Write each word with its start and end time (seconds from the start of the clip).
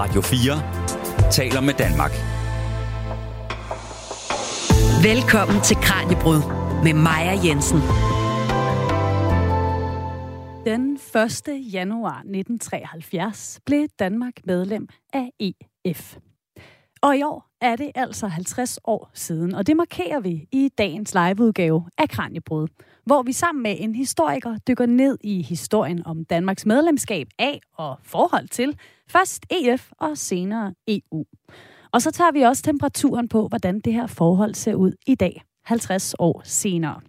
Radio 0.00 0.20
4 0.20 1.30
taler 1.30 1.60
med 1.60 1.74
Danmark. 1.74 2.10
Velkommen 5.02 5.62
til 5.62 5.76
Kranjebrud 5.76 6.40
med 6.84 6.94
Maja 6.94 7.38
Jensen. 7.44 7.78
Den 10.64 10.92
1. 10.92 11.72
januar 11.72 12.18
1973 12.18 13.60
blev 13.66 13.88
Danmark 13.98 14.32
medlem 14.44 14.88
af 15.12 15.30
EF. 15.40 16.16
Og 17.02 17.16
i 17.16 17.22
år 17.22 17.50
er 17.60 17.76
det 17.76 17.90
altså 17.94 18.26
50 18.26 18.78
år 18.84 19.10
siden, 19.14 19.54
og 19.54 19.66
det 19.66 19.76
markerer 19.76 20.20
vi 20.20 20.48
i 20.52 20.70
dagens 20.78 21.14
liveudgave 21.14 21.84
af 21.98 22.08
Kranjebrud, 22.08 22.68
hvor 23.04 23.22
vi 23.22 23.32
sammen 23.32 23.62
med 23.62 23.76
en 23.78 23.94
historiker 23.94 24.58
dykker 24.68 24.86
ned 24.86 25.18
i 25.24 25.42
historien 25.42 26.06
om 26.06 26.24
Danmarks 26.24 26.66
medlemskab 26.66 27.28
af 27.38 27.60
og 27.76 27.98
forhold 28.02 28.48
til 28.48 28.76
først 29.10 29.46
EF 29.50 29.90
og 29.98 30.18
senere 30.18 30.74
EU. 30.88 31.24
Og 31.92 32.02
så 32.02 32.10
tager 32.10 32.32
vi 32.32 32.42
også 32.42 32.62
temperaturen 32.62 33.28
på, 33.28 33.48
hvordan 33.48 33.80
det 33.80 33.92
her 33.92 34.06
forhold 34.06 34.54
ser 34.54 34.74
ud 34.74 34.92
i 35.06 35.14
dag, 35.14 35.42
50 35.64 36.14
år 36.18 36.42
senere. 36.44 37.00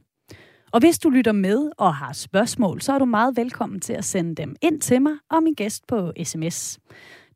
Og 0.71 0.79
hvis 0.79 0.99
du 0.99 1.09
lytter 1.09 1.31
med 1.31 1.71
og 1.77 1.95
har 1.95 2.13
spørgsmål, 2.13 2.81
så 2.81 2.93
er 2.93 2.99
du 2.99 3.05
meget 3.05 3.37
velkommen 3.37 3.79
til 3.79 3.93
at 3.93 4.05
sende 4.05 4.35
dem 4.35 4.55
ind 4.61 4.81
til 4.81 5.01
mig 5.01 5.13
og 5.29 5.43
min 5.43 5.53
gæst 5.53 5.87
på 5.87 6.11
sms. 6.23 6.79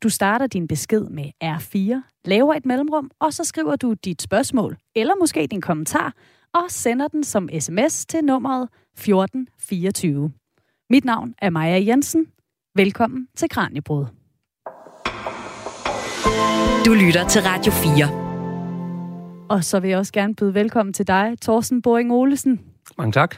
Du 0.02 0.08
starter 0.08 0.46
din 0.46 0.68
besked 0.68 1.04
med 1.04 1.30
R4, 1.44 2.02
laver 2.24 2.54
et 2.54 2.66
mellemrum, 2.66 3.10
og 3.20 3.32
så 3.32 3.44
skriver 3.44 3.76
du 3.76 3.92
dit 3.92 4.22
spørgsmål, 4.22 4.76
eller 4.94 5.14
måske 5.20 5.46
din 5.50 5.60
kommentar, 5.60 6.14
og 6.54 6.62
sender 6.68 7.08
den 7.08 7.24
som 7.24 7.48
sms 7.60 8.06
til 8.06 8.24
nummeret 8.24 8.68
1424. 8.94 10.32
Mit 10.90 11.04
navn 11.04 11.34
er 11.38 11.50
Maja 11.50 11.84
Jensen. 11.86 12.26
Velkommen 12.74 13.28
til 13.36 13.48
Kranjebrud. 13.48 14.25
Du 16.86 16.94
lytter 16.94 17.28
til 17.28 17.42
Radio 17.42 17.72
4. 17.72 19.48
Og 19.48 19.64
så 19.64 19.80
vil 19.80 19.90
jeg 19.90 19.98
også 19.98 20.12
gerne 20.12 20.34
byde 20.34 20.54
velkommen 20.54 20.92
til 20.92 21.06
dig, 21.06 21.36
Thorsten 21.42 21.82
Boring 21.82 22.12
Olesen. 22.12 22.60
Mange 22.98 23.12
tak. 23.12 23.36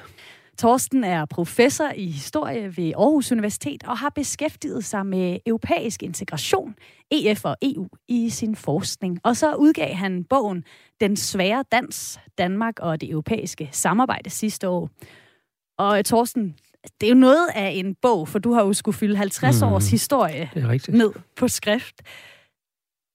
Torsten 0.58 1.04
er 1.04 1.24
professor 1.24 1.90
i 1.96 2.06
historie 2.10 2.76
ved 2.76 2.92
Aarhus 2.96 3.32
Universitet 3.32 3.82
og 3.86 3.98
har 3.98 4.08
beskæftiget 4.08 4.84
sig 4.84 5.06
med 5.06 5.38
europæisk 5.46 6.02
integration, 6.02 6.74
EF 7.10 7.44
og 7.44 7.56
EU, 7.62 7.88
i 8.08 8.30
sin 8.30 8.56
forskning. 8.56 9.20
Og 9.24 9.36
så 9.36 9.54
udgav 9.54 9.94
han 9.94 10.24
bogen 10.24 10.64
Den 11.00 11.16
svære 11.16 11.64
dans, 11.72 12.20
Danmark 12.38 12.74
og 12.80 13.00
det 13.00 13.10
europæiske 13.10 13.68
samarbejde 13.72 14.30
sidste 14.30 14.68
år. 14.68 14.90
Og 15.78 16.04
Torsten, 16.04 16.54
det 17.00 17.06
er 17.06 17.10
jo 17.10 17.18
noget 17.18 17.48
af 17.54 17.70
en 17.74 17.94
bog, 18.02 18.28
for 18.28 18.38
du 18.38 18.52
har 18.52 18.64
jo 18.64 18.72
skulle 18.72 18.96
fylde 18.96 19.16
50 19.16 19.62
mm, 19.62 19.68
års 19.68 19.90
historie 19.90 20.50
ned 20.88 21.12
på 21.36 21.48
skrift. 21.48 22.02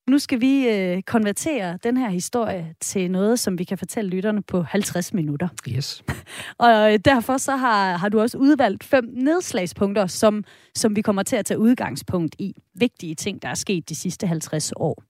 Nu 0.09 0.19
skal 0.19 0.41
vi 0.41 0.67
øh, 0.67 1.01
konvertere 1.01 1.77
den 1.83 1.97
her 1.97 2.09
historie 2.09 2.75
til 2.79 3.11
noget, 3.11 3.39
som 3.39 3.59
vi 3.59 3.63
kan 3.63 3.77
fortælle 3.77 4.09
lytterne 4.09 4.41
på 4.41 4.61
50 4.61 5.13
minutter. 5.13 5.47
Yes. 5.69 6.03
og 6.57 6.93
øh, 6.93 6.99
derfor 7.05 7.37
så 7.37 7.55
har, 7.55 7.97
har 7.97 8.09
du 8.09 8.19
også 8.19 8.37
udvalgt 8.37 8.83
fem 8.83 9.09
nedslagspunkter, 9.13 10.07
som, 10.07 10.43
som 10.75 10.95
vi 10.95 11.01
kommer 11.01 11.23
til 11.23 11.35
at 11.35 11.45
tage 11.45 11.59
udgangspunkt 11.59 12.35
i. 12.39 12.53
Vigtige 12.75 13.15
ting, 13.15 13.41
der 13.41 13.47
er 13.47 13.53
sket 13.53 13.89
de 13.89 13.95
sidste 13.95 14.27
50 14.27 14.71
år. 14.75 15.03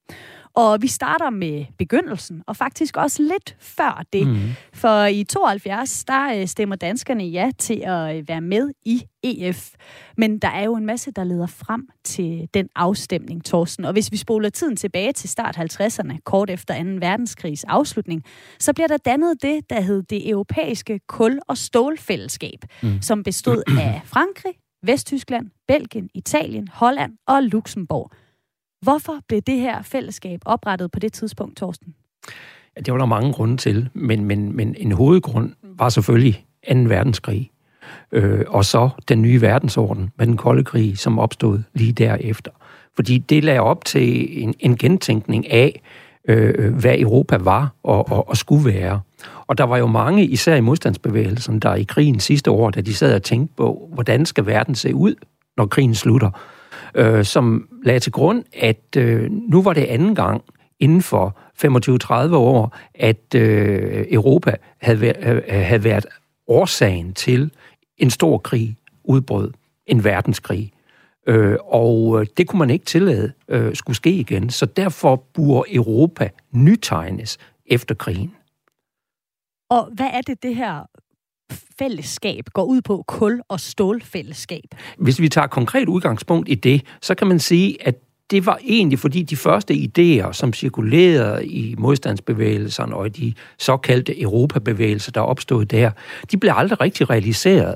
Og 0.55 0.81
vi 0.81 0.87
starter 0.87 1.29
med 1.29 1.65
begyndelsen, 1.77 2.43
og 2.47 2.55
faktisk 2.55 2.97
også 2.97 3.21
lidt 3.21 3.55
før 3.59 4.03
det. 4.13 4.27
Mm. 4.27 4.39
For 4.73 5.05
i 5.05 5.23
72, 5.23 6.05
der 6.05 6.39
øh, 6.39 6.47
stemmer 6.47 6.75
danskerne 6.75 7.23
ja 7.23 7.51
til 7.57 7.83
at 7.85 8.17
øh, 8.17 8.27
være 8.27 8.41
med 8.41 8.71
i 8.85 9.03
EF. 9.23 9.69
Men 10.17 10.39
der 10.39 10.47
er 10.47 10.63
jo 10.63 10.75
en 10.75 10.85
masse, 10.85 11.11
der 11.11 11.23
leder 11.23 11.47
frem 11.47 11.87
til 12.03 12.49
den 12.53 12.69
afstemning, 12.75 13.45
Torsten. 13.45 13.85
Og 13.85 13.93
hvis 13.93 14.11
vi 14.11 14.17
spoler 14.17 14.49
tiden 14.49 14.75
tilbage 14.75 15.11
til 15.13 15.29
start 15.29 15.57
50'erne, 15.57 16.17
kort 16.25 16.49
efter 16.49 16.83
2. 16.83 16.89
verdenskrigs 16.89 17.63
afslutning, 17.63 18.23
så 18.59 18.73
bliver 18.73 18.87
der 18.87 18.97
dannet 18.97 19.41
det, 19.41 19.69
der 19.69 19.81
hed 19.81 20.03
det 20.03 20.29
europæiske 20.29 20.99
kul- 21.07 21.39
og 21.47 21.57
stålfællesskab, 21.57 22.59
mm. 22.83 23.01
som 23.01 23.23
bestod 23.23 23.63
af 23.79 24.01
Frankrig, 24.13 24.53
Vesttyskland, 24.83 25.49
Belgien, 25.67 26.09
Italien, 26.13 26.67
Holland 26.67 27.13
og 27.27 27.43
Luxembourg. 27.43 28.11
Hvorfor 28.83 29.19
blev 29.27 29.41
det 29.41 29.59
her 29.59 29.81
fællesskab 29.81 30.41
oprettet 30.45 30.91
på 30.91 30.99
det 30.99 31.13
tidspunkt, 31.13 31.57
Torsten? 31.57 31.93
Ja, 32.77 32.81
det 32.81 32.93
var 32.93 32.97
der 32.97 33.05
mange 33.05 33.33
grunde 33.33 33.57
til, 33.57 33.89
men, 33.93 34.25
men, 34.25 34.55
men 34.55 34.75
en 34.77 34.91
hovedgrund 34.91 35.53
var 35.63 35.89
selvfølgelig 35.89 36.45
2. 36.73 36.79
verdenskrig. 36.79 37.51
Øh, 38.11 38.45
og 38.47 38.65
så 38.65 38.89
den 39.07 39.21
nye 39.21 39.41
verdensorden 39.41 40.11
med 40.17 40.27
den 40.27 40.37
kolde 40.37 40.63
krig, 40.63 40.97
som 40.97 41.19
opstod 41.19 41.59
lige 41.73 41.93
derefter. 41.93 42.51
Fordi 42.95 43.17
det 43.17 43.43
lagde 43.43 43.59
op 43.59 43.85
til 43.85 44.43
en, 44.43 44.53
en 44.59 44.77
gentænkning 44.77 45.51
af, 45.51 45.81
øh, 46.27 46.73
hvad 46.73 46.99
Europa 46.99 47.37
var 47.37 47.73
og, 47.83 48.11
og, 48.11 48.29
og 48.29 48.37
skulle 48.37 48.65
være. 48.65 49.01
Og 49.47 49.57
der 49.57 49.63
var 49.63 49.77
jo 49.77 49.87
mange, 49.87 50.25
især 50.25 50.55
i 50.55 50.61
modstandsbevægelsen, 50.61 51.59
der 51.59 51.75
i 51.75 51.83
krigen 51.83 52.19
sidste 52.19 52.51
år, 52.51 52.69
da 52.69 52.81
de 52.81 52.93
sad 52.93 53.15
og 53.15 53.23
tænkte 53.23 53.55
på, 53.57 53.89
hvordan 53.93 54.25
skal 54.25 54.45
verden 54.45 54.75
se 54.75 54.95
ud, 54.95 55.15
når 55.57 55.65
krigen 55.65 55.95
slutter, 55.95 56.29
øh, 56.95 57.25
som 57.25 57.67
lagde 57.83 57.99
til 57.99 58.11
grund, 58.11 58.43
at 58.53 58.95
øh, 58.97 59.31
nu 59.31 59.61
var 59.61 59.73
det 59.73 59.83
anden 59.83 60.15
gang 60.15 60.43
inden 60.79 61.01
for 61.01 61.37
25-30 62.31 62.35
år, 62.35 62.77
at 62.95 63.35
øh, 63.35 64.05
Europa 64.11 64.55
havde, 64.81 65.09
væ- 65.09 65.29
øh, 65.29 65.41
havde 65.47 65.83
været 65.83 66.05
årsagen 66.47 67.13
til 67.13 67.51
en 67.97 68.09
stor 68.09 68.37
krig 68.37 68.77
udbrød, 69.03 69.51
en 69.87 70.03
verdenskrig. 70.03 70.71
Øh, 71.27 71.57
og 71.65 72.19
øh, 72.21 72.27
det 72.37 72.47
kunne 72.47 72.59
man 72.59 72.69
ikke 72.69 72.85
tillade 72.85 73.33
øh, 73.47 73.75
skulle 73.75 73.95
ske 73.95 74.11
igen, 74.11 74.49
så 74.49 74.65
derfor 74.65 75.15
burde 75.33 75.75
Europa 75.75 76.29
nytegnes 76.51 77.37
efter 77.65 77.95
krigen. 77.95 78.35
Og 79.69 79.89
hvad 79.93 80.09
er 80.13 80.21
det, 80.21 80.43
det 80.43 80.55
her 80.55 80.85
fællesskab 81.79 82.43
går 82.53 82.63
ud 82.63 82.81
på, 82.81 83.03
kul- 83.07 83.41
og 83.47 83.59
stålfællesskab? 83.59 84.63
Hvis 84.97 85.19
vi 85.19 85.29
tager 85.29 85.47
konkret 85.47 85.87
udgangspunkt 85.87 86.49
i 86.49 86.55
det, 86.55 86.81
så 87.01 87.15
kan 87.15 87.27
man 87.27 87.39
sige, 87.39 87.87
at 87.87 87.95
det 88.31 88.45
var 88.45 88.59
egentlig 88.63 88.99
fordi 88.99 89.23
de 89.23 89.35
første 89.35 89.73
idéer, 89.73 90.31
som 90.31 90.53
cirkulerede 90.53 91.47
i 91.47 91.75
modstandsbevægelserne 91.77 92.95
og 92.95 93.05
i 93.05 93.09
de 93.09 93.33
såkaldte 93.59 94.21
Europabevægelser, 94.21 95.11
der 95.11 95.21
opstod 95.21 95.65
der, 95.65 95.91
de 96.31 96.37
blev 96.37 96.53
aldrig 96.55 96.81
rigtig 96.81 97.09
realiseret. 97.09 97.75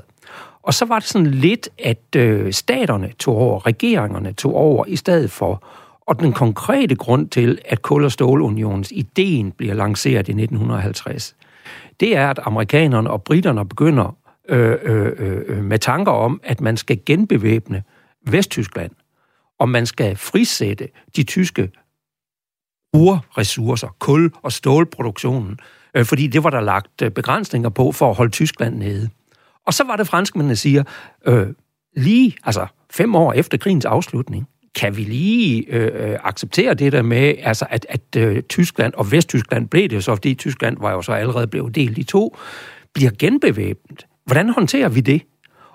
Og 0.62 0.74
så 0.74 0.84
var 0.84 0.98
det 0.98 1.08
sådan 1.08 1.26
lidt, 1.26 1.68
at 1.78 2.16
øh, 2.16 2.52
staterne 2.52 3.12
tog 3.18 3.36
over, 3.36 3.66
regeringerne 3.66 4.32
tog 4.32 4.54
over 4.54 4.84
i 4.88 4.96
stedet 4.96 5.30
for. 5.30 5.62
Og 6.06 6.20
den 6.20 6.32
konkrete 6.32 6.94
grund 6.94 7.28
til, 7.28 7.58
at 7.64 7.82
kul- 7.82 8.04
og 8.04 8.12
stålunionens 8.12 8.92
ideen 8.92 9.52
bliver 9.52 9.74
lanceret 9.74 10.28
i 10.28 10.32
1950, 10.32 11.34
det 12.00 12.16
er, 12.16 12.30
at 12.30 12.38
amerikanerne 12.42 13.10
og 13.10 13.22
britterne 13.22 13.68
begynder 13.68 14.16
øh, 14.48 14.76
øh, 14.82 15.12
øh, 15.18 15.42
øh, 15.46 15.64
med 15.64 15.78
tanker 15.78 16.12
om, 16.12 16.40
at 16.44 16.60
man 16.60 16.76
skal 16.76 17.00
genbevæbne 17.06 17.82
Vesttyskland, 18.26 18.90
og 19.58 19.68
man 19.68 19.86
skal 19.86 20.16
frisætte 20.16 20.88
de 21.16 21.22
tyske 21.22 21.70
urressourcer, 22.94 23.88
kul- 23.98 24.32
og 24.42 24.52
stålproduktionen, 24.52 25.58
øh, 25.94 26.04
fordi 26.04 26.26
det 26.26 26.44
var 26.44 26.50
der 26.50 26.60
lagt 26.60 27.02
øh, 27.02 27.10
begrænsninger 27.10 27.68
på 27.68 27.92
for 27.92 28.10
at 28.10 28.16
holde 28.16 28.30
Tyskland 28.30 28.76
nede. 28.76 29.08
Og 29.66 29.74
så 29.74 29.84
var 29.84 29.96
det 29.96 30.06
franskmændene 30.06 30.56
siger, 30.56 30.84
øh, 31.26 31.46
lige 31.96 32.36
altså 32.44 32.66
fem 32.90 33.14
år 33.14 33.32
efter 33.32 33.58
krigens 33.58 33.84
afslutning, 33.84 34.48
kan 34.78 34.96
vi 34.96 35.02
lige 35.02 35.64
øh, 35.68 36.18
acceptere 36.24 36.74
det 36.74 36.92
der 36.92 37.02
med, 37.02 37.34
altså 37.42 37.66
at, 37.70 37.86
at 37.88 38.16
øh, 38.16 38.42
Tyskland 38.42 38.94
og 38.94 39.12
Vesttyskland 39.12 39.68
blev 39.68 39.88
det 39.88 40.04
så, 40.04 40.14
fordi 40.14 40.34
Tyskland 40.34 40.76
var 40.80 40.92
jo 40.92 41.02
så 41.02 41.12
allerede 41.12 41.46
blevet 41.46 41.74
delt 41.74 41.98
i 41.98 42.04
to, 42.04 42.36
bliver 42.94 43.10
genbevæbnet. 43.18 44.06
Hvordan 44.24 44.48
håndterer 44.48 44.88
vi 44.88 45.00
det? 45.00 45.22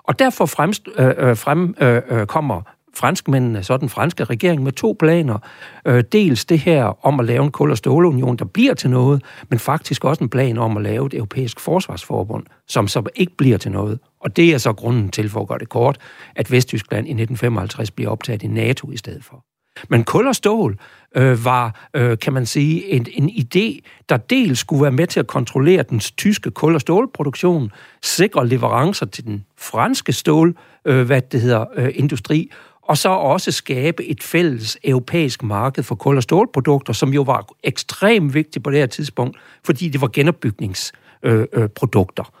Og 0.02 0.18
derfor 0.18 0.46
fremst, 0.46 0.88
øh, 0.98 1.12
øh 1.18 1.36
frem 1.36 1.74
øh, 1.80 2.02
øh 2.10 2.26
kommer 2.26 2.62
franskmændene, 2.96 3.62
så 3.62 3.76
den 3.76 3.88
franske 3.88 4.24
regering, 4.24 4.62
med 4.62 4.72
to 4.72 4.96
planer. 4.98 5.38
Øh, 5.86 6.04
dels 6.12 6.44
det 6.44 6.58
her 6.58 7.06
om 7.06 7.20
at 7.20 7.26
lave 7.26 7.44
en 7.44 7.50
kul- 7.50 7.70
og 7.70 7.78
stålunion, 7.78 8.36
der 8.36 8.44
bliver 8.44 8.74
til 8.74 8.90
noget, 8.90 9.22
men 9.48 9.58
faktisk 9.58 10.04
også 10.04 10.24
en 10.24 10.30
plan 10.30 10.58
om 10.58 10.76
at 10.76 10.82
lave 10.82 11.06
et 11.06 11.14
europæisk 11.14 11.60
forsvarsforbund, 11.60 12.44
som 12.68 12.88
så 12.88 13.02
ikke 13.14 13.36
bliver 13.36 13.58
til 13.58 13.72
noget. 13.72 13.98
Og 14.20 14.36
det 14.36 14.54
er 14.54 14.58
så 14.58 14.72
grunden 14.72 15.08
til, 15.08 15.28
for 15.28 15.40
at 15.40 15.48
gøre 15.48 15.58
det 15.58 15.68
kort, 15.68 15.98
at 16.36 16.50
Vesttyskland 16.50 17.06
i 17.06 17.10
1955 17.10 17.90
bliver 17.90 18.10
optaget 18.10 18.42
i 18.42 18.46
NATO 18.46 18.90
i 18.90 18.96
stedet 18.96 19.24
for. 19.24 19.44
Men 19.88 20.04
kul 20.04 20.26
og 20.26 20.34
stål 20.34 20.78
øh, 21.16 21.44
var, 21.44 21.88
øh, 21.94 22.18
kan 22.18 22.32
man 22.32 22.46
sige, 22.46 22.90
en, 22.90 23.06
en 23.12 23.30
idé, 23.30 23.80
der 24.08 24.16
dels 24.16 24.58
skulle 24.58 24.82
være 24.82 24.92
med 24.92 25.06
til 25.06 25.20
at 25.20 25.26
kontrollere 25.26 25.82
den 25.82 25.98
tyske 25.98 26.50
kul- 26.50 26.74
og 26.74 26.80
stålproduktion, 26.80 27.70
sikre 28.02 28.48
leverancer 28.48 29.06
til 29.06 29.24
den 29.24 29.44
franske 29.58 30.12
stål, 30.12 30.56
øh, 30.84 31.06
hvad 31.06 31.22
det 31.22 31.40
hedder, 31.40 31.64
øh, 31.76 31.90
industri, 31.94 32.50
og 32.84 32.98
så 32.98 33.08
også 33.08 33.52
skabe 33.52 34.04
et 34.04 34.22
fælles 34.22 34.78
europæisk 34.84 35.42
marked 35.42 35.82
for 35.82 35.94
kul- 35.94 36.16
og 36.16 36.22
stålprodukter, 36.22 36.92
som 36.92 37.12
jo 37.12 37.22
var 37.22 37.46
ekstremt 37.62 38.34
vigtigt 38.34 38.64
på 38.64 38.70
det 38.70 38.78
her 38.78 38.86
tidspunkt, 38.86 39.38
fordi 39.64 39.88
det 39.88 40.00
var 40.00 40.10
genopbygningsprodukter. 40.12 42.24
Øh, 42.24 42.28
øh, 42.28 42.34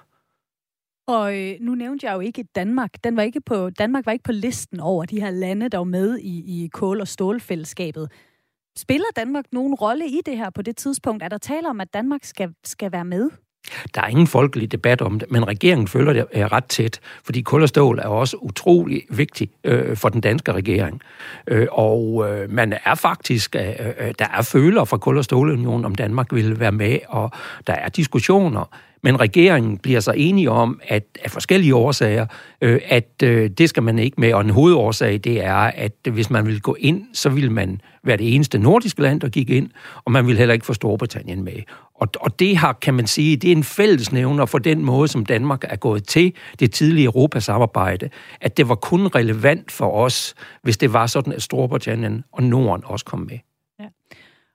og 1.06 1.38
øh, 1.38 1.56
nu 1.60 1.74
nævnte 1.74 2.06
jeg 2.06 2.14
jo 2.14 2.20
ikke 2.20 2.44
Danmark. 2.54 3.04
Den 3.04 3.16
var 3.16 3.22
ikke 3.22 3.40
på, 3.40 3.70
Danmark 3.70 4.06
var 4.06 4.12
ikke 4.12 4.22
på 4.22 4.32
listen 4.32 4.80
over 4.80 5.04
de 5.04 5.20
her 5.20 5.30
lande, 5.30 5.68
der 5.68 5.78
var 5.78 5.84
med 5.84 6.18
i, 6.18 6.64
i 6.64 6.68
kul- 6.68 7.00
og 7.00 7.08
stålfællesskabet. 7.08 8.12
Spiller 8.76 9.06
Danmark 9.16 9.44
nogen 9.52 9.74
rolle 9.74 10.06
i 10.06 10.20
det 10.26 10.36
her 10.36 10.50
på 10.50 10.62
det 10.62 10.76
tidspunkt? 10.76 11.22
Er 11.22 11.28
der 11.28 11.38
tale 11.38 11.68
om, 11.68 11.80
at 11.80 11.94
Danmark 11.94 12.24
skal, 12.24 12.54
skal 12.64 12.92
være 12.92 13.04
med? 13.04 13.30
Der 13.94 14.00
er 14.00 14.06
ingen 14.06 14.26
folkelig 14.26 14.72
debat 14.72 15.02
om 15.02 15.18
det, 15.18 15.30
men 15.30 15.48
regeringen 15.48 15.88
følger 15.88 16.12
det 16.12 16.26
øh, 16.34 16.44
ret 16.44 16.64
tæt, 16.64 17.00
fordi 17.24 17.40
kul 17.40 17.62
og 17.62 17.68
stål 17.68 17.98
er 17.98 18.08
også 18.08 18.36
utrolig 18.36 19.02
vigtigt 19.10 19.52
øh, 19.64 19.96
for 19.96 20.08
den 20.08 20.20
danske 20.20 20.52
regering. 20.52 21.00
Øh, 21.46 21.66
og 21.70 22.26
øh, 22.28 22.50
man 22.50 22.74
er 22.84 22.94
faktisk, 22.94 23.56
øh, 23.56 23.68
øh 23.98 24.14
der 24.18 24.26
er 24.38 24.42
føler 24.42 24.84
fra 24.84 24.96
kul- 24.96 25.18
og 25.18 25.24
stålunionen, 25.24 25.84
om 25.84 25.94
Danmark 25.94 26.34
vil 26.34 26.60
være 26.60 26.72
med, 26.72 26.98
og 27.08 27.30
der 27.66 27.72
er 27.72 27.88
diskussioner. 27.88 28.70
Men 29.04 29.20
regeringen 29.20 29.78
bliver 29.78 30.00
så 30.00 30.12
enige 30.16 30.50
om, 30.50 30.80
at 30.88 31.04
af 31.24 31.30
forskellige 31.30 31.74
årsager, 31.74 32.26
øh, 32.60 32.80
at 32.88 33.22
øh, 33.22 33.50
det 33.50 33.68
skal 33.68 33.82
man 33.82 33.98
ikke 33.98 34.20
med. 34.20 34.34
Og 34.34 34.40
en 34.40 34.50
hovedårsag, 34.50 35.20
det 35.24 35.44
er, 35.44 35.54
at 35.54 35.92
hvis 36.10 36.30
man 36.30 36.46
vil 36.46 36.60
gå 36.60 36.76
ind, 36.80 37.04
så 37.12 37.28
vil 37.28 37.50
man 37.50 37.80
være 38.02 38.16
det 38.16 38.34
eneste 38.34 38.58
nordiske 38.58 39.02
land, 39.02 39.20
der 39.20 39.28
gik 39.28 39.50
ind, 39.50 39.70
og 40.04 40.12
man 40.12 40.26
vil 40.26 40.38
heller 40.38 40.52
ikke 40.52 40.66
få 40.66 40.72
Storbritannien 40.72 41.44
med. 41.44 41.52
Og, 41.94 42.08
og 42.20 42.38
det 42.38 42.56
har, 42.56 42.72
kan 42.72 42.94
man 42.94 43.06
sige, 43.06 43.36
det 43.36 43.52
er 43.52 43.56
en 43.56 43.64
fællesnævner 43.64 44.46
for 44.46 44.58
den 44.58 44.84
måde, 44.84 45.08
som 45.08 45.26
Danmark 45.26 45.64
er 45.68 45.76
gået 45.76 46.08
til 46.08 46.34
det 46.60 46.72
tidlige 46.72 47.04
Europasamarbejde, 47.04 48.10
at 48.40 48.56
det 48.56 48.68
var 48.68 48.74
kun 48.74 49.06
relevant 49.06 49.72
for 49.72 49.90
os, 49.90 50.34
hvis 50.62 50.76
det 50.76 50.92
var 50.92 51.06
sådan, 51.06 51.32
at 51.32 51.42
Storbritannien 51.42 52.24
og 52.32 52.42
Norden 52.42 52.84
også 52.84 53.04
kom 53.04 53.18
med. 53.18 53.38
Ja. 53.80 53.84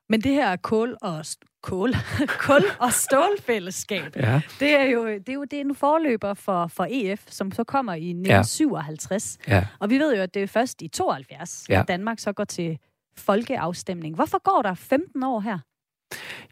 Men 0.09 0.21
det 0.21 0.31
her 0.31 0.55
kål 0.55 0.97
og 1.01 1.25
kål, 1.63 1.93
kul 2.47 2.63
og 2.79 2.93
stålfællesskab, 2.93 4.15
ja. 4.15 4.41
det 4.59 4.75
er 4.75 4.83
jo 4.83 5.07
det 5.07 5.29
er 5.29 5.33
jo 5.33 5.43
det 5.43 5.57
er 5.57 5.61
en 5.61 5.75
forløber 5.75 6.33
for, 6.33 6.67
for 6.67 6.87
EF, 6.89 7.21
som 7.27 7.51
så 7.51 7.63
kommer 7.63 7.93
i 7.93 8.09
1957. 8.09 9.37
Ja. 9.47 9.55
Ja. 9.55 9.65
Og 9.79 9.89
vi 9.89 9.97
ved 9.97 10.15
jo, 10.15 10.21
at 10.21 10.33
det 10.33 10.43
er 10.43 10.47
først 10.47 10.81
i 10.81 10.87
72, 10.87 11.65
ja. 11.69 11.79
at 11.79 11.87
Danmark 11.87 12.19
så 12.19 12.33
går 12.33 12.43
til 12.43 12.77
folkeafstemning. 13.17 14.15
Hvorfor 14.15 14.43
går 14.43 14.61
der 14.61 14.73
15 14.73 15.23
år 15.23 15.39
her? 15.39 15.59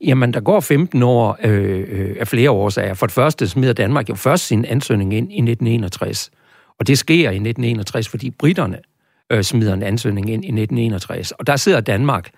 Jamen, 0.02 0.34
der 0.34 0.40
går 0.40 0.60
15 0.60 1.04
år 1.04 1.38
øh, 1.44 1.86
øh, 1.90 2.16
af 2.20 2.28
flere 2.28 2.52
årsager. 2.52 2.94
For 2.94 3.06
det 3.06 3.14
første 3.14 3.48
smider 3.48 3.74
Danmark 3.74 4.10
jo 4.10 4.16
først 4.16 4.48
sin 4.48 4.66
ansøgning 4.66 5.14
ind 5.14 5.32
i 5.32 5.36
1961. 5.36 6.32
Og 6.80 6.88
det 6.88 6.98
sker 6.98 7.30
i 7.30 7.36
1961, 7.36 8.10
fordi 8.10 8.30
britterne 8.30 8.80
øh, 9.32 9.44
smider 9.44 9.74
en 9.74 9.84
ansøgning 9.84 10.30
ind 10.30 10.44
i 10.44 10.48
1961. 10.48 11.32
Og 11.32 11.48
der 11.48 11.56
sidder 11.56 11.82
Danmark 11.82 12.30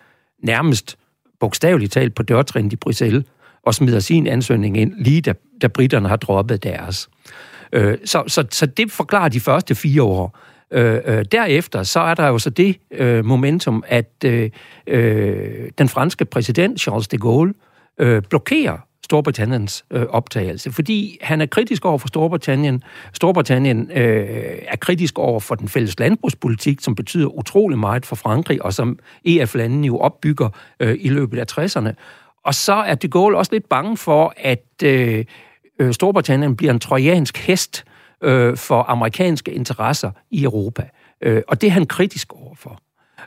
nærmest 0.44 0.98
bogstaveligt 1.40 1.92
talt 1.92 2.16
på 2.16 2.24
dørtrinnet 2.24 2.74
i 2.74 2.76
Bruxelles 2.76 3.24
og 3.64 3.76
smider 3.76 4.00
sin 4.00 4.28
ansøgning 4.28 4.78
ind, 4.78 4.94
lige 4.98 5.22
da, 5.22 5.34
da 5.62 5.68
britterne 5.68 6.10
har 6.10 6.16
droppet 6.16 6.64
deres. 6.64 7.10
Øh, 7.74 7.98
så, 8.06 8.24
så, 8.28 8.46
så 8.52 8.66
det 8.66 8.92
forklarer 8.92 9.30
de 9.30 9.40
første 9.40 9.76
fire 9.76 10.04
år. 10.04 10.40
Øh, 10.72 11.00
øh, 11.06 11.26
derefter 11.32 11.84
så 11.84 12.00
er 12.00 12.14
der 12.14 12.28
jo 12.28 12.40
så 12.40 12.50
det 12.50 12.78
øh, 12.92 13.26
momentum, 13.26 13.84
at 13.88 14.14
øh, 14.26 14.50
øh, 14.88 15.70
den 15.78 15.90
franske 15.90 16.26
præsident 16.26 16.80
Charles 16.80 17.08
de 17.08 17.18
Gaulle 17.18 17.54
øh, 18.00 18.22
blokerer 18.30 18.78
Storbritanniens 19.04 19.86
øh, 19.92 20.06
optagelse, 20.10 20.72
fordi 20.72 21.18
han 21.22 21.42
er 21.42 21.46
kritisk 21.46 21.86
over 21.86 21.98
for 21.98 22.08
Storbritannien. 22.08 22.84
Storbritannien 23.14 23.92
øh, 23.92 24.28
er 24.68 24.76
kritisk 24.76 25.20
over 25.20 25.40
for 25.40 25.56
den 25.56 25.68
fælles 25.68 26.00
landbrugspolitik, 26.00 26.80
som 26.82 26.96
betyder 26.96 27.28
utrolig 27.28 27.80
meget 27.80 28.06
for 28.06 28.16
Frankrig, 28.16 28.66
og 28.66 28.74
som 28.74 29.00
EF-landene 29.26 29.88
jo 29.88 29.98
opbygger 29.98 30.50
øh, 30.80 30.98
i 31.00 31.10
løbet 31.10 31.40
af 31.40 31.60
60'erne. 31.60 31.94
Og 32.44 32.56
så 32.56 32.74
er 32.74 32.96
de 32.96 33.08
Gaulle 33.08 33.38
også 33.38 33.52
lidt 33.52 33.70
bange 33.70 33.98
for, 33.98 34.34
at 34.38 34.66
øh, 34.84 35.26
øh 35.80 35.94
Storbritannien 35.94 36.56
bliver 36.56 36.74
en 36.74 36.80
trojansk 36.80 37.38
hest 37.38 37.86
øh, 38.24 38.58
for 38.58 38.84
amerikanske 38.88 39.52
interesser 39.52 40.12
i 40.32 40.44
Europa. 40.44 40.90
Øh, 41.22 41.42
og 41.48 41.62
det 41.62 41.68
er 41.68 41.72
han 41.72 41.86
kritisk 41.86 42.34
overfor. 42.34 42.82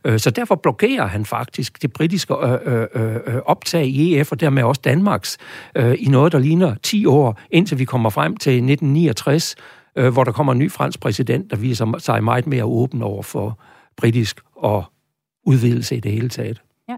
Øh, 0.05 0.19
så 0.19 0.31
derfor 0.31 0.55
blokerer 0.55 1.07
han 1.07 1.25
faktisk 1.25 1.83
det 1.83 1.93
britiske 1.93 2.35
øh, 2.35 2.87
øh, 2.95 3.17
øh, 3.27 3.41
optag 3.47 3.87
i 3.87 4.19
EF, 4.19 4.33
og 4.33 4.41
dermed 4.41 4.63
også 4.63 4.81
Danmarks, 4.85 5.39
øh, 5.77 5.95
i 5.99 6.07
noget, 6.09 6.33
der 6.33 6.39
ligner 6.39 6.75
10 6.83 7.07
år, 7.07 7.41
indtil 7.51 7.79
vi 7.79 7.85
kommer 7.85 8.11
frem 8.11 8.37
til 8.37 8.53
1969, 8.53 9.57
øh, 9.97 10.13
hvor 10.13 10.25
der 10.25 10.33
kommer 10.33 10.53
en 10.53 10.59
ny 10.59 10.71
fransk 10.71 11.01
præsident, 11.01 11.51
der 11.51 11.57
viser 11.57 11.99
sig 11.99 12.25
meget 12.25 12.47
mere 12.47 12.65
åben 12.65 13.03
over 13.03 13.23
for 13.23 13.59
britisk 13.97 14.41
og 14.57 14.85
udvidelse 15.47 15.97
i 15.97 16.01
det 16.01 16.13
hele 16.13 16.29
taget. 16.29 16.63
Ja. 16.89 16.97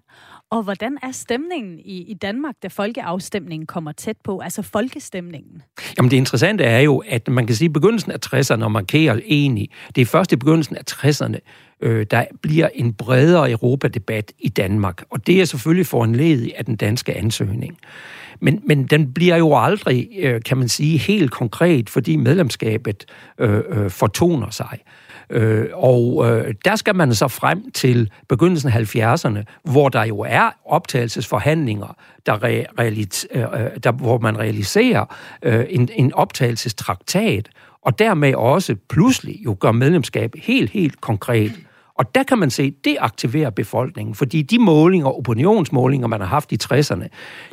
Og 0.54 0.62
hvordan 0.62 0.98
er 1.02 1.12
stemningen 1.12 1.78
i, 1.78 2.02
i 2.02 2.14
Danmark, 2.14 2.54
da 2.62 2.68
folkeafstemningen 2.68 3.66
kommer 3.66 3.92
tæt 3.92 4.16
på, 4.24 4.38
altså 4.38 4.62
folkestemningen? 4.62 5.62
Jamen 5.98 6.10
det 6.10 6.16
interessante 6.16 6.64
er 6.64 6.80
jo, 6.80 7.02
at 7.08 7.28
man 7.28 7.46
kan 7.46 7.56
sige, 7.56 7.66
at 7.66 7.72
begyndelsen 7.72 8.12
af 8.12 8.18
60'erne, 8.26 8.64
og 8.64 8.72
markerer 8.72 9.20
enig, 9.24 9.70
det 9.94 10.02
er 10.02 10.06
først 10.06 10.32
i 10.32 10.36
begyndelsen 10.36 10.76
af 10.76 10.82
60'erne, 10.90 11.38
øh, 11.80 12.06
der 12.10 12.24
bliver 12.42 12.68
en 12.74 12.92
bredere 12.92 13.50
Europadebat 13.50 14.32
i 14.38 14.48
Danmark. 14.48 15.04
Og 15.10 15.26
det 15.26 15.40
er 15.40 15.44
selvfølgelig 15.44 15.86
foranledet 15.86 16.52
af 16.56 16.64
den 16.64 16.76
danske 16.76 17.16
ansøgning. 17.16 17.78
Men, 18.40 18.62
men 18.66 18.86
den 18.86 19.12
bliver 19.12 19.36
jo 19.36 19.56
aldrig, 19.56 20.08
øh, 20.18 20.42
kan 20.42 20.58
man 20.58 20.68
sige, 20.68 20.98
helt 20.98 21.30
konkret, 21.30 21.90
fordi 21.90 22.16
medlemskabet 22.16 23.04
øh, 23.38 23.62
øh, 23.68 23.90
fortoner 23.90 24.50
sig. 24.50 24.78
Øh, 25.30 25.66
og 25.72 26.26
øh, 26.26 26.54
der 26.64 26.76
skal 26.76 26.96
man 26.96 27.14
så 27.14 27.28
frem 27.28 27.70
til 27.70 28.10
begyndelsen 28.28 28.70
af 28.70 28.96
70'erne, 28.96 29.42
hvor 29.64 29.88
der 29.88 30.04
jo 30.04 30.20
er 30.20 30.50
optagelsesforhandlinger, 30.66 31.96
der 32.26 32.42
re, 32.42 32.64
realit, 32.78 33.26
øh, 33.30 33.42
øh, 33.42 33.70
der, 33.84 33.92
hvor 33.92 34.18
man 34.18 34.38
realiserer 34.38 35.04
øh, 35.42 35.64
en, 35.68 35.88
en 35.94 36.14
optagelsestraktat, 36.14 37.48
og 37.82 37.98
dermed 37.98 38.34
også 38.34 38.76
pludselig 38.88 39.44
jo 39.44 39.56
gør 39.60 39.72
medlemskab 39.72 40.34
helt, 40.36 40.70
helt 40.70 41.00
konkret. 41.00 41.52
Og 41.98 42.14
der 42.14 42.22
kan 42.22 42.38
man 42.38 42.50
se, 42.50 42.62
at 42.62 42.84
det 42.84 42.96
aktiverer 43.00 43.50
befolkningen, 43.50 44.14
fordi 44.14 44.42
de 44.42 44.58
målinger, 44.58 45.18
opinionsmålinger, 45.18 46.06
man 46.06 46.20
har 46.20 46.26
haft 46.26 46.52
i 46.52 46.58
60'erne, 46.64 47.08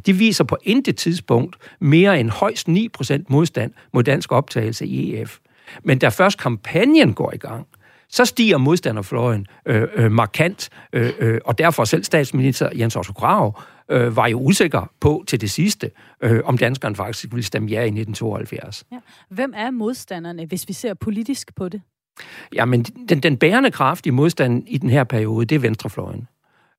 de 0.05 0.13
viser 0.13 0.43
på 0.43 0.57
intet 0.63 0.95
tidspunkt 0.95 1.55
mere 1.79 2.19
end 2.19 2.29
højst 2.29 2.69
9% 2.69 3.23
modstand 3.27 3.73
mod 3.93 4.03
dansk 4.03 4.31
optagelse 4.31 4.85
i 4.85 5.15
EF. 5.15 5.39
Men 5.83 5.99
da 5.99 6.09
først 6.09 6.39
kampagnen 6.39 7.13
går 7.13 7.33
i 7.33 7.37
gang, 7.37 7.67
så 8.09 8.25
stiger 8.25 8.57
modstanderfløjen 8.57 9.47
øh, 9.65 9.87
øh, 9.95 10.11
markant, 10.11 10.69
øh, 10.93 11.13
øh, 11.19 11.39
og 11.45 11.57
derfor 11.57 11.83
selv 11.83 12.03
statsminister 12.03 12.69
Jens 12.75 12.95
Otto 12.95 13.13
Krav 13.13 13.61
øh, 13.89 14.15
var 14.15 14.27
jo 14.27 14.39
usikker 14.39 14.91
på 14.99 15.23
til 15.27 15.41
det 15.41 15.51
sidste, 15.51 15.91
øh, 16.21 16.39
om 16.45 16.57
danskerne 16.57 16.95
faktisk 16.95 17.33
ville 17.33 17.43
stemme 17.43 17.69
ja 17.69 17.81
i 17.81 17.85
1972. 17.85 18.83
Ja. 18.91 18.97
Hvem 19.29 19.53
er 19.55 19.71
modstanderne, 19.71 20.45
hvis 20.45 20.67
vi 20.67 20.73
ser 20.73 20.93
politisk 20.93 21.55
på 21.55 21.69
det? 21.69 21.81
Jamen, 22.53 22.83
den, 22.83 23.19
den 23.19 23.37
bærende 23.37 23.71
kraft 23.71 24.05
i 24.05 24.09
modstanden 24.09 24.67
i 24.67 24.77
den 24.77 24.89
her 24.89 25.03
periode, 25.03 25.45
det 25.45 25.55
er 25.55 25.59
venstrefløjen. 25.59 26.27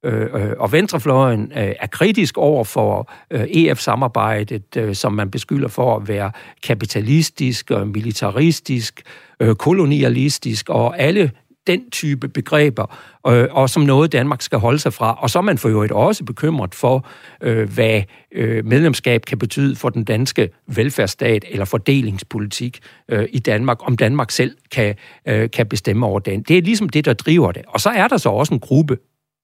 Øh, 0.04 0.22
øh, 0.22 0.52
og 0.58 0.72
venstrefløjen 0.72 1.52
øh, 1.56 1.72
er 1.80 1.86
kritisk 1.86 2.38
over 2.38 2.64
for 2.64 3.12
øh, 3.30 3.40
EF-samarbejdet, 3.40 4.76
øh, 4.76 4.94
som 4.94 5.12
man 5.12 5.30
beskylder 5.30 5.68
for 5.68 5.96
at 5.96 6.08
være 6.08 6.30
kapitalistisk 6.62 7.70
og 7.70 7.88
militaristisk, 7.88 9.02
øh, 9.40 9.54
kolonialistisk 9.54 10.68
og 10.68 10.98
alle 10.98 11.30
den 11.66 11.90
type 11.90 12.28
begreber, 12.28 12.96
øh, 13.26 13.48
og 13.50 13.70
som 13.70 13.82
noget 13.82 14.12
Danmark 14.12 14.42
skal 14.42 14.58
holde 14.58 14.78
sig 14.78 14.92
fra. 14.92 15.18
Og 15.20 15.30
så 15.30 15.38
er 15.38 15.42
man 15.42 15.58
for 15.58 15.68
øvrigt 15.68 15.92
også 15.92 16.24
bekymret 16.24 16.74
for, 16.74 17.06
øh, 17.42 17.72
hvad 17.74 18.02
øh, 18.32 18.66
medlemskab 18.66 19.24
kan 19.24 19.38
betyde 19.38 19.76
for 19.76 19.88
den 19.88 20.04
danske 20.04 20.50
velfærdsstat 20.66 21.44
eller 21.50 21.64
fordelingspolitik 21.64 22.80
øh, 23.08 23.28
i 23.32 23.38
Danmark, 23.38 23.78
om 23.88 23.96
Danmark 23.96 24.30
selv 24.30 24.56
kan, 24.70 24.94
øh, 25.28 25.50
kan 25.50 25.66
bestemme 25.66 26.06
over 26.06 26.18
den. 26.18 26.42
Det 26.42 26.58
er 26.58 26.62
ligesom 26.62 26.88
det, 26.88 27.04
der 27.04 27.12
driver 27.12 27.52
det. 27.52 27.62
Og 27.68 27.80
så 27.80 27.90
er 27.90 28.08
der 28.08 28.16
så 28.16 28.28
også 28.28 28.54
en 28.54 28.60
gruppe 28.60 28.96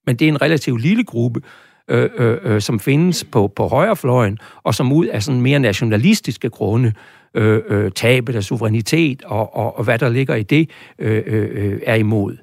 men 0.08 0.16
det 0.16 0.24
er 0.24 0.28
en 0.28 0.42
relativt 0.42 0.80
lille 0.80 1.04
gruppe, 1.04 1.40
øh, 1.88 2.10
øh, 2.16 2.38
øh, 2.42 2.60
som 2.60 2.80
findes 2.80 3.24
på, 3.24 3.48
på 3.48 3.68
højrefløjen, 3.68 4.38
og 4.62 4.74
som 4.74 4.92
ud 4.92 5.06
af 5.06 5.22
sådan 5.22 5.40
mere 5.40 5.58
nationalistiske 5.58 6.50
grunde, 6.50 6.92
øh, 7.34 7.62
øh, 7.68 7.92
tabet 7.92 8.36
af 8.36 8.44
suverænitet 8.44 9.22
og, 9.22 9.56
og, 9.56 9.78
og 9.78 9.84
hvad 9.84 9.98
der 9.98 10.08
ligger 10.08 10.34
i 10.34 10.42
det, 10.42 10.70
øh, 10.98 11.22
øh, 11.26 11.72
øh, 11.72 11.80
er 11.86 11.94
imod. 11.94 12.36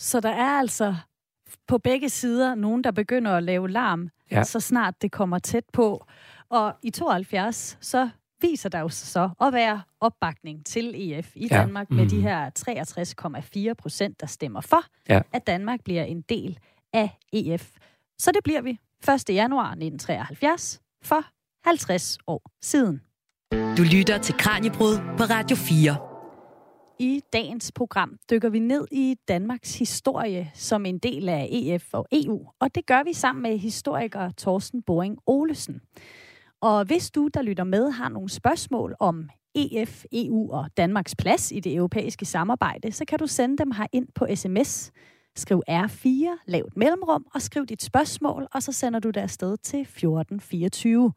Så 0.00 0.20
der 0.20 0.28
er 0.28 0.58
altså 0.58 0.94
på 1.68 1.78
begge 1.78 2.08
sider 2.08 2.54
nogen, 2.54 2.84
der 2.84 2.90
begynder 2.90 3.32
at 3.32 3.42
lave 3.42 3.70
larm, 3.70 4.08
ja. 4.30 4.44
så 4.44 4.60
snart 4.60 4.94
det 5.02 5.12
kommer 5.12 5.38
tæt 5.38 5.64
på. 5.72 6.06
Og 6.50 6.72
i 6.82 6.90
72, 6.90 7.78
så 7.80 8.08
viser 8.50 8.68
der 8.68 8.80
jo 8.80 8.88
så 8.88 9.30
at 9.40 9.52
være 9.52 9.82
opbakning 10.00 10.66
til 10.66 11.12
EF 11.12 11.36
i 11.36 11.48
ja. 11.50 11.56
Danmark 11.56 11.90
med 11.90 12.04
mm. 12.04 12.10
de 12.10 12.20
her 12.20 12.50
63,4 13.68 13.74
procent, 13.74 14.20
der 14.20 14.26
stemmer 14.26 14.60
for, 14.60 14.84
ja. 15.08 15.20
at 15.32 15.46
Danmark 15.46 15.84
bliver 15.84 16.04
en 16.04 16.20
del 16.20 16.58
af 16.92 17.10
EF. 17.32 17.76
Så 18.18 18.32
det 18.32 18.44
bliver 18.44 18.62
vi 18.62 18.78
1. 19.30 19.34
januar 19.34 19.70
1973 19.70 20.80
for 21.02 21.24
50 21.64 22.18
år 22.26 22.50
siden. 22.62 23.00
Du 23.52 23.82
lytter 23.92 24.18
til 24.18 24.34
Kranjebrud 24.38 24.98
på 25.18 25.24
Radio 25.24 25.56
4. 25.56 25.96
I 26.98 27.22
dagens 27.32 27.72
program 27.72 28.16
dykker 28.30 28.48
vi 28.48 28.58
ned 28.58 28.86
i 28.92 29.16
Danmarks 29.28 29.78
historie 29.78 30.50
som 30.54 30.86
en 30.86 30.98
del 30.98 31.28
af 31.28 31.48
EF 31.52 31.84
og 31.92 32.06
EU, 32.12 32.46
og 32.60 32.74
det 32.74 32.86
gør 32.86 33.02
vi 33.02 33.12
sammen 33.12 33.42
med 33.42 33.58
historiker 33.58 34.30
Thorsten 34.38 34.82
Boring 34.82 35.18
Olesen. 35.26 35.80
Og 36.64 36.84
hvis 36.84 37.10
du, 37.10 37.28
der 37.34 37.42
lytter 37.42 37.64
med, 37.64 37.90
har 37.90 38.08
nogle 38.08 38.28
spørgsmål 38.28 38.94
om 39.00 39.28
EF, 39.54 40.04
EU 40.12 40.52
og 40.52 40.70
Danmarks 40.76 41.14
plads 41.14 41.52
i 41.52 41.60
det 41.60 41.74
europæiske 41.74 42.24
samarbejde, 42.24 42.92
så 42.92 43.04
kan 43.04 43.18
du 43.18 43.26
sende 43.26 43.56
dem 43.56 43.70
her 43.70 43.86
ind 43.92 44.08
på 44.14 44.26
sms. 44.34 44.90
Skriv 45.36 45.62
R4, 45.70 46.44
lav 46.46 46.64
et 46.66 46.76
mellemrum 46.76 47.26
og 47.34 47.42
skriv 47.42 47.66
dit 47.66 47.82
spørgsmål, 47.82 48.46
og 48.54 48.62
så 48.62 48.72
sender 48.72 49.00
du 49.00 49.10
det 49.10 49.20
afsted 49.20 49.56
til 49.56 49.80
1424. 49.80 51.12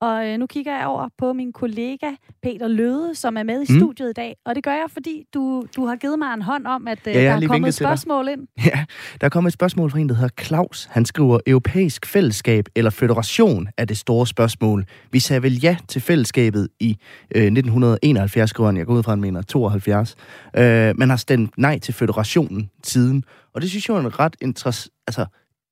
Og 0.00 0.26
øh, 0.26 0.38
nu 0.38 0.46
kigger 0.46 0.78
jeg 0.78 0.86
over 0.86 1.08
på 1.18 1.32
min 1.32 1.52
kollega 1.52 2.10
Peter 2.42 2.68
Løde, 2.68 3.14
som 3.14 3.36
er 3.36 3.42
med 3.42 3.62
i 3.68 3.72
mm. 3.72 3.78
studiet 3.78 4.10
i 4.10 4.12
dag. 4.12 4.36
Og 4.46 4.54
det 4.54 4.64
gør 4.64 4.72
jeg, 4.72 4.86
fordi 4.92 5.24
du, 5.34 5.66
du 5.76 5.86
har 5.86 5.96
givet 5.96 6.18
mig 6.18 6.34
en 6.34 6.42
hånd 6.42 6.66
om, 6.66 6.88
at 6.88 6.98
øh, 7.06 7.14
ja, 7.14 7.20
der 7.20 7.42
er 7.42 7.46
kommet 7.46 7.68
et 7.68 7.74
spørgsmål 7.74 8.28
ind. 8.28 8.40
Ja, 8.66 8.84
der 9.20 9.24
er 9.24 9.28
kommet 9.28 9.48
et 9.48 9.54
spørgsmål 9.54 9.90
fra 9.90 9.98
en, 9.98 10.08
der 10.08 10.14
hedder 10.14 10.42
Claus. 10.44 10.88
Han 10.90 11.04
skriver, 11.04 11.38
europæisk 11.46 12.06
fællesskab 12.06 12.64
eller 12.74 12.90
federation 12.90 13.68
er 13.76 13.84
det 13.84 13.98
store 13.98 14.26
spørgsmål. 14.26 14.84
Vi 15.12 15.18
sagde 15.18 15.42
vel 15.42 15.60
ja 15.62 15.76
til 15.88 16.00
fællesskabet 16.00 16.68
i 16.80 16.98
øh, 17.34 17.42
1971, 17.42 18.50
skriver 18.50 18.68
han. 18.68 18.76
Jeg 18.76 18.86
går 18.86 18.94
ud 18.94 19.02
fra, 19.02 19.12
han 19.12 19.20
mener 19.20 19.42
72. 19.42 20.16
Øh, 20.56 20.98
man 20.98 21.10
har 21.10 21.16
stemt 21.16 21.58
nej 21.58 21.78
til 21.78 21.94
federationen 21.94 22.70
siden. 22.84 23.24
Og 23.54 23.62
det 23.62 23.70
synes 23.70 23.88
jeg 23.88 23.94
er 23.96 24.00
en 24.00 24.18
ret 24.18 24.36
interessant... 24.40 24.92
Altså, 25.06 25.26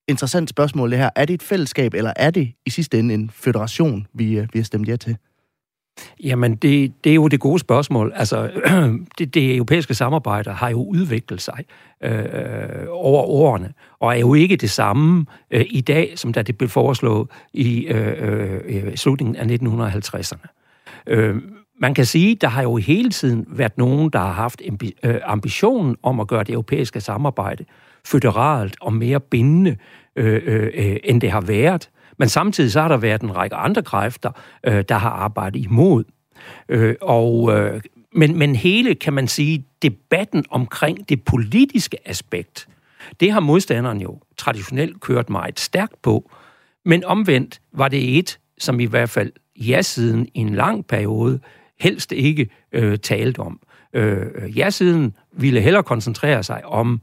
interessant 0.08 0.50
spørgsmål 0.50 0.90
det 0.90 0.98
her. 0.98 1.10
Er 1.16 1.24
det 1.24 1.34
et 1.34 1.42
fællesskab, 1.42 1.94
eller 1.94 2.12
er 2.16 2.30
det 2.30 2.52
i 2.66 2.70
sidste 2.70 2.98
ende 2.98 3.14
en 3.14 3.30
federation, 3.30 4.06
vi, 4.12 4.38
øh, 4.38 4.48
vi 4.52 4.58
har 4.58 4.64
stemt 4.64 4.88
ja 4.88 4.96
til? 4.96 5.16
Jamen, 6.22 6.54
det, 6.56 7.04
det 7.04 7.10
er 7.10 7.14
jo 7.14 7.28
det 7.28 7.40
gode 7.40 7.58
spørgsmål. 7.58 8.12
Altså, 8.14 8.50
det, 9.18 9.34
det 9.34 9.56
europæiske 9.56 9.94
samarbejde 9.94 10.50
har 10.50 10.70
jo 10.70 10.84
udviklet 10.84 11.40
sig 11.40 11.64
øh, 12.02 12.86
over 12.88 13.22
årene, 13.22 13.72
og 14.00 14.14
er 14.14 14.18
jo 14.18 14.34
ikke 14.34 14.56
det 14.56 14.70
samme 14.70 15.26
øh, 15.50 15.64
i 15.70 15.80
dag, 15.80 16.12
som 16.16 16.32
da 16.32 16.42
det 16.42 16.58
blev 16.58 16.68
foreslået 16.68 17.28
i 17.52 17.86
øh, 17.86 18.60
øh, 18.64 18.96
slutningen 18.96 19.36
af 19.36 19.56
1950'erne. 19.56 20.46
Øh, 21.06 21.36
man 21.80 21.94
kan 21.94 22.06
sige, 22.06 22.34
der 22.34 22.48
har 22.48 22.62
jo 22.62 22.76
hele 22.76 23.10
tiden 23.10 23.46
været 23.48 23.78
nogen, 23.78 24.10
der 24.10 24.18
har 24.18 24.32
haft 24.32 24.62
øh, 25.02 25.20
ambitionen 25.24 25.96
om 26.02 26.20
at 26.20 26.28
gøre 26.28 26.44
det 26.44 26.52
europæiske 26.52 27.00
samarbejde 27.00 27.64
føderalt 28.06 28.76
og 28.80 28.92
mere 28.92 29.20
bindende, 29.20 29.76
øh, 30.16 30.42
øh, 30.44 30.70
øh, 30.74 30.96
end 31.04 31.20
det 31.20 31.30
har 31.30 31.40
været. 31.40 31.90
Men 32.18 32.28
samtidig 32.28 32.72
så 32.72 32.80
har 32.80 32.88
der 32.88 32.96
været 32.96 33.22
en 33.22 33.36
række 33.36 33.56
andre 33.56 33.82
kræfter, 33.82 34.30
øh, 34.66 34.84
der 34.88 34.94
har 34.94 35.10
arbejdet 35.10 35.64
imod. 35.64 36.04
Øh, 36.68 36.94
og, 37.00 37.52
øh, 37.52 37.80
men, 38.12 38.38
men 38.38 38.56
hele, 38.56 38.94
kan 38.94 39.12
man 39.12 39.28
sige, 39.28 39.64
debatten 39.82 40.44
omkring 40.50 41.08
det 41.08 41.24
politiske 41.24 42.08
aspekt, 42.08 42.68
det 43.20 43.32
har 43.32 43.40
modstanderen 43.40 44.00
jo 44.00 44.20
traditionelt 44.36 45.00
kørt 45.00 45.30
meget 45.30 45.60
stærkt 45.60 46.02
på. 46.02 46.30
Men 46.84 47.04
omvendt 47.04 47.60
var 47.72 47.88
det 47.88 48.18
et, 48.18 48.38
som 48.58 48.80
i 48.80 48.84
hvert 48.84 49.10
fald 49.10 49.32
ja-siden 49.56 50.28
i 50.34 50.38
en 50.38 50.54
lang 50.54 50.86
periode 50.86 51.40
helst 51.80 52.12
ikke 52.12 52.48
øh, 52.72 52.98
talte 52.98 53.38
om. 53.38 53.60
Øh, 53.92 54.26
øh, 54.34 54.58
ja-siden 54.58 55.16
ville 55.32 55.60
hellere 55.60 55.82
koncentrere 55.82 56.42
sig 56.42 56.64
om 56.64 57.00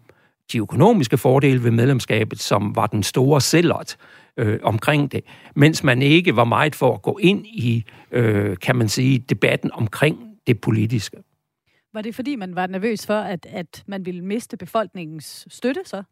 de 0.51 0.57
økonomiske 0.57 1.17
fordele 1.17 1.63
ved 1.63 1.71
medlemskabet, 1.71 2.39
som 2.39 2.75
var 2.75 2.87
den 2.87 3.03
store 3.03 3.41
sælgert 3.41 3.97
øh, 4.37 4.59
omkring 4.63 5.11
det, 5.11 5.21
mens 5.55 5.83
man 5.83 6.01
ikke 6.01 6.35
var 6.35 6.43
meget 6.43 6.75
for 6.75 6.93
at 6.93 7.01
gå 7.01 7.17
ind 7.17 7.45
i, 7.45 7.85
øh, 8.11 8.57
kan 8.57 8.75
man 8.75 8.89
sige, 8.89 9.19
debatten 9.19 9.71
omkring 9.73 10.17
det 10.47 10.61
politiske. 10.61 11.17
Var 11.93 12.01
det 12.01 12.15
fordi, 12.15 12.35
man 12.35 12.55
var 12.55 12.67
nervøs 12.67 13.05
for, 13.05 13.19
at, 13.19 13.47
at 13.49 13.83
man 13.87 14.05
ville 14.05 14.21
miste 14.21 14.57
befolkningens 14.57 15.47
støtte 15.49 15.81
så? 15.85 16.03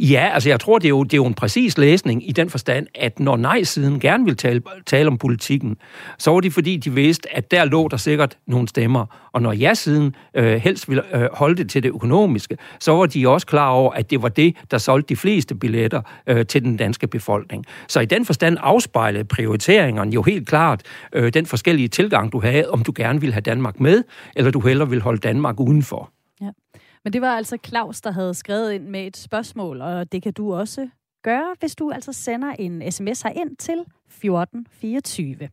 Ja, 0.00 0.30
altså 0.34 0.48
jeg 0.48 0.60
tror, 0.60 0.78
det 0.78 0.84
er, 0.84 0.88
jo, 0.88 1.02
det 1.02 1.12
er 1.12 1.16
jo 1.16 1.26
en 1.26 1.34
præcis 1.34 1.78
læsning 1.78 2.28
i 2.28 2.32
den 2.32 2.50
forstand, 2.50 2.86
at 2.94 3.20
når 3.20 3.36
nej-siden 3.36 4.00
gerne 4.00 4.24
vil 4.24 4.36
tale, 4.36 4.62
tale 4.86 5.08
om 5.08 5.18
politikken, 5.18 5.76
så 6.18 6.30
var 6.30 6.40
det 6.40 6.52
fordi, 6.52 6.76
de 6.76 6.92
vidste, 6.92 7.36
at 7.36 7.50
der 7.50 7.64
lå 7.64 7.88
der 7.88 7.96
sikkert 7.96 8.38
nogle 8.46 8.68
stemmer. 8.68 9.28
Og 9.32 9.42
når 9.42 9.52
ja-siden 9.52 10.14
øh, 10.34 10.60
helst 10.60 10.88
ville 10.88 11.16
øh, 11.16 11.28
holde 11.32 11.56
det 11.56 11.70
til 11.70 11.82
det 11.82 11.88
økonomiske, 11.88 12.56
så 12.80 12.92
var 12.92 13.06
de 13.06 13.28
også 13.28 13.46
klar 13.46 13.68
over, 13.68 13.92
at 13.92 14.10
det 14.10 14.22
var 14.22 14.28
det, 14.28 14.56
der 14.70 14.78
solgte 14.78 15.08
de 15.08 15.16
fleste 15.16 15.54
billetter 15.54 16.02
øh, 16.26 16.46
til 16.46 16.62
den 16.64 16.76
danske 16.76 17.06
befolkning. 17.06 17.64
Så 17.88 18.00
i 18.00 18.06
den 18.06 18.24
forstand 18.24 18.56
afspejlede 18.60 19.24
prioriteringerne 19.24 20.12
jo 20.14 20.22
helt 20.22 20.48
klart 20.48 20.82
øh, 21.12 21.32
den 21.34 21.46
forskellige 21.46 21.88
tilgang, 21.88 22.32
du 22.32 22.40
havde, 22.40 22.70
om 22.70 22.82
du 22.82 22.92
gerne 22.96 23.20
ville 23.20 23.32
have 23.32 23.40
Danmark 23.40 23.80
med, 23.80 24.02
eller 24.36 24.50
du 24.50 24.60
hellere 24.60 24.90
vil 24.90 25.00
holde 25.00 25.18
Danmark 25.18 25.60
udenfor. 25.60 26.15
Men 27.06 27.12
det 27.12 27.20
var 27.20 27.36
altså 27.36 27.58
Claus, 27.66 28.00
der 28.00 28.10
havde 28.10 28.34
skrevet 28.34 28.72
ind 28.72 28.84
med 28.88 29.06
et 29.06 29.16
spørgsmål, 29.16 29.80
og 29.80 30.12
det 30.12 30.22
kan 30.22 30.32
du 30.32 30.54
også 30.54 30.88
gøre, 31.22 31.54
hvis 31.58 31.76
du 31.76 31.90
altså 31.90 32.12
sender 32.12 32.52
en 32.58 32.92
sms 32.92 33.22
her 33.22 33.30
ind 33.30 33.56
til 33.56 33.78
1424. 33.78 35.48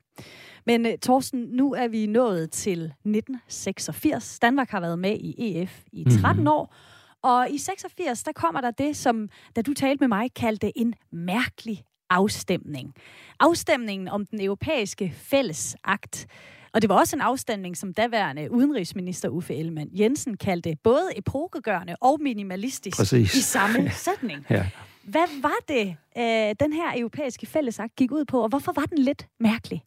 Men 0.65 0.86
uh, 0.86 0.91
Thorsten, 1.01 1.39
nu 1.39 1.74
er 1.74 1.88
vi 1.88 2.05
nået 2.05 2.51
til 2.51 2.83
1986. 2.83 4.39
Danmark 4.39 4.69
har 4.69 4.79
været 4.79 5.00
med 5.00 5.17
i 5.19 5.62
EF 5.62 5.83
i 5.91 6.05
13 6.22 6.43
mm. 6.43 6.48
år, 6.48 6.75
og 7.24 7.50
i 7.50 7.57
86, 7.57 8.24
der 8.24 8.31
kommer 8.31 8.62
der 8.62 8.72
det, 8.72 8.95
som, 8.98 9.29
da 9.55 9.62
du 9.62 9.74
talte 9.74 10.01
med 10.01 10.07
mig, 10.07 10.33
kaldte 10.33 10.77
en 10.77 10.93
mærkelig 11.12 11.83
afstemning. 12.10 12.93
Afstemningen 13.39 14.07
om 14.07 14.25
den 14.25 14.41
europæiske 14.41 15.13
fællesakt. 15.15 16.27
Og 16.74 16.82
det 16.82 16.89
var 16.89 16.96
også 16.96 17.15
en 17.15 17.22
afstemning, 17.22 17.77
som 17.77 17.94
daværende 17.94 18.51
udenrigsminister 18.51 19.30
Uffe 19.30 19.56
Ellemann 19.56 19.89
Jensen 19.94 20.38
kaldte 20.38 20.75
både 20.84 21.10
epokegørende 21.15 21.96
og 22.01 22.18
minimalistisk 22.22 22.98
Præcis. 22.98 23.36
i 23.36 23.42
samme 23.42 23.89
sætning. 24.06 24.46
ja. 24.50 24.65
Hvad 25.03 25.42
var 25.42 25.56
det, 25.68 25.96
øh, 26.18 26.56
den 26.60 26.74
her 26.74 26.92
europæiske 26.98 27.46
fællesakt 27.46 27.96
gik 27.96 28.12
ud 28.12 28.25
på, 28.25 28.44
og 28.44 28.50
hvorfor 28.50 28.74
var 28.75 28.86
den 28.86 28.98
lidt 28.98 29.27
mærkelig? 29.39 29.84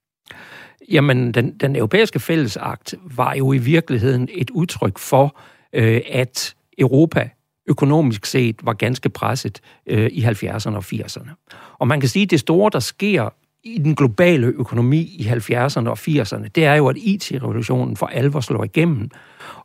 Jamen, 0.91 1.35
den, 1.35 1.59
den 1.59 1.77
europæiske 1.77 2.21
fællesakt 2.21 2.95
var 3.17 3.35
jo 3.35 3.53
i 3.53 3.59
virkeligheden 3.59 4.29
et 4.33 4.51
udtryk 4.51 4.99
for, 4.99 5.41
øh, 5.73 6.01
at 6.11 6.55
Europa 6.79 7.31
økonomisk 7.67 8.27
set 8.27 8.57
var 8.67 8.73
ganske 8.73 9.09
presset 9.09 9.61
øh, 9.87 10.11
i 10.13 10.25
70'erne 10.25 10.77
og 10.77 10.85
80'erne. 10.93 11.31
Og 11.79 11.89
man 11.89 12.01
kan 12.01 12.09
sige, 12.09 12.23
at 12.23 12.31
det 12.31 12.41
store, 12.41 12.71
der 12.73 12.81
sker 12.81 13.29
i 13.67 13.79
den 13.79 13.95
globale 13.95 14.47
økonomi 14.47 14.99
i 14.99 15.27
70'erne 15.27 15.89
og 15.89 15.99
80'erne, 15.99 16.49
det 16.55 16.65
er 16.65 16.75
jo, 16.75 16.89
at 16.89 16.97
IT-revolutionen 16.97 17.97
for 17.97 18.07
alvor 18.07 18.41
slår 18.41 18.65
igennem. 18.65 19.11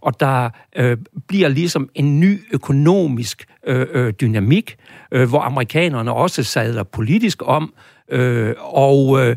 Og 0.01 0.19
der 0.19 0.49
øh, 0.75 0.97
bliver 1.27 1.47
ligesom 1.47 1.89
en 1.95 2.19
ny 2.19 2.39
økonomisk 2.53 3.45
øh, 3.67 3.87
øh, 3.91 4.13
dynamik, 4.13 4.75
øh, 5.11 5.29
hvor 5.29 5.41
amerikanerne 5.41 6.13
også 6.13 6.43
sadler 6.43 6.83
politisk 6.83 7.41
om. 7.45 7.73
Øh, 8.09 8.55
og 8.59 9.19
øh, 9.19 9.35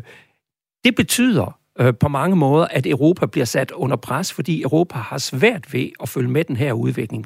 det 0.85 0.95
betyder 0.95 1.59
øh, 1.79 1.93
på 1.99 2.07
mange 2.07 2.35
måder, 2.35 2.67
at 2.71 2.87
Europa 2.87 3.25
bliver 3.25 3.45
sat 3.45 3.71
under 3.71 3.95
pres, 3.95 4.33
fordi 4.33 4.61
Europa 4.61 4.97
har 4.97 5.17
svært 5.17 5.73
ved 5.73 5.89
at 6.01 6.09
følge 6.09 6.29
med 6.29 6.43
den 6.43 6.55
her 6.55 6.73
udvikling. 6.73 7.25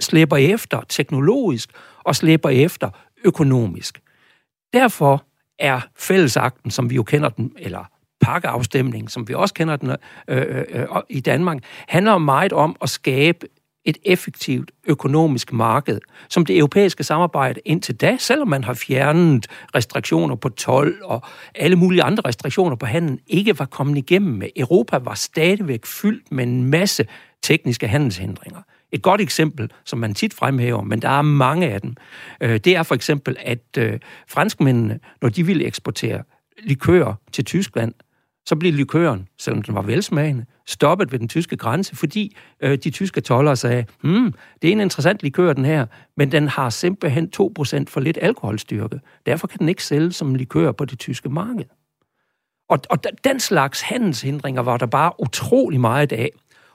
Slæber 0.00 0.36
efter 0.36 0.80
teknologisk 0.88 1.70
og 2.04 2.16
slæber 2.16 2.48
efter 2.48 2.90
økonomisk. 3.24 4.00
Derfor 4.72 5.24
er 5.58 5.80
fællesakten, 5.96 6.70
som 6.70 6.90
vi 6.90 6.94
jo 6.94 7.02
kender 7.02 7.28
den, 7.28 7.52
eller 7.58 7.84
pakkeafstemningen, 8.20 9.08
som 9.08 9.28
vi 9.28 9.34
også 9.34 9.54
kender 9.54 9.76
den 9.76 9.90
øh, 10.28 10.44
øh, 10.48 10.64
øh, 10.68 10.86
i 11.08 11.20
Danmark, 11.20 11.58
handler 11.88 12.18
meget 12.18 12.52
om 12.52 12.76
at 12.82 12.88
skabe 12.88 13.46
et 13.84 13.98
effektivt 14.04 14.70
økonomisk 14.86 15.52
marked, 15.52 16.00
som 16.28 16.46
det 16.46 16.58
europæiske 16.58 17.04
samarbejde 17.04 17.60
indtil 17.64 17.96
da, 17.96 18.16
selvom 18.20 18.48
man 18.48 18.64
har 18.64 18.74
fjernet 18.74 19.46
restriktioner 19.74 20.34
på 20.34 20.48
tolv 20.48 20.94
og 21.02 21.22
alle 21.54 21.76
mulige 21.76 22.02
andre 22.02 22.22
restriktioner 22.28 22.76
på 22.76 22.86
handel, 22.86 23.20
ikke 23.26 23.58
var 23.58 23.64
kommet 23.64 23.98
igennem 23.98 24.34
med. 24.34 24.48
Europa 24.56 24.98
var 24.98 25.14
stadigvæk 25.14 25.86
fyldt 25.86 26.32
med 26.32 26.44
en 26.44 26.70
masse 26.70 27.06
tekniske 27.42 27.88
handelshindringer. 27.88 28.60
Et 28.94 29.02
godt 29.02 29.20
eksempel, 29.20 29.70
som 29.84 29.98
man 29.98 30.14
tit 30.14 30.34
fremhæver, 30.34 30.82
men 30.82 31.02
der 31.02 31.08
er 31.08 31.22
mange 31.22 31.68
af 31.68 31.80
dem, 31.80 31.94
øh, 32.40 32.60
det 32.64 32.76
er 32.76 32.82
for 32.82 32.94
eksempel, 32.94 33.36
at 33.40 33.78
øh, 33.78 33.98
franskmændene, 34.28 35.00
når 35.22 35.28
de 35.28 35.46
ville 35.46 35.64
eksportere 35.64 36.22
likør 36.62 37.20
til 37.32 37.44
Tyskland, 37.44 37.94
så 38.46 38.56
blev 38.56 38.72
likøren, 38.72 39.28
selvom 39.38 39.62
den 39.62 39.74
var 39.74 39.82
velsmagende, 39.82 40.44
stoppet 40.66 41.12
ved 41.12 41.18
den 41.18 41.28
tyske 41.28 41.56
grænse, 41.56 41.96
fordi 41.96 42.36
øh, 42.60 42.78
de 42.78 42.90
tyske 42.90 43.20
tollere 43.20 43.56
sagde, 43.56 43.84
hmm, 44.02 44.34
det 44.62 44.68
er 44.68 44.72
en 44.72 44.80
interessant 44.80 45.22
likør, 45.22 45.52
den 45.52 45.64
her, 45.64 45.86
men 46.16 46.32
den 46.32 46.48
har 46.48 46.70
simpelthen 46.70 47.30
2% 47.36 47.84
for 47.88 48.00
lidt 48.00 48.18
alkoholstyrke. 48.22 49.00
Derfor 49.26 49.46
kan 49.46 49.58
den 49.58 49.68
ikke 49.68 49.84
sælges 49.84 50.16
som 50.16 50.34
likør 50.34 50.72
på 50.72 50.84
det 50.84 50.98
tyske 50.98 51.28
marked. 51.28 51.64
Og, 52.68 52.78
og 52.90 52.98
den 53.24 53.40
slags 53.40 53.80
handelshindringer 53.80 54.62
var 54.62 54.76
der 54.76 54.86
bare 54.86 55.12
utrolig 55.18 55.80
meget 55.80 56.12
af. 56.12 56.30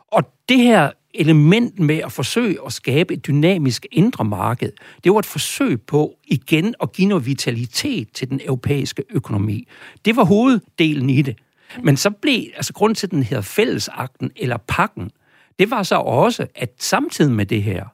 Og 0.08 0.34
det 0.50 0.58
her 0.58 0.92
element 1.14 1.80
med 1.80 1.98
at 1.98 2.12
forsøge 2.12 2.58
at 2.66 2.74
skabe 2.74 3.14
et 3.14 3.28
dynamisk 3.28 3.86
indre 3.92 4.26
marked, 4.26 4.72
det 5.04 5.12
var 5.12 5.20
et 5.20 5.26
forsøg 5.26 5.82
på 5.82 6.16
igen 6.26 6.76
at 6.82 6.92
give 6.92 7.08
noget 7.08 7.26
vitalitet 7.26 8.12
til 8.14 8.30
den 8.30 8.42
europæiske 8.44 9.04
økonomi. 9.10 9.68
Det 10.06 10.16
var 10.16 10.24
hoveddelen 10.24 11.10
i 11.10 11.22
det. 11.22 11.38
Men 11.84 11.98
så 11.98 12.10
blev, 12.10 12.44
altså 12.56 12.74
grund 12.74 12.96
til, 12.96 13.08
at 13.08 13.12
den 13.12 13.24
hedder 13.24 13.44
fællesakten 13.44 14.32
eller 14.36 14.58
pakken, 14.68 15.12
det 15.60 15.72
var 15.72 15.84
så 15.84 15.96
også, 15.96 16.48
at 16.56 16.74
samtidig 16.80 17.32
med 17.32 17.46
det 17.46 17.64
her, 17.64 17.86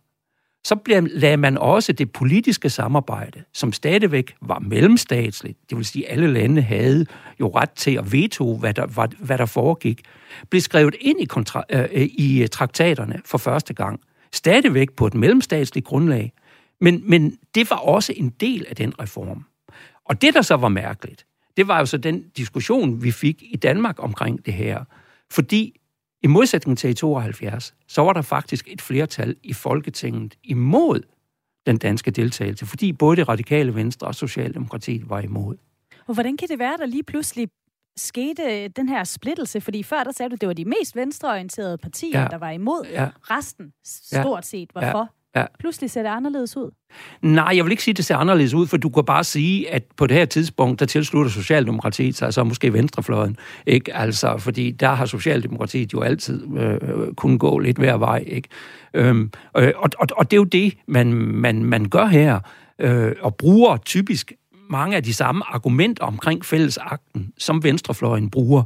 så 0.65 0.75
blev, 0.75 1.07
lagde 1.11 1.37
man 1.37 1.57
også 1.57 1.93
det 1.93 2.11
politiske 2.11 2.69
samarbejde, 2.69 3.43
som 3.53 3.73
stadigvæk 3.73 4.35
var 4.41 4.59
mellemstatsligt, 4.59 5.57
det 5.69 5.77
vil 5.77 5.85
sige, 5.85 6.07
at 6.07 6.13
alle 6.13 6.33
lande 6.33 6.61
havde 6.61 7.05
jo 7.39 7.51
ret 7.55 7.71
til 7.71 7.97
at 7.97 8.11
veto, 8.11 8.57
hvad 8.57 8.73
der, 8.73 8.85
hvad, 8.85 9.07
hvad 9.19 9.37
der 9.37 9.45
foregik, 9.45 10.01
blev 10.49 10.61
skrevet 10.61 10.95
ind 11.01 11.21
i, 11.21 11.25
kontra, 11.25 11.63
øh, 11.71 11.81
øh 11.81 12.01
i 12.01 12.41
øh, 12.41 12.47
traktaterne 12.47 13.21
for 13.25 13.37
første 13.37 13.73
gang. 13.73 13.99
Stadigvæk 14.31 14.91
på 14.91 15.07
et 15.07 15.13
mellemstatsligt 15.13 15.85
grundlag, 15.85 16.33
men, 16.81 17.01
men 17.09 17.37
det 17.55 17.69
var 17.69 17.77
også 17.77 18.13
en 18.15 18.29
del 18.29 18.65
af 18.69 18.75
den 18.75 18.99
reform. 19.01 19.45
Og 20.05 20.21
det, 20.21 20.33
der 20.33 20.41
så 20.41 20.55
var 20.55 20.69
mærkeligt, 20.69 21.25
det 21.57 21.67
var 21.67 21.79
jo 21.79 21.85
så 21.85 21.97
den 21.97 22.23
diskussion, 22.37 23.03
vi 23.03 23.11
fik 23.11 23.43
i 23.51 23.57
Danmark 23.57 23.95
omkring 24.03 24.45
det 24.45 24.53
her. 24.53 24.83
Fordi 25.31 25.79
i 26.25 26.27
modsætning 26.27 26.77
til 26.77 26.89
i 26.89 26.93
72, 26.93 27.73
så 27.87 28.01
var 28.01 28.13
der 28.13 28.21
faktisk 28.21 28.67
et 28.67 28.81
flertal 28.81 29.35
i 29.43 29.53
Folketinget 29.53 30.37
imod 30.43 31.01
den 31.65 31.77
danske 31.77 32.11
deltagelse, 32.11 32.65
fordi 32.65 32.93
både 32.93 33.17
det 33.17 33.27
radikale 33.27 33.75
venstre 33.75 34.07
og 34.07 34.15
Socialdemokratiet 34.15 35.09
var 35.09 35.19
imod. 35.19 35.55
Og 36.07 36.13
hvordan 36.13 36.37
kan 36.37 36.47
det 36.47 36.59
være, 36.59 36.73
at 36.73 36.79
der 36.79 36.85
lige 36.85 37.03
pludselig 37.03 37.47
skete 37.97 38.67
den 38.67 38.89
her 38.89 39.03
splittelse? 39.03 39.61
Fordi 39.61 39.83
før 39.83 40.03
der 40.03 40.11
sagde 40.11 40.29
du, 40.29 40.33
at 40.33 40.41
det 40.41 40.47
var 40.47 40.53
de 40.53 40.65
mest 40.65 40.95
venstreorienterede 40.95 41.77
partier, 41.77 42.21
ja. 42.21 42.27
der 42.27 42.37
var 42.37 42.49
imod. 42.49 42.85
Ja. 42.91 43.09
Resten 43.21 43.73
stort 43.83 44.45
set 44.45 44.75
var 44.75 44.85
ja. 44.85 44.93
for. 44.93 45.09
Ja. 45.35 45.45
Pludselig 45.59 45.91
ser 45.91 46.01
det 46.01 46.09
anderledes 46.09 46.57
ud. 46.57 46.71
Nej, 47.21 47.51
jeg 47.55 47.65
vil 47.65 47.71
ikke 47.71 47.83
sige, 47.83 47.91
at 47.93 47.97
det 47.97 48.05
ser 48.05 48.17
anderledes 48.17 48.53
ud, 48.53 48.67
for 48.67 48.77
du 48.77 48.89
kan 48.89 49.05
bare 49.05 49.23
sige, 49.23 49.71
at 49.71 49.83
på 49.97 50.07
det 50.07 50.17
her 50.17 50.25
tidspunkt, 50.25 50.79
der 50.79 50.85
tilslutter 50.85 51.31
Socialdemokratiet 51.31 52.15
sig 52.15 52.33
så 52.33 52.43
måske 52.43 52.73
venstrefløjen. 52.73 53.37
Ikke? 53.65 53.95
Altså, 53.95 54.37
fordi 54.37 54.71
der 54.71 54.93
har 54.93 55.05
Socialdemokratiet 55.05 55.93
jo 55.93 56.01
altid 56.01 56.57
øh, 56.57 57.13
kunnet 57.13 57.39
gå 57.39 57.59
lidt 57.59 57.77
hver 57.77 57.97
vej. 57.97 58.23
Ikke? 58.27 58.49
Øhm, 58.93 59.31
øh, 59.57 59.71
og, 59.75 59.89
og, 59.99 60.07
og 60.17 60.31
det 60.31 60.37
er 60.37 60.41
jo 60.41 60.43
det, 60.43 60.77
man, 60.87 61.13
man, 61.13 61.63
man 61.63 61.89
gør 61.89 62.05
her, 62.05 62.39
øh, 62.79 63.15
og 63.21 63.35
bruger 63.35 63.77
typisk 63.77 64.33
mange 64.69 64.95
af 64.95 65.03
de 65.03 65.13
samme 65.13 65.43
argumenter 65.47 66.05
omkring 66.05 66.45
fællesakten, 66.45 67.33
som 67.37 67.63
venstrefløjen 67.63 68.29
bruger. 68.29 68.63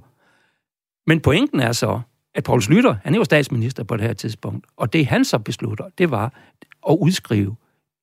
Men 1.08 1.20
pointen 1.20 1.60
er 1.60 1.72
så, 1.72 2.00
at 2.36 2.44
Poul 2.44 2.62
Slytter, 2.62 2.96
han 3.04 3.14
er 3.14 3.18
jo 3.18 3.24
statsminister 3.24 3.84
på 3.84 3.98
det 3.98 4.06
her 4.06 4.14
tidspunkt, 4.14 4.66
og 4.78 4.94
det 4.94 5.06
han 5.06 5.26
så 5.26 5.40
beslutter, 5.40 5.86
det 5.98 6.12
var 6.12 6.34
at 6.90 6.98
udskrive 7.02 7.56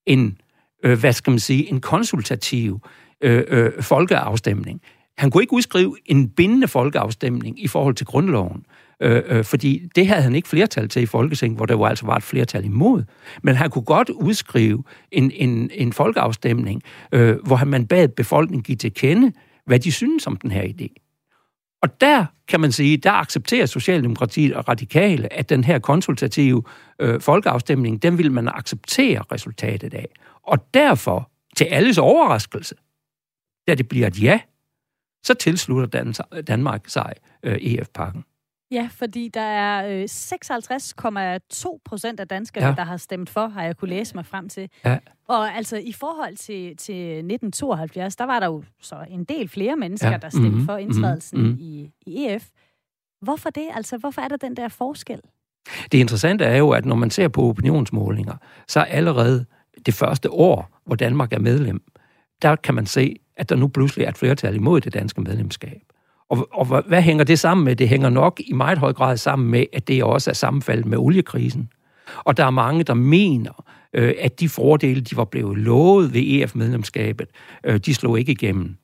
en, 0.07 0.39
øh, 0.85 0.99
hvad 1.01 1.13
skal 1.13 1.31
man 1.31 1.39
sige, 1.39 1.71
en 1.71 1.81
konsultativ 1.81 2.81
øh, 3.21 3.45
øh, 3.49 3.83
folkeafstemning. 3.83 4.81
Han 5.19 5.31
kunne 5.31 5.43
ikke 5.43 5.53
udskrive 5.53 5.97
en 6.07 6.29
bindende 6.29 6.69
folkeafstemning 6.69 7.65
i 7.65 7.69
forhold 7.69 7.95
til 7.95 8.07
grundloven, 8.07 8.65
øh, 9.03 9.23
øh, 9.27 9.45
fordi 9.45 9.89
det 9.95 10.07
havde 10.07 10.23
han 10.23 10.35
ikke 10.35 10.49
flertal 10.49 10.89
til 10.89 11.03
i 11.03 11.07
Folketinget, 11.07 11.59
hvor 11.59 11.67
der 11.67 11.75
jo 11.75 11.85
altså 11.85 12.07
var 12.07 12.17
et 12.17 12.23
flertal 12.23 12.65
imod. 12.65 13.05
Men 13.43 13.55
han 13.55 13.71
kunne 13.71 13.85
godt 13.85 14.11
udskrive 14.11 14.85
en, 15.13 15.31
en, 15.35 15.71
en 15.75 15.93
folkeafstemning, 15.93 16.83
øh, 17.13 17.37
hvor 17.45 17.65
man 17.65 17.87
bad 17.87 18.09
befolkningen 18.09 18.63
give 18.63 18.77
til 18.77 18.95
kende, 18.95 19.33
hvad 19.67 19.79
de 19.79 19.93
synes 19.93 20.27
om 20.27 20.37
den 20.37 20.51
her 20.51 20.63
idé. 20.63 21.06
Og 21.83 22.01
der 22.01 22.27
kan 22.49 22.61
man 22.61 22.73
sige, 22.73 22.97
der 22.97 23.13
accepterer 23.13 23.67
Socialdemokratiet 23.67 24.55
og 24.55 24.69
Radikale, 24.69 25.33
at 25.33 25.49
den 25.49 25.65
her 25.65 25.79
konsultative 25.79 26.63
øh, 26.99 27.21
folkeafstemning, 27.21 28.03
den 28.03 28.19
vil 28.19 28.33
man 28.33 28.49
acceptere 28.49 29.23
resultatet 29.33 29.95
af. 29.95 30.09
Og 30.43 30.75
derfor, 30.75 31.31
til 31.57 31.65
alles 31.65 31.99
overraskelse, 31.99 32.75
da 33.69 33.75
det 33.75 33.89
bliver 33.89 34.07
et 34.07 34.23
ja, 34.23 34.41
så 35.25 35.35
tilslutter 35.35 35.87
Dan- 35.87 36.43
Danmark 36.43 36.89
sig 36.89 37.13
øh, 37.43 37.57
EF-pakken. 37.61 38.25
Ja, 38.71 38.89
fordi 38.93 39.29
der 39.35 39.41
er 39.41 40.01
øh, 40.01 40.05
56,2 40.05 41.79
procent 41.85 42.21
af 42.21 42.29
danskerne, 42.29 42.67
ja. 42.67 42.75
der 42.75 42.85
har 42.85 42.97
stemt 42.97 43.31
for, 43.31 43.47
har 43.49 43.63
jeg 43.63 43.77
kunne 43.77 43.89
læse 43.89 44.15
mig 44.15 44.27
frem 44.27 44.49
til. 44.49 44.69
Ja. 44.85 44.99
Og 45.29 45.57
altså 45.57 45.77
i 45.77 45.93
forhold 45.93 46.37
til, 46.37 46.77
til 46.77 47.11
1972, 47.11 48.17
der 48.17 48.25
var 48.25 48.41
der 48.41 48.47
jo 48.47 48.63
så 48.81 48.97
en 49.11 49.25
del 49.25 49.49
flere 49.49 49.77
mennesker, 49.77 50.11
ja. 50.11 50.17
der 50.17 50.29
stemte 50.29 50.49
mm-hmm. 50.49 50.65
for 50.65 50.77
indtrædelsen 50.77 51.39
mm-hmm. 51.39 51.59
i, 51.61 51.91
i 52.07 52.27
EF. 52.27 52.49
Hvorfor 53.23 53.51
det? 53.51 53.67
Altså, 53.75 53.97
hvorfor 53.97 54.23
er 54.23 54.29
der 54.29 54.37
den 54.37 54.57
der 54.57 54.69
forskel? 54.69 55.21
Det 55.93 55.99
interessante 55.99 56.45
er 56.45 56.57
jo, 56.57 56.71
at 56.71 56.85
når 56.85 56.97
man 56.97 57.11
ser 57.11 57.29
på 57.29 57.43
opinionsmålinger, 57.43 58.37
så 58.69 58.81
allerede 58.81 59.45
det 59.87 59.95
første 59.95 60.31
år, 60.31 60.81
hvor 60.85 60.97
Danmark 60.97 61.33
er 61.33 61.39
medlem, 61.39 61.83
der 62.43 62.57
kan 62.57 62.75
man 62.75 62.87
se, 62.87 63.17
at 63.37 63.49
der 63.49 63.57
nu 63.57 63.69
pludselig 63.69 64.05
er 64.05 64.09
et 64.09 64.17
flertal 64.17 64.55
imod 64.55 64.81
det 64.81 64.95
danske 64.95 65.21
medlemskab. 65.21 65.83
Og, 66.31 66.49
og 66.53 66.83
hvad 66.89 67.03
hænger 67.03 67.25
det 67.25 67.39
sammen 67.39 67.65
med? 67.65 67.77
Det 67.77 67.89
hænger 67.89 68.11
nok 68.11 68.41
i 68.41 68.53
meget 68.53 68.79
høj 68.79 68.93
grad 68.93 69.17
sammen 69.17 69.51
med, 69.51 69.65
at 69.73 69.89
det 69.89 70.05
også 70.05 70.31
er 70.31 70.35
sammenfaldet 70.35 70.87
med 70.87 70.99
oliekrisen. 70.99 71.69
Og 72.17 72.37
der 72.37 72.45
er 72.45 72.51
mange, 72.51 72.85
der 72.85 72.95
mener, 72.95 73.65
øh, 73.93 74.15
at 74.21 74.41
de 74.41 74.49
fordele, 74.49 75.01
de 75.01 75.17
var 75.17 75.25
blevet 75.25 75.59
lovet 75.59 76.15
ved 76.15 76.23
EF-medlemskabet, 76.25 77.29
øh, 77.65 77.79
de 77.79 77.95
slog 77.95 78.19
ikke 78.19 78.33
igennem. 78.33 78.77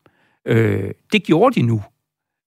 Øh, 0.47 0.91
det 1.13 1.25
gjorde 1.25 1.61
de 1.61 1.67
nu. 1.67 1.83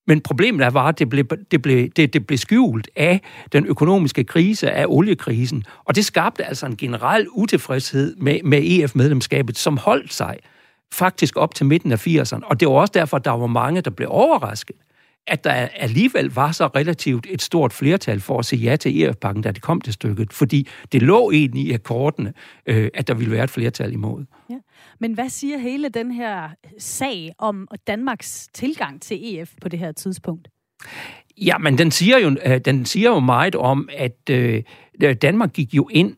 Men 0.08 0.22
problemet 0.22 0.66
er 0.66 0.70
bare, 0.70 0.90
at 0.90 1.00
det 1.00 1.10
blev, 1.10 1.26
det, 1.52 1.62
blev, 1.62 1.90
det, 1.90 2.14
det 2.14 2.28
blev 2.28 2.38
skjult 2.38 2.90
af 2.96 3.22
den 3.52 3.66
økonomiske 3.66 4.24
krise, 4.24 4.72
af 4.72 4.86
oliekrisen. 4.88 5.64
Og 5.86 5.96
det 5.96 6.06
skabte 6.06 6.46
altså 6.46 6.66
en 6.66 6.78
generel 6.78 7.28
utilfredshed 7.30 8.16
med, 8.16 8.40
med 8.44 8.62
EF-medlemskabet, 8.64 9.58
som 9.58 9.78
holdt 9.78 10.14
sig 10.14 10.38
faktisk 10.94 11.38
op 11.38 11.56
til 11.56 11.66
midten 11.66 11.92
af 11.92 12.08
80'erne. 12.08 12.40
Og 12.44 12.60
det 12.60 12.68
var 12.68 12.74
også 12.74 12.92
derfor, 12.94 13.18
at 13.18 13.26
der 13.26 13.32
var 13.32 13.48
mange, 13.48 13.82
der 13.82 13.92
blev 13.92 14.08
overrasket 14.12 14.76
at 15.28 15.44
der 15.44 15.52
alligevel 15.52 16.32
var 16.34 16.52
så 16.52 16.68
relativt 16.68 17.28
et 17.30 17.42
stort 17.42 17.74
flertal 17.74 18.20
for 18.20 18.40
at 18.40 18.46
sige 18.46 18.70
ja 18.70 18.76
til 18.76 19.04
EF-pakken, 19.04 19.44
da 19.44 19.52
det 19.52 19.62
kom 19.62 19.82
til 19.82 19.94
stykket, 19.94 20.34
fordi 20.34 20.68
det 20.92 21.02
lå 21.02 21.32
egentlig 21.32 21.64
i 21.64 21.74
akkordene, 21.74 22.34
øh, 22.66 22.90
at 22.94 23.08
der 23.08 23.14
ville 23.14 23.32
være 23.32 23.44
et 23.44 23.50
flertal 23.50 23.94
imod. 23.94 24.26
Ja. 24.50 24.56
Men 25.00 25.14
hvad 25.14 25.30
siger 25.30 25.58
hele 25.58 25.90
den 25.90 26.12
her 26.12 26.50
sag 26.78 27.34
om 27.38 27.68
Danmarks 27.88 28.50
tilgang 28.54 29.02
til 29.02 29.40
EF 29.40 29.52
på 29.62 29.70
det 29.70 29.80
her 29.80 29.92
tidspunkt? 29.92 30.48
Ja, 31.38 31.58
men 31.58 31.78
den 31.78 31.92
siger 31.92 32.18
jo, 32.18 32.36
øh, 32.46 32.60
den 32.66 32.86
siger 32.86 33.10
jo 33.10 33.20
meget 33.20 33.56
om, 33.56 33.90
at 33.98 34.30
øh, 34.30 34.64
Danmark 35.22 35.54
gik 35.54 35.74
jo 35.74 35.90
ind 35.92 36.16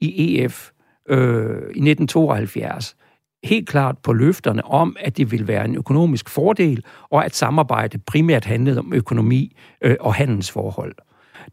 i 0.00 0.38
EF 0.38 0.70
øh, 1.08 1.18
i 1.18 1.90
1972 1.90 2.96
helt 3.46 3.68
klart 3.68 3.98
på 3.98 4.12
løfterne 4.12 4.64
om, 4.64 4.96
at 5.00 5.16
det 5.16 5.30
vil 5.30 5.48
være 5.48 5.64
en 5.64 5.76
økonomisk 5.76 6.28
fordel, 6.28 6.84
og 7.10 7.24
at 7.24 7.34
samarbejde 7.34 7.98
primært 7.98 8.44
handlede 8.44 8.78
om 8.78 8.92
økonomi 8.92 9.56
øh, 9.82 9.96
og 10.00 10.14
handelsforhold. 10.14 10.94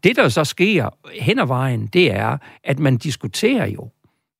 Det, 0.04 0.16
der 0.16 0.28
så 0.28 0.44
sker 0.44 0.88
hen 1.20 1.38
ad 1.38 1.46
vejen, 1.46 1.86
det 1.86 2.12
er, 2.12 2.36
at 2.64 2.78
man 2.78 2.96
diskuterer 2.96 3.66
jo 3.66 3.88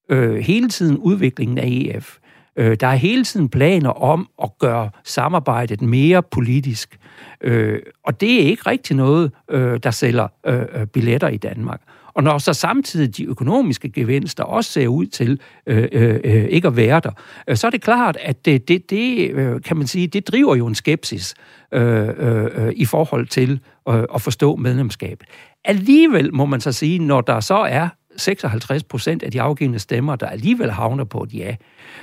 øh, 0.08 0.34
hele 0.36 0.68
tiden 0.68 0.98
udviklingen 0.98 1.58
af 1.58 1.66
EF. 1.66 2.18
Øh, 2.56 2.76
der 2.80 2.86
er 2.86 2.94
hele 2.94 3.24
tiden 3.24 3.48
planer 3.48 3.90
om 3.90 4.28
at 4.42 4.50
gøre 4.58 4.90
samarbejdet 5.04 5.82
mere 5.82 6.22
politisk. 6.22 6.98
Øh, 7.40 7.82
og 8.04 8.20
det 8.20 8.34
er 8.34 8.46
ikke 8.46 8.62
rigtig 8.66 8.96
noget, 8.96 9.32
øh, 9.50 9.80
der 9.82 9.90
sælger 9.90 10.28
øh, 10.46 10.62
øh 10.74 10.86
billetter 10.86 11.28
i 11.28 11.36
Danmark. 11.36 11.80
Og 12.14 12.22
når 12.22 12.38
så 12.38 12.52
samtidig 12.52 13.16
de 13.16 13.24
økonomiske 13.24 13.92
gevinster 13.92 14.44
også 14.44 14.72
ser 14.72 14.88
ud 14.88 15.06
til 15.06 15.40
øh, 15.66 15.88
øh, 15.92 16.20
øh, 16.24 16.44
ikke 16.44 16.68
at 16.68 16.76
være 16.76 17.00
der, 17.00 17.10
øh, 17.48 17.56
så 17.56 17.66
er 17.66 17.70
det 17.70 17.82
klart, 17.82 18.16
at 18.20 18.44
det, 18.44 18.68
det, 18.68 18.90
det 18.90 19.30
øh, 19.30 19.62
kan 19.62 19.76
man 19.76 19.86
sige, 19.86 20.06
det 20.06 20.28
driver 20.28 20.54
jo 20.54 20.66
en 20.66 20.74
skepsis 20.74 21.34
øh, 21.72 22.08
øh, 22.16 22.66
øh 22.66 22.72
i 22.76 22.84
forhold 22.84 23.26
til 23.26 23.60
øh, 23.88 24.04
at 24.14 24.22
forstå 24.22 24.56
medlemskabet. 24.56 25.28
Alligevel 25.64 26.34
må 26.34 26.44
man 26.44 26.60
så 26.60 26.72
sige, 26.72 26.98
når 26.98 27.20
der 27.20 27.40
så 27.40 27.54
er 27.56 27.88
56 28.16 28.84
procent 28.84 29.22
af 29.22 29.30
de 29.30 29.40
afgivende 29.40 29.78
stemmer, 29.78 30.16
der 30.16 30.26
alligevel 30.26 30.70
havner 30.70 31.04
på 31.04 31.22
et 31.22 31.34
ja, 31.34 31.56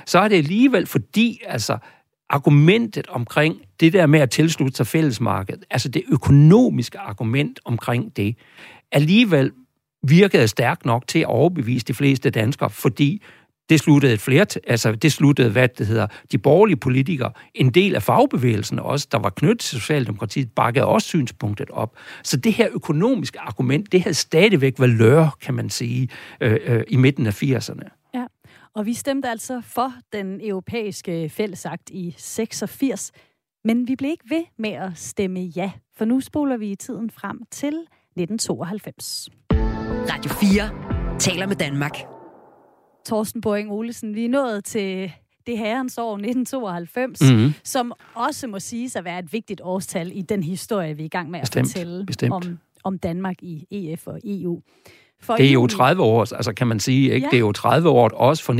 så 0.06 0.18
er 0.18 0.28
det 0.28 0.36
alligevel 0.36 0.86
fordi, 0.86 1.40
altså, 1.46 1.78
argumentet 2.30 3.06
omkring 3.06 3.56
det 3.80 3.92
der 3.92 4.06
med 4.06 4.20
at 4.20 4.30
tilslutte 4.30 4.76
sig 4.76 4.86
fællesmarkedet, 4.86 5.64
altså 5.70 5.88
det 5.88 6.02
økonomiske 6.08 6.98
argument 6.98 7.60
omkring 7.64 8.16
det, 8.16 8.36
alligevel 8.92 9.52
virkede 10.02 10.48
stærkt 10.48 10.84
nok 10.84 11.06
til 11.06 11.18
at 11.18 11.26
overbevise 11.26 11.84
de 11.84 11.94
fleste 11.94 12.30
danskere, 12.30 12.70
fordi 12.70 13.22
det 13.68 13.80
sluttede 13.80 14.12
et 14.12 14.20
flert, 14.20 14.58
altså 14.66 14.92
det 14.92 15.12
sluttede, 15.12 15.50
hvad 15.50 15.68
det 15.68 15.86
hedder, 15.86 16.06
de 16.32 16.38
borgerlige 16.38 16.76
politikere, 16.76 17.32
en 17.54 17.70
del 17.70 17.94
af 17.94 18.02
fagbevægelsen 18.02 18.78
også, 18.78 19.08
der 19.12 19.18
var 19.18 19.30
knyttet 19.30 19.60
til 19.60 19.80
Socialdemokratiet, 19.80 20.52
bakkede 20.52 20.86
også 20.86 21.08
synspunktet 21.08 21.70
op. 21.70 21.96
Så 22.22 22.36
det 22.36 22.52
her 22.52 22.68
økonomiske 22.72 23.40
argument, 23.40 23.92
det 23.92 24.02
havde 24.02 24.14
stadigvæk 24.14 24.74
valør, 24.78 25.36
kan 25.40 25.54
man 25.54 25.70
sige, 25.70 26.08
øh, 26.40 26.58
øh, 26.64 26.84
i 26.88 26.96
midten 26.96 27.26
af 27.26 27.42
80'erne. 27.42 28.10
Ja, 28.14 28.24
og 28.74 28.86
vi 28.86 28.94
stemte 28.94 29.28
altså 29.28 29.62
for 29.66 29.92
den 30.12 30.40
europæiske 30.42 31.28
fællesagt 31.28 31.90
i 31.90 32.14
86, 32.18 33.12
men 33.64 33.88
vi 33.88 33.96
blev 33.96 34.10
ikke 34.10 34.30
ved 34.30 34.44
med 34.58 34.70
at 34.70 34.90
stemme 34.94 35.40
ja, 35.40 35.72
for 35.96 36.04
nu 36.04 36.20
spoler 36.20 36.56
vi 36.56 36.74
tiden 36.74 37.10
frem 37.10 37.38
til 37.50 37.74
1992. 38.16 39.28
Radio 40.10 40.30
4 40.30 41.18
taler 41.18 41.46
med 41.46 41.56
Danmark. 41.56 41.96
Torsten 43.06 43.40
Boring 43.40 43.70
Olesen, 43.70 44.14
vi 44.14 44.24
er 44.24 44.28
nået 44.28 44.64
til 44.64 45.12
det 45.46 45.58
herrens 45.58 45.98
år 45.98 46.14
1992, 46.14 47.20
mm-hmm. 47.20 47.54
som 47.64 47.92
også 48.14 48.46
må 48.46 48.60
siges 48.60 48.96
at 48.96 49.04
være 49.04 49.18
et 49.18 49.32
vigtigt 49.32 49.60
årstal 49.64 50.12
i 50.14 50.22
den 50.22 50.42
historie, 50.42 50.96
vi 50.96 51.02
er 51.02 51.06
i 51.06 51.08
gang 51.08 51.30
med 51.30 51.40
at 51.40 51.42
bestemt, 51.42 51.68
fortælle 51.68 52.06
bestemt. 52.06 52.32
Om, 52.32 52.58
om 52.84 52.98
Danmark 52.98 53.36
i 53.42 53.66
EF 53.70 54.06
og 54.06 54.20
EU. 54.24 54.60
For 55.20 55.36
Det 55.36 55.46
er 55.46 55.52
jo 55.52 55.60
juni. 55.60 55.70
30 55.70 56.02
år, 56.02 56.20
altså 56.20 56.52
kan 56.52 56.66
man 56.66 56.80
sige, 56.80 57.10
ikke? 57.10 57.26
Ja. 57.26 57.30
Det 57.30 57.36
er 57.36 57.40
jo 57.40 57.52
30 57.52 57.88
år 57.88 58.08
også 58.08 58.44
for 58.44 58.52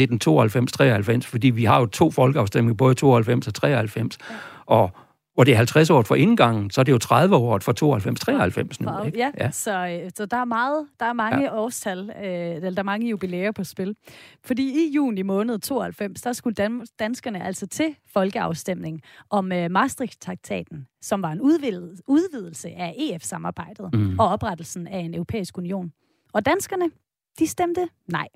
1992-93, 1.22 1.26
fordi 1.26 1.50
vi 1.50 1.64
har 1.64 1.80
jo 1.80 1.86
to 1.86 2.10
folkeafstemninger, 2.10 2.74
både 2.74 2.94
92 2.94 3.46
og 3.46 3.54
93, 3.54 4.18
ja. 4.30 4.34
og 4.66 4.90
hvor 5.34 5.44
det 5.44 5.52
er 5.52 5.56
50 5.56 5.90
år 5.90 6.02
for 6.02 6.14
indgangen, 6.14 6.70
så 6.70 6.80
er 6.80 6.84
det 6.84 6.92
jo 6.92 6.98
30 6.98 7.36
år 7.36 7.58
for 7.58 7.72
92-93 7.72 8.76
nu, 9.00 9.04
ikke? 9.06 9.18
Ja, 9.18 9.30
ja. 9.40 9.50
Så, 9.50 9.86
øh, 10.04 10.10
så 10.16 10.26
der 10.26 10.36
er 10.36 10.44
meget, 10.44 10.86
der 11.00 11.06
er 11.06 11.12
mange 11.12 11.42
Ja. 11.42 11.58
årstal, 11.58 11.98
øh, 12.16 12.24
eller 12.24 12.70
der 12.70 12.78
er 12.78 12.82
mange 12.82 13.08
jubilæer 13.08 13.52
på 13.52 13.64
spil. 13.64 13.96
Fordi 14.44 14.62
i 14.62 14.92
juni 14.94 15.22
måned 15.22 15.58
92, 15.58 16.22
der 16.22 16.32
skulle 16.32 16.54
dan- 16.54 16.86
danskerne 16.98 17.44
altså 17.44 17.66
til 17.66 17.94
folkeafstemning 18.12 19.00
om 19.30 19.52
øh, 19.52 19.70
Maastricht-traktaten, 19.70 20.86
som 21.02 21.22
var 21.22 21.30
en 21.32 21.40
udvidet, 21.40 22.00
udvidelse 22.06 22.68
af 22.68 22.94
EF-samarbejdet 22.98 23.90
mm. 23.94 24.18
og 24.18 24.28
oprettelsen 24.28 24.86
af 24.86 24.98
en 24.98 25.14
europæisk 25.14 25.58
union. 25.58 25.92
Og 26.32 26.46
danskerne, 26.46 26.90
de 27.38 27.46
stemte 27.46 27.88
nej. 28.08 28.28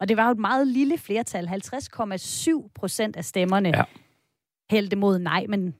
Og 0.00 0.08
det 0.08 0.16
var 0.16 0.24
jo 0.26 0.30
et 0.32 0.38
meget 0.38 0.66
lille 0.68 0.98
flertal, 0.98 1.48
50,7 1.48 2.70
procent 2.74 3.16
af 3.16 3.24
stemmerne 3.24 3.68
ja. 3.68 3.82
hældte 4.70 4.96
mod 4.96 5.18
nej, 5.18 5.46
men 5.48 5.74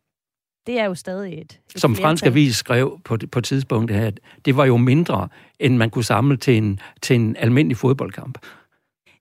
det 0.67 0.79
er 0.81 0.85
jo 0.85 0.95
stadig 0.95 1.33
et, 1.33 1.41
et 1.75 1.81
Som 1.81 1.97
fransk 1.97 2.27
avis 2.27 2.57
skrev 2.57 3.01
på, 3.05 3.19
på 3.33 3.41
tidspunktet 3.41 3.99
her, 3.99 4.11
det 4.45 4.57
var 4.57 4.65
jo 4.65 4.77
mindre, 4.77 5.29
end 5.59 5.77
man 5.77 5.91
kunne 5.91 6.05
samle 6.05 6.37
til 6.37 6.57
en, 6.57 6.81
til 7.03 7.17
en 7.17 7.37
almindelig 7.37 7.77
fodboldkamp. 7.77 8.39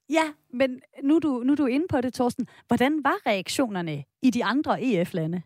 Ja, 0.09 0.23
men 0.53 0.79
nu 1.03 1.15
er, 1.15 1.19
du, 1.19 1.43
nu 1.45 1.51
er 1.51 1.55
du 1.55 1.65
inde 1.65 1.85
på 1.89 2.01
det, 2.01 2.13
Torsten. 2.13 2.47
Hvordan 2.67 3.03
var 3.03 3.15
reaktionerne 3.27 4.03
i 4.21 4.29
de 4.29 4.45
andre 4.45 4.83
EF-lande? 4.83 5.41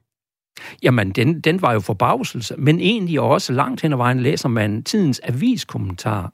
Jamen, 0.83 1.11
den, 1.11 1.41
den 1.41 1.61
var 1.61 1.73
jo 1.73 1.79
forbavselse, 1.79 2.55
men 2.57 2.79
egentlig 2.79 3.19
også 3.19 3.53
langt 3.53 3.81
hen 3.81 3.93
ad 3.93 3.97
vejen 3.97 4.19
læser 4.19 4.49
man 4.49 4.83
tidens 4.83 5.21
aviskommentar. 5.23 6.33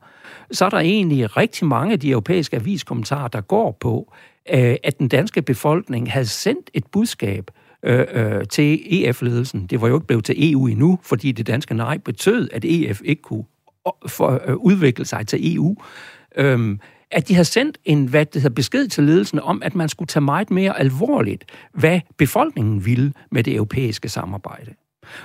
Så 0.52 0.66
er 0.66 0.70
der 0.70 0.80
egentlig 0.80 1.38
rigtig 1.38 1.68
mange 1.68 1.94
af 1.94 2.00
de 2.00 2.10
europæiske 2.10 2.56
aviskommentarer, 2.56 3.28
der 3.28 3.42
går 3.42 3.78
på, 3.80 4.14
øh, 4.54 4.76
at 4.84 5.00
den 5.00 5.08
danske 5.08 5.42
befolkning 5.42 6.12
havde 6.12 6.26
sendt 6.26 6.70
et 6.74 6.88
budskab 6.92 7.52
øh, 7.86 8.06
øh, 8.14 8.48
til 8.48 8.80
EF-ledelsen. 8.86 9.68
Det 9.68 9.82
var 9.82 9.88
jo 9.88 9.96
ikke 9.96 10.08
blevet 10.08 10.26
til 10.26 10.52
EU 10.52 10.68
endnu, 10.68 11.00
fordi 11.04 11.32
det 11.32 11.48
danske 11.48 11.74
nej 11.74 11.98
betød, 11.98 12.50
at 12.54 12.66
EF 12.66 13.02
ikke 13.06 13.22
kunne 13.22 13.44
for, 14.08 14.42
øh, 14.48 14.56
udvikle 14.56 15.06
sig 15.06 15.28
til 15.28 15.56
EU. 15.56 15.76
Øhm, 16.36 16.80
at 17.12 17.28
de 17.28 17.36
har 17.36 17.44
sendt 17.44 17.78
en 17.86 18.06
hvad 18.06 18.26
det 18.26 18.42
hedder, 18.42 18.56
besked 18.56 18.88
til 18.88 19.04
ledelsen 19.04 19.40
om, 19.40 19.62
at 19.64 19.76
man 19.76 19.90
skulle 19.90 20.08
tage 20.08 20.24
meget 20.24 20.52
mere 20.52 20.80
alvorligt, 20.80 21.46
hvad 21.74 22.00
befolkningen 22.18 22.86
ville 22.86 23.14
med 23.32 23.44
det 23.44 23.56
europæiske 23.56 24.10
samarbejde. 24.10 24.74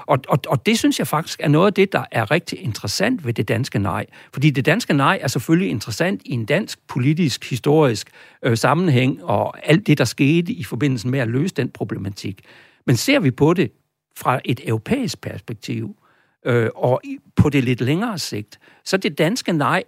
Og, 0.06 0.18
og, 0.28 0.38
og 0.46 0.66
det 0.66 0.78
synes 0.78 0.98
jeg 0.98 1.06
faktisk 1.06 1.40
er 1.42 1.48
noget 1.48 1.66
af 1.66 1.74
det, 1.74 1.92
der 1.92 2.04
er 2.10 2.30
rigtig 2.30 2.60
interessant 2.62 3.26
ved 3.26 3.32
det 3.32 3.48
danske 3.48 3.78
nej. 3.78 4.06
Fordi 4.32 4.50
det 4.50 4.66
danske 4.66 4.94
nej 4.94 5.18
er 5.22 5.28
selvfølgelig 5.28 5.70
interessant 5.70 6.22
i 6.24 6.32
en 6.32 6.44
dansk 6.44 6.78
politisk, 6.88 7.50
historisk 7.50 8.10
øh, 8.42 8.56
sammenhæng, 8.56 9.24
og 9.24 9.68
alt 9.68 9.86
det, 9.86 9.98
der 9.98 10.04
skete 10.04 10.52
i 10.52 10.64
forbindelse 10.64 11.08
med 11.08 11.18
at 11.18 11.28
løse 11.28 11.54
den 11.54 11.70
problematik. 11.70 12.40
Men 12.86 12.96
ser 12.96 13.20
vi 13.20 13.30
på 13.30 13.54
det 13.54 13.72
fra 14.16 14.40
et 14.44 14.60
europæisk 14.68 15.20
perspektiv, 15.20 15.96
øh, 16.46 16.68
og 16.74 17.00
på 17.36 17.48
det 17.48 17.64
lidt 17.64 17.80
længere 17.80 18.18
sigt, 18.18 18.58
så 18.84 18.96
det 18.96 19.18
danske 19.18 19.52
nej 19.52 19.82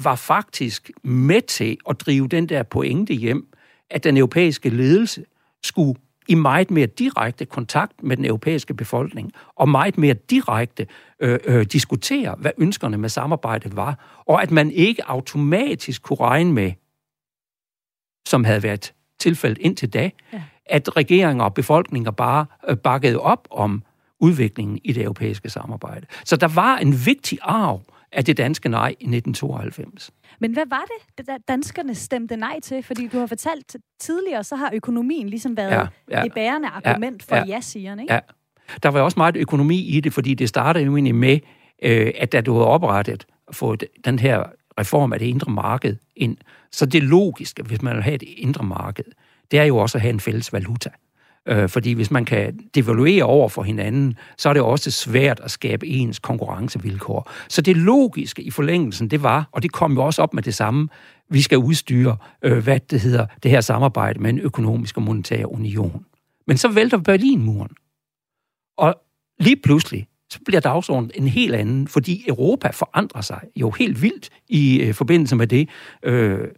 var 0.00 0.16
faktisk 0.16 0.90
med 1.02 1.40
til 1.40 1.78
at 1.88 2.00
drive 2.00 2.28
den 2.28 2.48
der 2.48 2.62
pointe 2.62 3.14
hjem, 3.14 3.46
at 3.90 4.04
den 4.04 4.16
europæiske 4.16 4.68
ledelse 4.68 5.24
skulle 5.62 5.94
i 6.28 6.34
meget 6.34 6.70
mere 6.70 6.86
direkte 6.86 7.44
kontakt 7.44 8.02
med 8.02 8.16
den 8.16 8.24
europæiske 8.24 8.74
befolkning, 8.74 9.32
og 9.56 9.68
meget 9.68 9.98
mere 9.98 10.14
direkte 10.14 10.86
øh, 11.20 11.38
øh, 11.44 11.64
diskutere, 11.64 12.34
hvad 12.38 12.50
ønskerne 12.58 12.98
med 12.98 13.08
samarbejdet 13.08 13.76
var, 13.76 14.22
og 14.26 14.42
at 14.42 14.50
man 14.50 14.70
ikke 14.70 15.08
automatisk 15.08 16.02
kunne 16.02 16.20
regne 16.20 16.52
med, 16.52 16.72
som 18.28 18.44
havde 18.44 18.62
været 18.62 18.94
tilfældet 19.18 19.58
indtil 19.58 19.92
da, 19.92 20.10
ja. 20.32 20.42
at 20.66 20.96
regeringer 20.96 21.44
og 21.44 21.54
befolkninger 21.54 22.10
bare 22.10 22.46
øh, 22.68 22.76
bakkede 22.76 23.20
op 23.20 23.48
om 23.50 23.82
udviklingen 24.20 24.78
i 24.84 24.92
det 24.92 25.02
europæiske 25.02 25.50
samarbejde. 25.50 26.06
Så 26.24 26.36
der 26.36 26.48
var 26.48 26.76
en 26.76 27.06
vigtig 27.06 27.38
arv 27.42 27.82
af 28.14 28.24
det 28.24 28.36
danske 28.36 28.68
nej 28.68 28.88
i 28.88 28.92
1992. 28.92 30.10
Men 30.40 30.52
hvad 30.52 30.66
var 30.66 30.84
det, 31.18 31.26
der 31.26 31.36
danskerne 31.48 31.94
stemte 31.94 32.36
nej 32.36 32.60
til? 32.60 32.82
Fordi 32.82 33.08
du 33.08 33.18
har 33.18 33.26
fortalt 33.26 33.76
tidligere, 33.98 34.44
så 34.44 34.56
har 34.56 34.70
økonomien 34.74 35.28
ligesom 35.28 35.56
været 35.56 35.70
Ja, 35.70 35.78
ja, 35.78 35.86
ja. 36.10 36.18
ja, 36.18 36.24
det 36.24 36.32
bærende 36.32 36.68
argument 36.68 37.22
for 37.22 37.36
ja. 37.36 37.44
ja-sigerne, 37.44 38.02
ikke? 38.02 38.14
Ja. 38.14 38.20
Der 38.82 38.88
var 38.88 39.00
også 39.00 39.18
meget 39.18 39.36
økonomi 39.36 39.96
i 39.96 40.00
det, 40.00 40.12
fordi 40.12 40.34
det 40.34 40.48
startede 40.48 40.84
jo 40.84 40.96
egentlig 40.96 41.14
med, 41.14 41.38
øh, 41.82 42.12
at 42.18 42.32
da 42.32 42.40
du 42.40 42.52
havde 42.52 42.66
oprettet 42.66 43.26
fået 43.52 43.84
den 44.04 44.18
her 44.18 44.44
reform 44.80 45.12
af 45.12 45.18
det 45.18 45.26
indre 45.26 45.52
marked 45.52 45.96
ind, 46.16 46.36
så 46.72 46.86
det 46.86 47.02
logiske, 47.02 47.62
hvis 47.62 47.82
man 47.82 47.94
vil 47.94 48.02
have 48.02 48.14
et 48.14 48.22
indre 48.22 48.64
marked, 48.64 49.04
det 49.50 49.58
er 49.58 49.64
jo 49.64 49.76
også 49.76 49.98
at 49.98 50.02
have 50.02 50.12
en 50.12 50.20
fælles 50.20 50.52
valuta. 50.52 50.90
Øh, 51.48 51.68
fordi 51.68 51.92
hvis 51.92 52.10
man 52.10 52.24
kan 52.24 52.58
devaluere 52.74 53.22
over 53.22 53.48
for 53.48 53.62
hinanden, 53.62 54.14
så 54.38 54.48
er 54.48 54.52
det 54.52 54.62
også 54.62 54.90
svært 54.90 55.40
at 55.40 55.50
skabe 55.50 55.86
ens 55.86 56.18
konkurrencevilkår. 56.18 57.30
Så 57.48 57.62
det 57.62 57.76
logiske 57.76 58.42
i 58.42 58.50
forlængelsen, 58.50 59.08
det 59.08 59.22
var, 59.22 59.48
og 59.52 59.62
det 59.62 59.72
kom 59.72 59.92
jo 59.92 60.04
også 60.04 60.22
op 60.22 60.34
med 60.34 60.42
det 60.42 60.54
samme, 60.54 60.88
vi 61.30 61.42
skal 61.42 61.58
udstyre, 61.58 62.16
øh, 62.42 62.64
hvad 62.64 62.80
det 62.80 63.00
hedder, 63.00 63.26
det 63.42 63.50
her 63.50 63.60
samarbejde 63.60 64.20
med 64.20 64.30
en 64.30 64.38
økonomisk 64.38 64.96
og 64.96 65.02
monetær 65.02 65.44
union. 65.46 66.04
Men 66.46 66.56
så 66.56 66.68
vælter 66.68 66.98
Berlinmuren. 66.98 67.70
Og 68.76 68.94
lige 69.40 69.56
pludselig, 69.56 70.06
så 70.30 70.38
bliver 70.44 70.60
dagsordenen 70.60 71.10
en 71.14 71.28
helt 71.28 71.54
anden, 71.54 71.88
fordi 71.88 72.24
Europa 72.28 72.68
forandrer 72.68 73.20
sig 73.20 73.40
jo 73.56 73.70
helt 73.70 74.02
vildt 74.02 74.30
i 74.48 74.80
øh, 74.80 74.94
forbindelse 74.94 75.36
med 75.36 75.46
det. 75.46 75.68
Øh, 76.02 76.48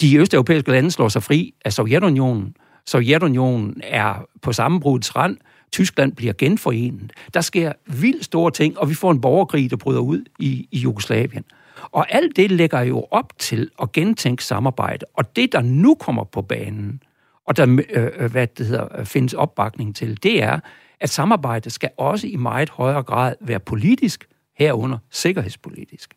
de 0.00 0.16
østeuropæiske 0.18 0.70
lande 0.70 0.90
slår 0.90 1.08
sig 1.08 1.22
fri 1.22 1.54
af 1.64 1.72
Sovjetunionen. 1.72 2.56
Sovjetunionen 2.86 3.80
er 3.84 4.26
på 4.42 4.52
sammenbrudets 4.52 5.16
rand. 5.16 5.36
Tyskland 5.72 6.12
bliver 6.16 6.32
genforenet. 6.32 7.12
Der 7.34 7.40
sker 7.40 7.72
vildt 7.86 8.24
store 8.24 8.50
ting, 8.50 8.78
og 8.78 8.88
vi 8.88 8.94
får 8.94 9.10
en 9.10 9.20
borgerkrig, 9.20 9.70
der 9.70 9.76
bryder 9.76 10.00
ud 10.00 10.24
i, 10.38 10.68
i 10.70 10.78
Jugoslavien. 10.78 11.44
Og 11.82 12.14
alt 12.14 12.36
det 12.36 12.50
lægger 12.50 12.80
jo 12.80 13.06
op 13.10 13.32
til 13.38 13.70
at 13.82 13.92
gentænke 13.92 14.44
samarbejde. 14.44 15.06
Og 15.14 15.36
det, 15.36 15.52
der 15.52 15.60
nu 15.60 15.94
kommer 15.94 16.24
på 16.24 16.42
banen, 16.42 17.02
og 17.46 17.56
der 17.56 17.84
øh, 17.90 18.10
øh 18.16 18.30
hvad 18.30 18.46
det 18.46 18.66
hedder, 18.66 18.98
øh, 18.98 19.06
findes 19.06 19.34
opbakning 19.34 19.96
til, 19.96 20.22
det 20.22 20.42
er, 20.42 20.60
at 21.00 21.10
samarbejdet 21.10 21.72
skal 21.72 21.90
også 21.96 22.26
i 22.26 22.36
meget 22.36 22.70
højere 22.70 23.02
grad 23.02 23.34
være 23.40 23.60
politisk, 23.60 24.28
herunder 24.58 24.98
sikkerhedspolitisk. 25.10 26.14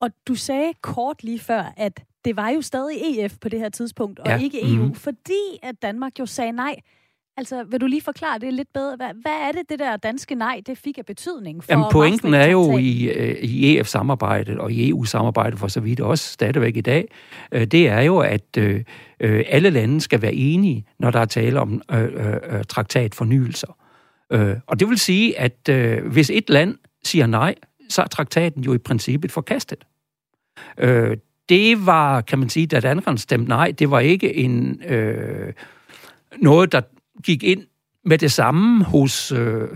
Og 0.00 0.10
du 0.28 0.34
sagde 0.34 0.72
kort 0.82 1.24
lige 1.24 1.38
før, 1.38 1.72
at 1.76 2.04
det 2.24 2.36
var 2.36 2.48
jo 2.48 2.60
stadig 2.60 2.96
EF 3.02 3.34
på 3.40 3.48
det 3.48 3.58
her 3.58 3.68
tidspunkt, 3.68 4.18
og 4.18 4.26
Ja, 4.26 4.38
ikke 4.38 4.74
EU, 4.74 4.84
mhm. 4.84 4.94
fordi 4.94 5.58
at 5.62 5.82
Danmark 5.82 6.18
jo 6.18 6.26
sagde 6.26 6.52
nej. 6.52 6.76
Altså, 7.36 7.64
vil 7.64 7.80
du 7.80 7.86
lige 7.86 8.02
forklare 8.02 8.38
det 8.38 8.54
lidt 8.54 8.68
bedre? 8.74 8.96
Hvad, 8.96 9.08
hvad 9.22 9.32
er 9.32 9.52
det, 9.52 9.62
det 9.68 9.78
der 9.78 9.96
danske 9.96 10.34
nej, 10.34 10.60
det 10.66 10.78
fik 10.78 10.98
af 10.98 11.06
betydning 11.06 11.64
for 11.64 11.72
Jamen, 11.72 11.86
pointen 11.92 12.34
er 12.34 12.46
jo 12.46 12.78
i, 12.78 13.04
øh, 13.04 13.36
i 13.42 13.78
EF-samarbejdet 13.78 14.58
og 14.58 14.72
i 14.72 14.88
EU-samarbejdet 14.88 15.58
for 15.58 15.68
så 15.68 15.80
vidt 15.80 16.00
også 16.00 16.32
stadigvæk 16.32 16.76
i 16.76 16.80
dag, 16.80 17.08
øh, 17.52 17.66
det 17.66 17.88
er 17.88 18.00
jo, 18.00 18.18
at 18.18 18.56
øh, 18.58 18.84
øh, 19.20 19.44
alle 19.48 19.70
lande 19.70 20.00
skal 20.00 20.22
være 20.22 20.34
enige, 20.34 20.86
når 20.98 21.10
der 21.10 21.20
er 21.20 21.24
tale 21.24 21.60
om 21.60 21.82
øh, 21.92 22.04
øh, 22.04 22.64
traktatfornyelser. 22.68 23.76
Øh, 24.32 24.56
og 24.66 24.80
det 24.80 24.88
vil 24.88 24.98
sige, 24.98 25.38
at 25.38 25.68
øh, 25.70 26.06
hvis 26.06 26.30
et 26.30 26.50
land 26.50 26.78
siger 27.04 27.26
nej, 27.26 27.54
så 27.88 28.02
er 28.02 28.06
traktaten 28.06 28.62
jo 28.62 28.74
i 28.74 28.78
princippet 28.78 29.32
forkastet. 29.32 29.84
Øh, 30.78 31.16
det 31.48 31.86
var, 31.86 32.20
kan 32.20 32.38
man 32.38 32.48
sige, 32.48 32.66
da 32.66 32.80
danskerne 32.80 33.18
stemte 33.18 33.48
nej, 33.48 33.70
det 33.78 33.90
var 33.90 34.00
ikke 34.00 34.36
en 34.36 34.82
øh, 34.88 35.52
noget, 36.38 36.72
der 36.72 36.80
gik 37.22 37.42
ind 37.42 37.62
med 38.04 38.18
det 38.18 38.32
samme 38.32 38.84
hos 38.84 39.32
øh, 39.32 39.68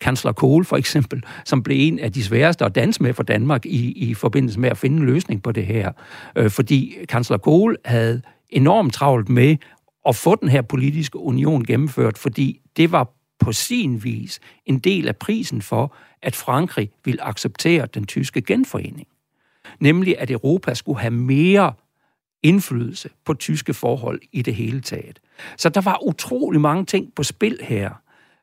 kansler 0.00 0.32
Kohl 0.32 0.64
for 0.64 0.76
eksempel, 0.76 1.22
som 1.44 1.62
blev 1.62 1.76
en 1.80 1.98
af 1.98 2.12
de 2.12 2.24
sværeste 2.24 2.64
at 2.64 2.74
danse 2.74 3.02
med 3.02 3.14
for 3.14 3.22
Danmark 3.22 3.66
i, 3.66 3.92
i 3.92 4.14
forbindelse 4.14 4.60
med 4.60 4.70
at 4.70 4.78
finde 4.78 4.96
en 4.96 5.06
løsning 5.06 5.42
på 5.42 5.52
det 5.52 5.66
her. 5.66 5.92
Øh, 6.36 6.50
fordi 6.50 6.96
kansler 7.08 7.38
Kohl 7.38 7.76
havde 7.84 8.22
enormt 8.50 8.94
travlt 8.94 9.28
med 9.28 9.56
at 10.08 10.16
få 10.16 10.36
den 10.36 10.48
her 10.48 10.62
politiske 10.62 11.18
union 11.18 11.64
gennemført, 11.64 12.18
fordi 12.18 12.60
det 12.76 12.92
var 12.92 13.10
på 13.40 13.52
sin 13.52 14.04
vis 14.04 14.40
en 14.66 14.78
del 14.78 15.08
af 15.08 15.16
prisen 15.16 15.62
for, 15.62 15.94
at 16.22 16.36
Frankrig 16.36 16.90
ville 17.04 17.24
acceptere 17.24 17.86
den 17.94 18.06
tyske 18.06 18.40
genforening. 18.40 19.08
Nemlig 19.80 20.18
at 20.18 20.30
Europa 20.30 20.74
skulle 20.74 21.00
have 21.00 21.10
mere 21.10 21.72
indflydelse 22.42 23.08
på 23.24 23.34
tyske 23.34 23.74
forhold 23.74 24.20
i 24.32 24.42
det 24.42 24.54
hele 24.54 24.80
taget. 24.80 25.20
Så 25.56 25.68
der 25.68 25.80
var 25.80 26.06
utrolig 26.06 26.60
mange 26.60 26.84
ting 26.84 27.14
på 27.16 27.22
spil 27.22 27.58
her. 27.62 27.90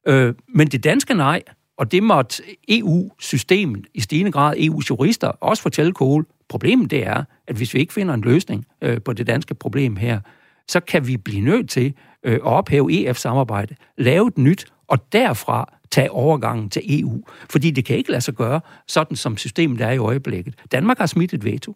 Øh, 0.08 0.34
men 0.48 0.68
det 0.68 0.84
danske 0.84 1.13
nej, 1.13 1.42
og 1.78 1.92
det 1.92 2.04
måtte 2.04 2.44
EU-systemet 2.70 3.88
i 3.94 4.02
stigende 4.02 4.32
grad, 4.32 4.58
EU's 4.58 4.88
jurister, 4.89 5.28
også 5.28 5.63
fortælle 5.63 5.94
Kohl. 5.94 6.26
Problemet 6.50 6.92
det 6.92 7.08
er, 7.08 7.24
at 7.48 7.56
hvis 7.56 7.74
vi 7.74 7.80
ikke 7.80 7.94
finder 7.94 8.13
en 8.13 8.22
løsning 8.22 8.65
øh, 8.82 9.02
på 9.02 9.13
det 9.13 9.28
danske 9.28 9.56
problem 9.56 9.96
her, 9.96 10.20
så 10.68 10.80
kan 10.80 11.08
vi 11.08 11.18
blive 11.18 11.42
nødt 11.42 11.70
til 11.70 11.94
øh, 12.24 12.34
at 12.34 12.42
ophæve 12.42 13.10
EF-samarbejde, 13.10 13.76
lave 13.98 14.28
et 14.28 14.38
nyt, 14.38 14.65
og 14.88 15.13
derfra 15.13 15.79
tage 15.91 16.12
overgangen 16.12 16.69
til 16.69 17.02
EU. 17.02 17.23
Fordi 17.49 17.71
det 17.71 17.86
kan 17.86 17.97
ikke 17.97 18.12
lade 18.12 18.21
sig 18.21 18.34
gøre, 18.34 18.62
sådan 18.88 19.17
som 19.17 19.38
systemet 19.38 19.82
er 19.82 19.91
i 19.91 19.97
øjeblikket. 19.97 20.56
Danmark 20.71 20.97
har 20.97 21.06
smidt 21.06 21.34
et 21.34 21.45
veto. 21.45 21.75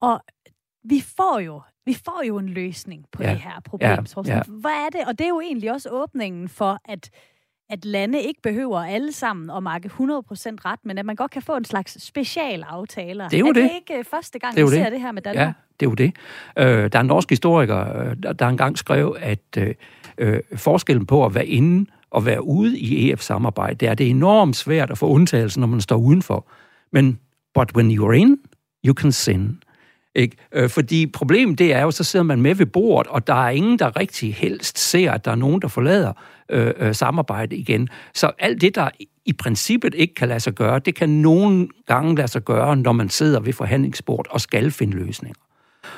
Og 0.00 0.20
vi 0.84 1.02
får 1.16 1.38
jo 1.38 1.62
vi 1.86 1.94
får 1.94 2.22
jo 2.26 2.38
en 2.38 2.48
løsning 2.48 3.04
på 3.12 3.22
ja. 3.22 3.30
det 3.30 3.38
her 3.38 3.60
problem, 3.64 3.90
ja. 3.90 4.22
ja. 4.26 4.42
Hvad 4.48 4.70
er 4.70 4.88
det? 4.92 5.00
Og 5.06 5.18
det 5.18 5.24
er 5.24 5.28
jo 5.28 5.40
egentlig 5.40 5.72
også 5.72 5.88
åbningen 5.92 6.48
for, 6.48 6.78
at 6.84 7.10
at 7.70 7.84
lande 7.84 8.22
ikke 8.22 8.42
behøver 8.42 8.78
alle 8.78 9.12
sammen 9.12 9.50
at 9.50 9.62
marke 9.62 9.88
100% 9.88 9.92
ret, 10.00 10.78
men 10.84 10.98
at 10.98 11.06
man 11.06 11.16
godt 11.16 11.30
kan 11.30 11.42
få 11.42 11.56
en 11.56 11.64
slags 11.64 12.02
specialaftaler. 12.06 13.28
Det 13.28 13.36
er 13.36 13.40
jo 13.40 13.46
er 13.46 13.52
det. 13.52 13.62
det 13.62 13.70
ikke 13.74 14.04
første 14.04 14.38
gang, 14.38 14.56
vi 14.56 14.60
det. 14.60 14.70
ser 14.70 14.90
det 14.90 15.00
her 15.00 15.12
med 15.12 15.22
Danmark? 15.22 15.46
Ja, 15.46 15.52
det 15.80 15.86
er 15.86 15.90
jo 15.90 15.94
det. 15.94 16.16
Øh, 16.58 16.92
der 16.92 16.98
er 16.98 17.00
en 17.00 17.06
norsk 17.06 17.30
historiker, 17.30 17.98
øh, 17.98 18.16
der, 18.22 18.32
der 18.32 18.48
engang 18.48 18.78
skrev, 18.78 19.16
at 19.20 19.56
øh, 19.58 19.74
øh, 20.18 20.40
forskellen 20.56 21.06
på 21.06 21.24
at 21.24 21.34
være 21.34 21.46
inde 21.46 21.90
og 22.10 22.26
være 22.26 22.44
ude 22.44 22.78
i 22.78 23.10
EF-samarbejde, 23.10 23.74
det 23.74 23.88
er, 23.88 23.94
det 23.94 24.06
er 24.06 24.10
enormt 24.10 24.56
svært 24.56 24.90
at 24.90 24.98
få 24.98 25.08
undtagelse, 25.08 25.60
når 25.60 25.66
man 25.66 25.80
står 25.80 25.96
udenfor. 25.96 26.46
Men 26.92 27.18
but 27.54 27.76
when 27.76 27.90
you're 27.90 28.12
in, 28.12 28.36
you 28.86 28.94
can 28.94 29.12
sin. 29.12 29.62
Ikke? 30.14 30.36
Øh, 30.52 30.68
fordi 30.68 31.06
problemet 31.06 31.58
det 31.58 31.72
er 31.72 31.82
jo, 31.82 31.90
så 31.90 32.04
sidder 32.04 32.24
man 32.24 32.42
med 32.42 32.54
ved 32.54 32.66
bordet, 32.66 33.10
og 33.10 33.26
der 33.26 33.34
er 33.34 33.50
ingen, 33.50 33.78
der 33.78 33.96
rigtig 33.96 34.34
helst 34.34 34.78
ser, 34.78 35.12
at 35.12 35.24
der 35.24 35.30
er 35.30 35.34
nogen, 35.34 35.62
der 35.62 35.68
forlader 35.68 36.12
øh, 36.48 36.72
øh, 36.78 36.94
samarbejde 36.94 37.56
igen. 37.56 37.88
Så 38.14 38.30
alt 38.38 38.60
det, 38.60 38.74
der 38.74 38.90
i 39.26 39.32
princippet 39.32 39.94
ikke 39.94 40.14
kan 40.14 40.28
lade 40.28 40.40
sig 40.40 40.52
gøre, 40.52 40.78
det 40.78 40.94
kan 40.94 41.08
nogle 41.08 41.68
gange 41.86 42.16
lade 42.16 42.28
sig 42.28 42.42
gøre, 42.42 42.76
når 42.76 42.92
man 42.92 43.08
sidder 43.08 43.40
ved 43.40 43.52
forhandlingsbordet 43.52 44.32
og 44.32 44.40
skal 44.40 44.70
finde 44.70 44.96
løsninger. 44.96 45.40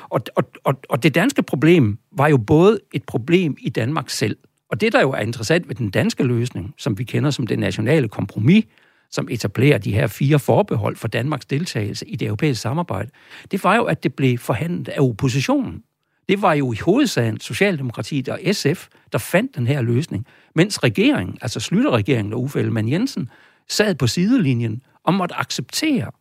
Og, 0.09 0.21
og, 0.35 0.43
og, 0.63 0.79
og 0.89 1.03
det 1.03 1.15
danske 1.15 1.43
problem 1.43 1.97
var 2.11 2.27
jo 2.27 2.37
både 2.37 2.79
et 2.93 3.03
problem 3.03 3.55
i 3.59 3.69
Danmark 3.69 4.09
selv, 4.09 4.37
og 4.71 4.81
det, 4.81 4.93
der 4.93 5.01
jo 5.01 5.11
er 5.11 5.19
interessant 5.19 5.67
ved 5.67 5.75
den 5.75 5.89
danske 5.89 6.23
løsning, 6.23 6.73
som 6.77 6.97
vi 6.97 7.03
kender 7.03 7.29
som 7.29 7.47
det 7.47 7.59
nationale 7.59 8.07
kompromis, 8.07 8.65
som 9.09 9.27
etablerer 9.31 9.77
de 9.77 9.93
her 9.93 10.07
fire 10.07 10.39
forbehold 10.39 10.95
for 10.95 11.07
Danmarks 11.07 11.45
deltagelse 11.45 12.07
i 12.07 12.15
det 12.15 12.25
europæiske 12.25 12.61
samarbejde, 12.61 13.09
det 13.51 13.63
var 13.63 13.75
jo, 13.75 13.83
at 13.83 14.03
det 14.03 14.13
blev 14.13 14.37
forhandlet 14.37 14.89
af 14.89 14.99
oppositionen. 14.99 15.83
Det 16.29 16.41
var 16.41 16.53
jo 16.53 16.73
i 16.73 16.75
hovedsagen 16.75 17.39
Socialdemokratiet 17.39 18.29
og 18.29 18.39
SF, 18.51 18.87
der 19.11 19.17
fandt 19.17 19.55
den 19.55 19.67
her 19.67 19.81
løsning, 19.81 20.25
mens 20.55 20.83
regeringen, 20.83 21.37
altså 21.41 21.59
Slytterregeringen 21.59 22.33
og 22.33 22.41
Uffe 22.41 22.59
Ellemann 22.59 22.89
Jensen, 22.89 23.29
sad 23.69 23.95
på 23.95 24.07
sidelinjen 24.07 24.83
og 25.03 25.13
måtte 25.13 25.35
acceptere, 25.35 26.11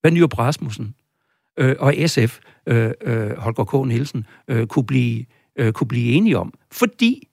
hvad 0.00 0.10
Nyrup 0.10 0.38
Rasmussen 0.38 0.94
øh, 1.56 1.76
og 1.78 1.94
SF, 2.06 2.38
øh, 2.66 2.92
øh, 3.02 3.36
Holger 3.36 3.64
K. 3.64 3.88
Nielsen, 3.88 4.26
øh, 4.48 4.66
kunne, 4.66 4.86
blive, 4.86 5.24
øh, 5.56 5.72
kunne 5.72 5.88
blive 5.88 6.12
enige 6.12 6.38
om. 6.38 6.54
Fordi 6.72 7.29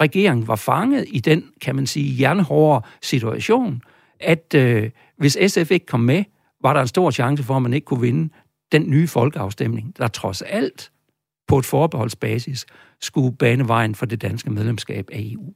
regeringen 0.00 0.48
var 0.48 0.56
fanget 0.56 1.04
i 1.08 1.20
den, 1.20 1.44
kan 1.60 1.76
man 1.76 1.86
sige, 1.86 2.20
jernhårde 2.20 2.86
situation, 3.02 3.82
at 4.20 4.54
øh, 4.54 4.90
hvis 5.16 5.38
SF 5.46 5.70
ikke 5.70 5.86
kom 5.86 6.00
med, 6.00 6.24
var 6.62 6.72
der 6.72 6.80
en 6.80 6.88
stor 6.88 7.10
chance 7.10 7.42
for, 7.42 7.56
at 7.56 7.62
man 7.62 7.72
ikke 7.72 7.84
kunne 7.84 8.00
vinde 8.00 8.32
den 8.72 8.90
nye 8.90 9.08
folkeafstemning, 9.08 9.96
der 9.98 10.08
trods 10.08 10.42
alt 10.42 10.92
på 11.48 11.58
et 11.58 11.64
forbeholdsbasis 11.64 12.66
skulle 13.00 13.36
bane 13.36 13.68
vejen 13.68 13.94
for 13.94 14.06
det 14.06 14.22
danske 14.22 14.50
medlemskab 14.50 15.08
af 15.12 15.18
EU. 15.32 15.54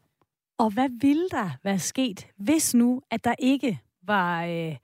Og 0.59 0.71
hvad 0.71 0.89
ville 1.01 1.29
der 1.31 1.51
være 1.65 1.79
sket, 1.79 2.27
hvis 2.39 2.75
nu, 2.75 3.03
at 3.11 3.25
der 3.25 3.35
ikke 3.39 3.79
var, 4.07 4.45
øh, 4.45 4.77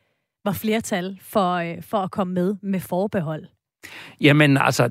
var 0.44 0.52
flertal 0.52 1.18
for, 1.22 1.54
øh, 1.54 1.82
for 1.82 1.98
at 1.98 2.10
komme 2.10 2.34
med 2.34 2.56
med 2.62 2.80
forbehold? 2.80 3.46
Jamen 4.20 4.56
altså, 4.56 4.90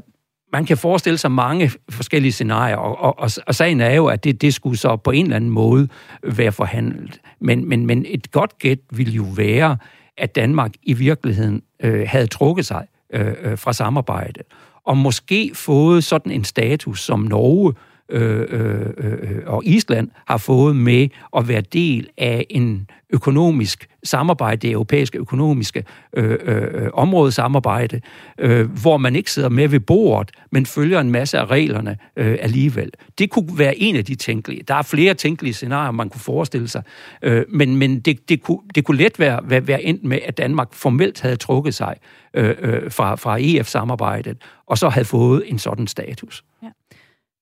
man 0.54 0.66
kan 0.66 0.78
forestille 0.78 1.18
sig 1.18 1.32
mange 1.32 1.72
forskellige 1.90 2.32
scenarier, 2.32 2.76
og, 2.76 3.00
og, 3.00 3.20
og, 3.20 3.30
og 3.48 3.56
sagen 3.56 3.82
er 3.82 3.94
jo, 3.94 4.08
at 4.08 4.24
det, 4.24 4.42
det 4.42 4.54
skulle 4.54 4.78
så 4.78 4.96
på 4.96 5.12
en 5.12 5.26
eller 5.26 5.36
anden 5.36 5.50
måde 5.50 5.88
være 6.24 6.52
forhandlet. 6.52 7.20
Men, 7.40 7.70
men, 7.70 7.86
men 7.86 8.06
et 8.08 8.32
godt 8.32 8.60
gæt 8.60 8.80
ville 8.92 9.14
jo 9.14 9.26
være, 9.36 9.78
at 10.18 10.36
Danmark 10.36 10.72
i 10.84 10.94
virkeligheden 10.94 11.62
øh, 11.84 12.08
havde 12.08 12.28
trukket 12.28 12.66
sig 12.66 12.86
øh, 13.14 13.34
øh 13.42 13.58
fra 13.58 13.74
samarbejdet, 13.74 14.44
og 14.86 14.98
måske 14.98 15.52
fået 15.54 16.04
sådan 16.04 16.32
en 16.32 16.44
status 16.44 17.02
som 17.02 17.20
Norge 17.20 17.70
øh, 17.70 17.91
Øh 18.12 18.48
øh, 18.50 18.82
øh, 18.98 19.14
øh, 19.22 19.42
og 19.46 19.66
Island 19.66 20.10
har 20.28 20.38
fået 20.38 20.76
med 20.76 21.08
at 21.38 21.48
være 21.48 21.62
del 21.62 22.08
af 22.18 22.46
en 22.50 22.90
økonomisk 23.10 23.88
samarbejde, 24.04 24.68
det 24.68 24.72
europæiske 24.72 25.18
økonomiske 25.18 25.84
øh, 26.14 26.38
øh, 26.44 26.90
områdesamarbejde, 26.94 28.02
øh, 28.38 28.82
hvor 28.82 28.98
man 28.98 29.16
ikke 29.16 29.32
sidder 29.32 29.50
med 29.50 29.68
ved 29.68 29.80
bordet, 29.80 30.32
men 30.52 30.66
følger 30.66 31.00
en 31.00 31.12
masse 31.12 31.40
af 31.40 31.46
reglerne 31.46 31.98
øh, 32.16 32.38
alligevel. 32.42 32.92
Det 33.20 33.30
kunne 33.30 33.58
være 33.58 33.78
en 33.78 33.96
af 33.96 34.06
de 34.06 34.16
tænkelige. 34.16 34.64
Der 34.68 34.76
er 34.76 34.82
flere 34.82 35.14
tænkelige 35.14 35.54
scenarier, 35.54 35.92
man 35.92 36.10
kunne 36.10 36.22
forestille 36.22 36.68
sig, 36.68 36.84
øh, 37.22 37.46
men, 37.50 37.76
men 37.76 38.00
det, 38.00 38.30
det, 38.30 38.44
kunne, 38.44 38.60
det 38.76 38.86
kunne 38.86 38.98
let 38.98 39.20
være, 39.20 39.40
være, 39.44 39.68
være 39.68 39.84
endt 39.84 40.04
med, 40.04 40.20
at 40.26 40.38
Danmark 40.38 40.74
formelt 40.74 41.22
havde 41.22 41.36
trukket 41.36 41.74
sig 41.74 41.96
øh, 42.34 42.56
øh, 42.60 42.92
fra, 42.92 43.16
fra 43.16 43.38
EF-samarbejdet, 43.40 44.38
og 44.66 44.78
så 44.78 44.90
havde 44.90 45.06
fået 45.06 45.44
en 45.46 45.60
sådan 45.60 45.88
status. 45.88 46.44
Ja. 46.64 46.68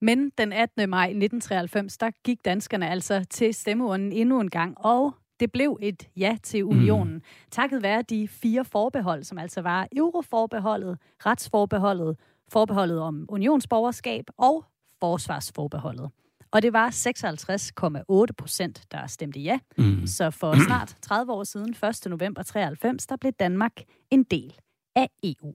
Men 0.02 0.30
den 0.38 0.54
18. 0.54 0.90
maj 0.90 1.06
1993, 1.06 1.98
der 1.98 2.12
gik 2.24 2.46
danskerne 2.46 2.90
altså 2.90 3.26
til 3.30 3.54
stemmeurnen 3.54 4.12
endnu 4.12 4.40
en 4.40 4.50
gang, 4.50 4.78
og 4.78 5.14
det 5.40 5.52
blev 5.52 5.78
et 5.82 6.10
ja 6.18 6.38
til 6.44 6.66
unionen. 6.66 7.14
Mm. 7.14 7.22
Takket 7.52 7.84
være 7.84 8.02
de 8.02 8.28
fire 8.28 8.66
forbehold, 8.66 9.24
som 9.24 9.38
altså 9.38 9.62
var 9.62 9.88
euroforbeholdet, 9.96 10.98
retsforbeholdet, 11.26 12.18
forbeholdet 12.50 13.00
om 13.00 13.26
unionsborgerskab 13.30 14.26
og 14.38 14.66
forsvarsforbeholdet. 15.00 16.10
Og 16.52 16.62
det 16.62 16.74
var 16.74 16.90
56,8 18.30 18.34
procent, 18.38 18.84
der 18.92 19.08
stemte 19.08 19.40
ja. 19.40 19.60
Mm. 19.78 20.08
Så 20.08 20.32
for 20.32 20.66
snart 20.66 20.98
30 21.02 21.32
år 21.32 21.44
siden, 21.44 21.76
1. 22.06 22.06
november 22.06 22.44
93, 22.44 23.08
der 23.08 23.16
blev 23.16 23.34
Danmark 23.34 23.82
en 24.12 24.24
del 24.24 24.54
af 24.96 25.10
EU. 25.24 25.54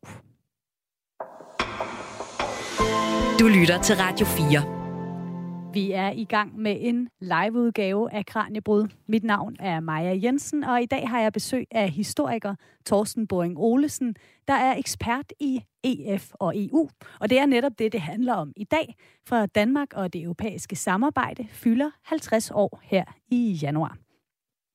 Du 3.38 3.48
lytter 3.48 3.82
til 3.82 3.96
Radio 3.96 4.26
4. 4.26 5.72
Vi 5.72 5.92
er 5.92 6.10
i 6.10 6.24
gang 6.24 6.58
med 6.58 6.76
en 6.80 7.08
liveudgave 7.20 8.12
af 8.12 8.26
Kranjebrud. 8.26 8.88
Mit 9.08 9.24
navn 9.24 9.56
er 9.60 9.80
Maja 9.80 10.18
Jensen, 10.22 10.64
og 10.64 10.82
i 10.82 10.86
dag 10.86 11.08
har 11.08 11.20
jeg 11.20 11.32
besøg 11.32 11.66
af 11.70 11.90
historiker 11.90 12.54
Torsten 12.86 13.26
Boring 13.26 13.58
Olesen, 13.58 14.16
der 14.48 14.54
er 14.54 14.76
ekspert 14.76 15.32
i 15.40 15.60
EF 15.84 16.30
og 16.34 16.52
EU. 16.56 16.88
Og 17.20 17.30
det 17.30 17.38
er 17.38 17.46
netop 17.46 17.72
det, 17.78 17.92
det 17.92 18.00
handler 18.00 18.34
om 18.34 18.52
i 18.56 18.64
dag, 18.64 18.94
for 19.26 19.46
Danmark 19.46 19.88
og 19.94 20.12
det 20.12 20.22
europæiske 20.22 20.76
samarbejde 20.76 21.46
fylder 21.50 21.90
50 22.04 22.50
år 22.50 22.80
her 22.82 23.04
i 23.30 23.58
januar. 23.62 23.96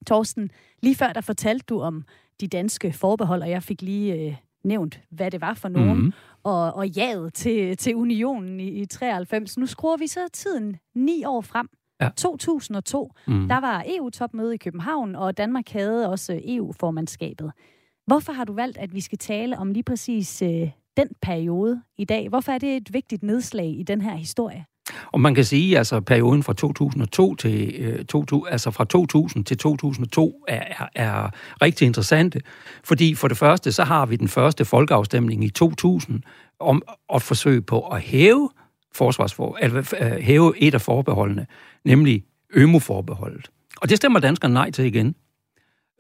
Torsten, 0.08 0.52
lige 0.82 0.96
før 0.96 1.14
der 1.14 1.22
fortalte 1.22 1.66
du 1.70 1.82
om 1.82 2.04
de 2.42 2.48
danske 2.48 2.94
forbehold, 2.94 3.42
og 3.42 3.50
jeg 3.50 3.64
fik 3.64 3.82
lige 3.82 4.14
øh, 4.14 4.36
nævnt, 4.64 5.02
hvad 5.10 5.32
det 5.32 5.42
var 5.42 5.54
for 5.54 5.70
nogen. 5.70 5.98
Mm-hmm 5.98 6.14
og, 6.44 6.74
og 6.74 6.88
jaget 6.88 7.34
til, 7.34 7.78
til 7.78 7.96
unionen 7.96 8.60
i, 8.60 8.68
i 8.68 8.86
93. 8.86 9.58
Nu 9.58 9.66
skruer 9.66 9.98
vi 9.98 10.08
så 10.08 10.20
tiden 10.34 10.76
ni 10.96 11.24
år 11.26 11.42
frem. 11.42 11.70
Ja. 12.02 12.10
2002, 12.18 13.12
mm. 13.28 13.48
der 13.48 13.60
var 13.60 13.84
EU-topmøde 13.88 14.56
i 14.56 14.58
København, 14.58 15.16
og 15.16 15.38
Danmark 15.38 15.70
havde 15.70 16.10
også 16.10 16.42
EU-formandskabet. 16.46 17.52
Hvorfor 18.08 18.34
har 18.34 18.44
du 18.44 18.54
valgt, 18.54 18.78
at 18.78 18.94
vi 18.94 19.02
skal 19.02 19.18
tale 19.18 19.58
om 19.58 19.72
lige 19.72 19.84
præcis 19.84 20.42
øh, 20.42 20.70
den 20.98 21.10
periode 21.22 21.82
i 21.98 22.06
dag? 22.06 22.30
Hvorfor 22.30 22.52
er 22.52 22.58
det 22.58 22.78
et 22.78 22.94
vigtigt 22.94 23.24
nedslag 23.24 23.80
i 23.80 23.84
den 23.84 24.02
her 24.02 24.16
historie? 24.16 24.66
Og 25.12 25.22
man 25.22 25.36
kan 25.36 25.46
sige, 25.46 25.74
at 25.74 25.78
altså, 25.78 26.00
perioden 26.00 26.44
fra 26.44 26.54
2002 26.54 27.36
til, 27.36 27.76
øh, 27.80 28.06
2000, 28.06 28.52
altså 28.52 28.72
fra 28.72 28.86
2000 28.86 29.46
til 29.46 29.58
2002 29.58 30.46
er, 30.48 30.64
er, 30.80 30.88
er 30.96 31.30
rigtig 31.62 31.86
interessante, 31.86 32.42
fordi 32.84 33.16
for 33.16 33.28
det 33.28 33.38
første, 33.38 33.72
så 33.72 33.84
har 33.84 34.06
vi 34.06 34.16
den 34.16 34.28
første 34.28 34.66
folkeafstemning 34.66 35.44
i 35.44 35.50
2000 35.50 36.22
om 36.60 36.82
at 37.14 37.22
forsøge 37.22 37.62
på 37.62 37.82
at 37.82 38.02
hæve 38.02 38.50
forsvarsfor, 38.96 39.58
eller, 39.62 39.94
øh, 40.02 40.12
hæve 40.12 40.54
et 40.58 40.74
af 40.74 40.82
forbeholdene, 40.82 41.48
nemlig 41.86 42.24
ømoforbeholdet. 42.54 43.50
Og 43.82 43.90
det 43.90 43.98
stemmer 43.98 44.20
danskerne 44.20 44.54
nej 44.54 44.72
til 44.72 44.86
igen. 44.86 45.16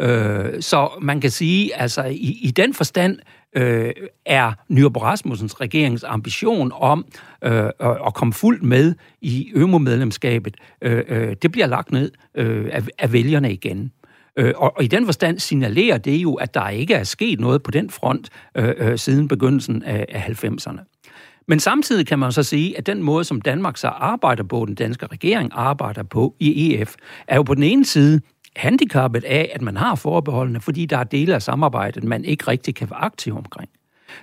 Øh, 0.01 0.61
så 0.61 0.89
man 1.01 1.21
kan 1.21 1.31
sige, 1.31 1.75
altså 1.75 2.03
i, 2.03 2.39
i 2.41 2.51
den 2.51 2.73
forstand 2.73 3.19
øh, 3.55 3.91
er 4.25 4.53
Nyrup 4.67 4.97
Rasmussens 4.97 5.61
regerings 5.61 6.03
ambition 6.03 6.71
om 6.75 7.05
øh, 7.43 7.69
at 7.79 8.13
komme 8.13 8.33
fuldt 8.33 8.63
med 8.63 8.95
i 9.21 9.51
ømo-medlemskabet, 9.55 10.57
øh, 10.81 11.03
øh, 11.07 11.35
det 11.41 11.51
bliver 11.51 11.67
lagt 11.67 11.91
ned 11.91 12.11
øh, 12.35 12.69
af, 12.71 12.83
af 12.97 13.13
vælgerne 13.13 13.53
igen. 13.53 13.91
Øh, 14.37 14.53
og, 14.57 14.77
og 14.77 14.83
i 14.83 14.87
den 14.87 15.05
forstand 15.05 15.39
signalerer 15.39 15.97
det 15.97 16.17
jo, 16.17 16.33
at 16.33 16.53
der 16.53 16.69
ikke 16.69 16.93
er 16.93 17.03
sket 17.03 17.39
noget 17.39 17.63
på 17.63 17.71
den 17.71 17.89
front 17.89 18.29
øh, 18.55 18.73
øh, 18.77 18.97
siden 18.97 19.27
begyndelsen 19.27 19.83
af, 19.83 20.05
af 20.09 20.43
90'erne. 20.43 20.99
Men 21.47 21.59
samtidig 21.59 22.07
kan 22.07 22.19
man 22.19 22.31
så 22.31 22.43
sige, 22.43 22.77
at 22.77 22.85
den 22.85 23.03
måde, 23.03 23.23
som 23.23 23.41
Danmark 23.41 23.77
så 23.77 23.87
arbejder 23.87 24.43
på, 24.43 24.65
den 24.67 24.75
danske 24.75 25.05
regering 25.07 25.49
arbejder 25.53 26.03
på 26.03 26.35
i 26.39 26.75
EF, 26.75 26.95
er 27.27 27.35
jo 27.35 27.43
på 27.43 27.55
den 27.55 27.63
ene 27.63 27.85
side 27.85 28.21
handicappet 28.55 29.23
af, 29.23 29.51
at 29.53 29.61
man 29.61 29.77
har 29.77 29.95
forbeholdene, 29.95 30.61
fordi 30.61 30.85
der 30.85 30.97
er 30.97 31.03
dele 31.03 31.35
af 31.35 31.41
samarbejdet, 31.41 32.03
man 32.03 32.25
ikke 32.25 32.47
rigtig 32.47 32.75
kan 32.75 32.89
være 32.89 32.99
aktiv 32.99 33.37
omkring. 33.37 33.69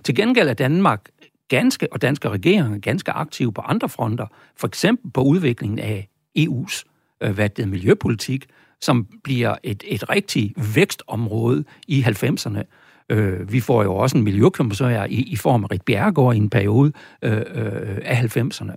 Til 0.04 0.14
gengæld 0.14 0.48
er 0.48 0.54
Danmark 0.54 1.08
ganske, 1.48 1.92
og 1.92 2.02
danske 2.02 2.28
regeringer 2.28 2.78
ganske 2.78 3.10
aktive 3.10 3.52
på 3.52 3.60
andre 3.60 3.88
fronter, 3.88 4.26
for 4.56 4.66
eksempel 4.66 5.10
på 5.10 5.22
udviklingen 5.22 5.78
af 5.78 6.08
EU's 6.38 6.82
øh, 7.20 7.30
hvad 7.30 7.48
det 7.48 7.62
er, 7.62 7.66
miljøpolitik, 7.66 8.46
som 8.80 9.06
bliver 9.24 9.54
et, 9.62 9.84
et 9.86 10.10
rigtigt 10.10 10.74
vækstområde 10.74 11.64
i 11.88 12.02
90'erne. 12.02 12.62
Øh, 13.10 13.52
vi 13.52 13.60
får 13.60 13.82
jo 13.82 13.96
også 13.96 14.18
en 14.18 14.24
miljøkommissær 14.24 15.04
i, 15.04 15.22
i 15.22 15.36
form 15.36 15.64
af 15.64 15.70
Rit 15.70 15.82
Bjergård 15.82 16.34
i 16.34 16.38
en 16.38 16.50
periode 16.50 16.92
øh, 17.22 17.32
øh, 17.36 17.98
af 18.04 18.36
90'erne. 18.36 18.74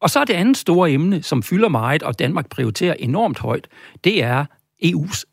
Og 0.00 0.10
så 0.10 0.20
er 0.20 0.24
det 0.24 0.34
andet 0.34 0.56
store 0.56 0.90
emne, 0.90 1.22
som 1.22 1.42
fylder 1.42 1.68
meget, 1.68 2.02
og 2.02 2.18
Danmark 2.18 2.48
prioriterer 2.48 2.94
enormt 2.98 3.38
højt, 3.38 3.68
det 4.04 4.22
er 4.22 4.44
EU's 4.84 5.24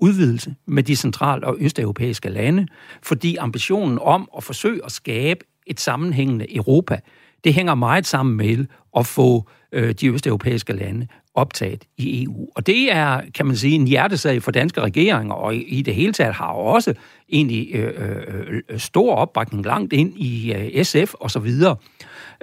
udvidelse 0.00 0.54
med 0.66 0.82
de 0.82 0.96
central- 0.96 1.44
og 1.44 1.56
østeuropæiske 1.60 2.28
lande, 2.28 2.66
fordi 3.02 3.36
ambitionen 3.36 3.98
om 4.02 4.28
at 4.36 4.44
forsøge 4.44 4.84
at 4.84 4.92
skabe 4.92 5.40
et 5.66 5.80
sammenhængende 5.80 6.56
Europa, 6.56 7.00
det 7.44 7.54
hænger 7.54 7.74
meget 7.74 8.06
sammen 8.06 8.36
med 8.36 8.66
at 8.96 9.06
få 9.06 9.48
øh, 9.72 9.94
de 9.94 10.08
østeuropæiske 10.08 10.72
lande 10.72 11.06
optaget 11.34 11.84
i 11.96 12.24
EU. 12.24 12.48
Og 12.54 12.66
det 12.66 12.92
er, 12.92 13.20
kan 13.34 13.46
man 13.46 13.56
sige, 13.56 13.74
en 13.74 13.86
hjertesag 13.86 14.42
for 14.42 14.50
danske 14.50 14.80
regeringer, 14.80 15.34
og 15.34 15.54
i, 15.54 15.62
i 15.62 15.82
det 15.82 15.94
hele 15.94 16.12
taget 16.12 16.34
har 16.34 16.46
også 16.46 16.94
egentlig 17.28 17.74
øh, 17.74 17.92
øh, 17.96 18.62
øh 18.68 18.78
stor 18.78 19.14
opbakning 19.14 19.64
langt 19.64 19.92
ind 19.92 20.18
i 20.18 20.52
øh, 20.52 20.84
SF 20.84 21.14
og 21.14 21.30
så 21.30 21.38
videre. 21.38 21.76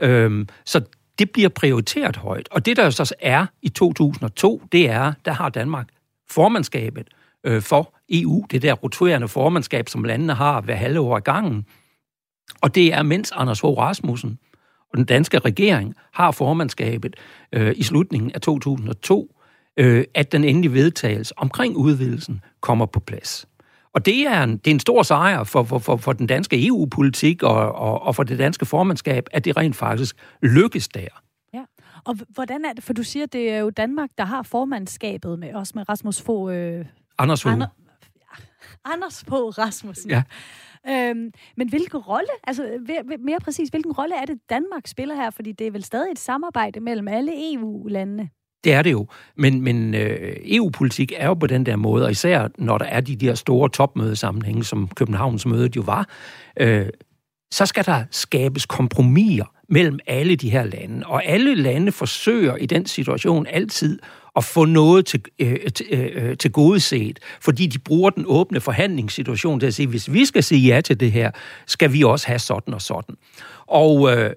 Øhm, 0.01 0.47
så 0.65 0.81
det 1.19 1.31
bliver 1.31 1.49
prioriteret 1.49 2.15
højt. 2.15 2.47
Og 2.51 2.65
det, 2.65 2.77
der 2.77 2.83
jo 2.83 2.91
så 2.91 3.15
er 3.19 3.45
i 3.61 3.69
2002, 3.69 4.61
det 4.71 4.89
er, 4.89 5.13
der 5.25 5.31
har 5.31 5.49
Danmark 5.49 5.87
formandskabet 6.31 7.07
øh, 7.43 7.61
for 7.61 7.95
EU, 8.09 8.45
det 8.51 8.61
der 8.61 8.73
roterende 8.73 9.27
formandskab, 9.27 9.89
som 9.89 10.03
landene 10.03 10.33
har 10.33 10.61
hver 10.61 10.75
halve 10.75 10.99
år 10.99 11.17
i 11.17 11.21
gangen. 11.21 11.65
Og 12.61 12.75
det 12.75 12.93
er, 12.93 13.03
mens 13.03 13.31
Anders 13.31 13.61
Fogh 13.61 13.77
Rasmussen 13.77 14.39
og 14.91 14.97
den 14.97 15.05
danske 15.05 15.39
regering 15.39 15.95
har 16.13 16.31
formandskabet 16.31 17.15
øh, 17.53 17.73
i 17.77 17.83
slutningen 17.83 18.31
af 18.31 18.41
2002, 18.41 19.35
øh, 19.77 20.03
at 20.13 20.31
den 20.31 20.43
endelige 20.43 20.73
vedtagelse 20.73 21.33
omkring 21.37 21.75
udvidelsen 21.77 22.41
kommer 22.61 22.85
på 22.85 22.99
plads. 22.99 23.47
Og 23.93 24.05
det 24.05 24.27
er 24.27 24.43
en, 24.43 24.57
det 24.57 24.67
er 24.67 24.71
en 24.71 24.79
stor 24.79 25.03
sejr 25.03 25.43
for, 25.43 25.63
for, 25.63 25.79
for, 25.79 25.97
for 25.97 26.13
den 26.13 26.27
danske 26.27 26.67
EU-politik 26.67 27.43
og, 27.43 27.71
og, 27.71 28.01
og 28.01 28.15
for 28.15 28.23
det 28.23 28.39
danske 28.39 28.65
formandskab, 28.65 29.27
at 29.31 29.45
det 29.45 29.57
rent 29.57 29.75
faktisk 29.75 30.15
lykkes 30.41 30.87
der. 30.87 31.07
Og 32.03 32.17
hvordan 32.29 32.65
er 32.65 32.73
det, 32.73 32.83
for 32.83 32.93
du 32.93 33.03
siger, 33.03 33.25
det 33.25 33.49
er 33.49 33.57
jo 33.57 33.69
Danmark, 33.69 34.09
der 34.17 34.25
har 34.25 34.43
formandskabet 34.43 35.39
med 35.39 35.53
os 35.53 35.75
med 35.75 35.89
Rasmus 35.89 36.21
Fogh... 36.21 36.55
Øh, 36.55 36.85
Anders 37.17 37.43
Fogh. 37.43 37.53
Ander, 37.53 37.67
Anders 38.93 39.23
Fogh 39.27 39.57
Rasmussen. 39.57 40.11
Ja. 40.11 40.23
Øhm, 40.89 41.31
men 41.57 41.69
hvilken 41.69 41.99
rolle, 41.99 42.29
altså 42.43 42.63
mere 43.19 43.39
præcis, 43.39 43.69
hvilken 43.69 43.91
rolle 43.91 44.15
er 44.15 44.25
det, 44.25 44.39
Danmark 44.49 44.87
spiller 44.87 45.15
her? 45.15 45.29
Fordi 45.29 45.51
det 45.51 45.67
er 45.67 45.71
vel 45.71 45.83
stadig 45.83 46.11
et 46.11 46.19
samarbejde 46.19 46.79
mellem 46.79 47.07
alle 47.07 47.53
EU-landene. 47.53 48.29
Det 48.63 48.73
er 48.73 48.81
det 48.81 48.91
jo, 48.91 49.07
men, 49.37 49.61
men 49.61 49.95
øh, 49.95 50.35
EU-politik 50.43 51.11
er 51.15 51.27
jo 51.27 51.33
på 51.33 51.47
den 51.47 51.65
der 51.65 51.75
måde, 51.75 52.05
og 52.05 52.11
især 52.11 52.47
når 52.57 52.77
der 52.77 52.85
er 52.85 53.01
de 53.01 53.15
der 53.15 53.35
store 53.35 53.69
topmødesammenhænge, 53.69 54.63
som 54.63 54.87
Københavns 54.87 55.45
mødet 55.45 55.75
jo 55.75 55.81
var, 55.81 56.09
øh, 56.59 56.89
så 57.51 57.65
skal 57.65 57.85
der 57.85 58.03
skabes 58.11 58.65
kompromiser 58.65 59.45
mellem 59.71 59.99
alle 60.07 60.35
de 60.35 60.49
her 60.49 60.63
lande. 60.63 61.05
Og 61.05 61.25
alle 61.25 61.55
lande 61.55 61.91
forsøger 61.91 62.55
i 62.55 62.65
den 62.65 62.85
situation 62.85 63.47
altid 63.49 63.99
at 64.35 64.43
få 64.43 64.65
noget 64.65 65.05
til, 65.05 65.21
øh, 65.39 65.57
til, 65.75 65.85
øh, 65.91 66.09
øh, 66.13 66.37
til 66.37 66.51
gode 66.51 66.79
set, 66.79 67.19
fordi 67.41 67.67
de 67.67 67.79
bruger 67.79 68.09
den 68.09 68.23
åbne 68.27 68.61
forhandlingssituation 68.61 69.59
til 69.59 69.67
at 69.67 69.73
sige, 69.73 69.87
hvis 69.87 70.13
vi 70.13 70.25
skal 70.25 70.43
sige 70.43 70.75
ja 70.75 70.81
til 70.81 70.99
det 70.99 71.11
her, 71.11 71.31
skal 71.67 71.93
vi 71.93 72.03
også 72.03 72.27
have 72.27 72.39
sådan 72.39 72.73
og 72.73 72.81
sådan. 72.81 73.15
Og 73.67 74.11
øh, 74.11 74.31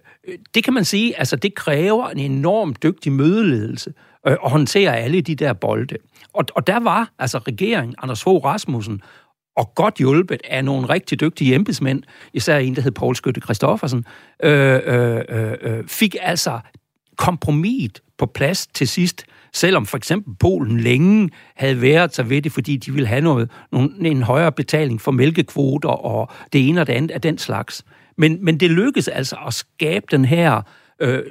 det 0.55 0.65
kan 0.65 0.75
man 0.75 0.85
sige, 0.85 1.19
altså 1.19 1.37
det 1.37 1.55
kræver 1.55 2.09
en 2.09 2.19
enorm 2.19 2.75
dygtig 2.83 3.13
mødeledelse 3.13 3.93
øh, 4.27 4.33
at 4.33 4.51
håndtere 4.51 4.99
alle 4.99 5.21
de 5.21 5.35
der 5.35 5.53
bolde. 5.53 5.97
Og, 6.33 6.45
og 6.55 6.67
der 6.67 6.81
var 6.81 7.11
altså 7.19 7.39
regeringen, 7.39 7.95
Anders 8.03 8.23
Fogh 8.23 8.45
Rasmussen, 8.45 9.01
og 9.57 9.75
godt 9.75 9.95
hjulpet 9.95 10.41
af 10.51 10.65
nogle 10.65 10.89
rigtig 10.89 11.21
dygtige 11.21 11.55
embedsmænd, 11.55 12.03
især 12.33 12.59
en, 12.59 12.77
der 12.77 12.83
hed 12.83 12.91
Poul 12.91 13.17
Skytte 13.17 13.41
Christoffersen, 13.41 14.05
øh, 14.43 14.81
øh, 14.85 15.21
øh, 15.29 15.53
øh, 15.61 15.85
fik 15.87 16.17
altså 16.21 16.61
kompromis 17.17 17.91
på 18.19 18.27
plads 18.27 18.67
til 18.67 18.89
sidst, 18.89 19.25
selvom 19.53 19.87
for 19.87 19.97
eksempel 19.97 20.35
Polen 20.35 20.81
længe 20.81 21.31
havde 21.57 21.83
været 21.83 22.15
så 22.15 22.23
ved 22.23 22.43
det, 22.43 22.53
fordi 22.53 22.77
de 22.77 22.93
ville 22.93 23.07
have 23.07 23.21
noget, 23.21 23.51
en 24.01 24.23
højere 24.23 24.53
betaling 24.53 25.01
for 25.01 25.11
mælkekvoter 25.13 25.89
og 25.89 26.31
det 26.53 26.69
ene 26.69 26.81
og 26.81 26.87
det 26.87 26.93
andet 26.93 27.11
af 27.11 27.21
den 27.21 27.39
slags. 27.39 27.85
Men, 28.17 28.45
men 28.45 28.61
det 28.61 28.71
lykkedes 28.71 29.09
altså 29.09 29.37
at 29.47 29.55
skabe 29.55 30.07
den 30.11 30.25
her 30.25 30.57
øh, 30.57 30.63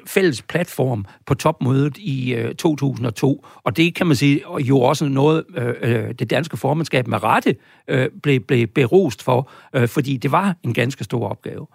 fælles 0.07 0.41
platform 0.41 1.05
på 1.25 1.33
topmødet 1.33 1.97
i 1.97 2.33
øh, 2.33 2.55
2002. 2.55 3.45
Og 3.63 3.77
det 3.77 3.95
kan 3.95 4.07
man 4.07 4.15
sige 4.15 4.41
jo 4.59 4.79
også 4.79 5.05
noget, 5.05 5.43
øh, 5.57 5.73
øh, 5.81 6.13
det 6.19 6.29
danske 6.29 6.57
formandskab 6.57 7.07
med 7.07 7.23
rette 7.23 7.55
øh, 7.87 8.09
blev, 8.23 8.39
blev 8.39 8.67
berost 8.67 9.23
for, 9.23 9.49
øh, 9.75 9.87
fordi 9.87 10.17
det 10.17 10.31
var 10.31 10.55
en 10.63 10.73
ganske 10.73 11.03
stor 11.03 11.29
opgave. 11.29 11.67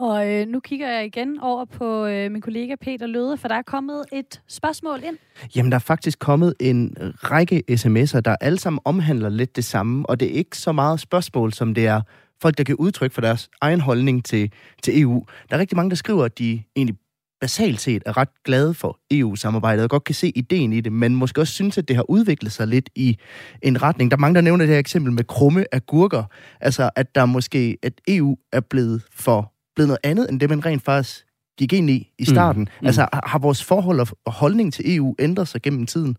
Og 0.00 0.32
øh, 0.32 0.46
nu 0.46 0.60
kigger 0.60 0.90
jeg 0.90 1.04
igen 1.04 1.40
over 1.40 1.64
på 1.64 2.06
øh, 2.06 2.30
min 2.30 2.40
kollega 2.40 2.74
Peter 2.80 3.06
Løde, 3.06 3.36
for 3.36 3.48
der 3.48 3.54
er 3.54 3.62
kommet 3.62 4.04
et 4.12 4.40
spørgsmål 4.48 5.00
ind. 5.04 5.16
Jamen, 5.56 5.72
der 5.72 5.76
er 5.76 5.80
faktisk 5.80 6.18
kommet 6.18 6.54
en 6.60 6.96
række 7.00 7.62
sms'er, 7.70 8.20
der 8.20 8.36
alle 8.40 8.58
sammen 8.58 8.80
omhandler 8.84 9.28
lidt 9.28 9.56
det 9.56 9.64
samme, 9.64 10.08
og 10.08 10.20
det 10.20 10.28
er 10.28 10.32
ikke 10.32 10.58
så 10.58 10.72
meget 10.72 11.00
spørgsmål, 11.00 11.52
som 11.52 11.74
det 11.74 11.86
er 11.86 12.00
folk, 12.42 12.58
der 12.58 12.64
kan 12.64 12.74
udtrykke 12.74 13.14
for 13.14 13.20
deres 13.20 13.50
egen 13.60 13.80
holdning 13.80 14.24
til, 14.24 14.52
til 14.82 15.00
EU. 15.02 15.24
Der 15.50 15.56
er 15.56 15.60
rigtig 15.60 15.76
mange, 15.76 15.90
der 15.90 15.96
skriver, 15.96 16.24
at 16.24 16.38
de 16.38 16.62
egentlig 16.76 16.96
basalt 17.40 17.80
set 17.80 18.02
er 18.06 18.16
ret 18.16 18.28
glade 18.44 18.74
for 18.74 18.98
EU-samarbejdet 19.10 19.84
og 19.84 19.90
godt 19.90 20.04
kan 20.04 20.14
se 20.14 20.32
ideen 20.34 20.72
i 20.72 20.80
det, 20.80 20.92
men 20.92 21.14
måske 21.14 21.40
også 21.40 21.52
synes, 21.52 21.78
at 21.78 21.88
det 21.88 21.96
har 21.96 22.10
udviklet 22.10 22.52
sig 22.52 22.66
lidt 22.66 22.90
i 22.94 23.18
en 23.62 23.82
retning. 23.82 24.10
Der 24.10 24.16
er 24.16 24.20
mange, 24.20 24.34
der 24.34 24.40
nævner 24.40 24.64
det 24.64 24.72
her 24.72 24.78
eksempel 24.78 25.12
med 25.12 25.24
krumme 25.24 25.64
agurker. 25.72 26.24
Altså, 26.60 26.90
at 26.96 27.14
der 27.14 27.26
måske, 27.26 27.78
at 27.82 27.92
EU 28.08 28.36
er 28.52 28.60
blevet 28.60 29.02
for 29.12 29.52
blevet 29.74 29.88
noget 29.88 29.98
andet, 30.02 30.30
end 30.30 30.40
det 30.40 30.50
man 30.50 30.66
rent 30.66 30.84
faktisk 30.84 31.24
gik 31.58 31.72
ind 31.72 31.90
i 31.90 32.12
i 32.18 32.22
mm. 32.22 32.26
starten. 32.26 32.68
Mm. 32.80 32.86
Altså, 32.86 33.08
har 33.24 33.38
vores 33.38 33.64
forhold 33.64 34.00
og 34.00 34.32
holdning 34.32 34.72
til 34.72 34.96
EU 34.96 35.14
ændret 35.18 35.48
sig 35.48 35.62
gennem 35.62 35.86
tiden? 35.86 36.16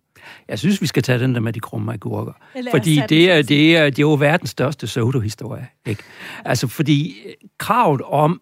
Jeg 0.48 0.60
synes, 0.60 0.82
vi 0.82 0.88
skal 0.88 1.04
tage 1.04 1.20
den 1.20 1.36
der 1.36 1.42
med 1.42 1.54
de 1.54 1.60
krumme 1.60 1.94
agurker. 1.94 2.34
Fordi 2.72 3.02
det 3.10 3.32
er, 3.32 3.42
det, 3.42 3.78
er, 3.78 3.84
det 3.84 4.00
er 4.00 4.04
jo 4.04 4.14
verdens 4.14 4.50
største 4.50 4.86
pseudo-historie. 4.86 5.68
Ikke? 5.86 6.04
Altså, 6.46 6.68
fordi 6.68 7.16
øh, 7.26 7.34
kravet 7.58 8.02
om 8.02 8.42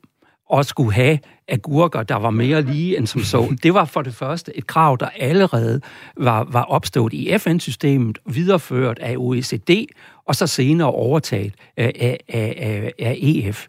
at 0.53 0.65
skulle 0.65 0.93
have 0.93 1.19
agurker, 1.47 2.03
der 2.03 2.15
var 2.15 2.29
mere 2.29 2.61
lige 2.61 2.97
end 2.97 3.07
som 3.07 3.23
så. 3.23 3.55
Det 3.63 3.73
var 3.73 3.85
for 3.85 4.01
det 4.01 4.15
første 4.15 4.57
et 4.57 4.67
krav, 4.67 4.97
der 4.99 5.09
allerede 5.19 5.81
var, 6.17 6.43
var 6.43 6.63
opstået 6.63 7.13
i 7.13 7.37
FN-systemet, 7.37 8.19
videreført 8.25 8.99
af 8.99 9.15
OECD, 9.17 9.85
og 10.25 10.35
så 10.35 10.47
senere 10.47 10.91
overtaget 10.91 11.53
af, 11.77 12.17
af, 12.27 12.53
af, 12.59 12.93
af 12.99 13.17
EF. 13.21 13.67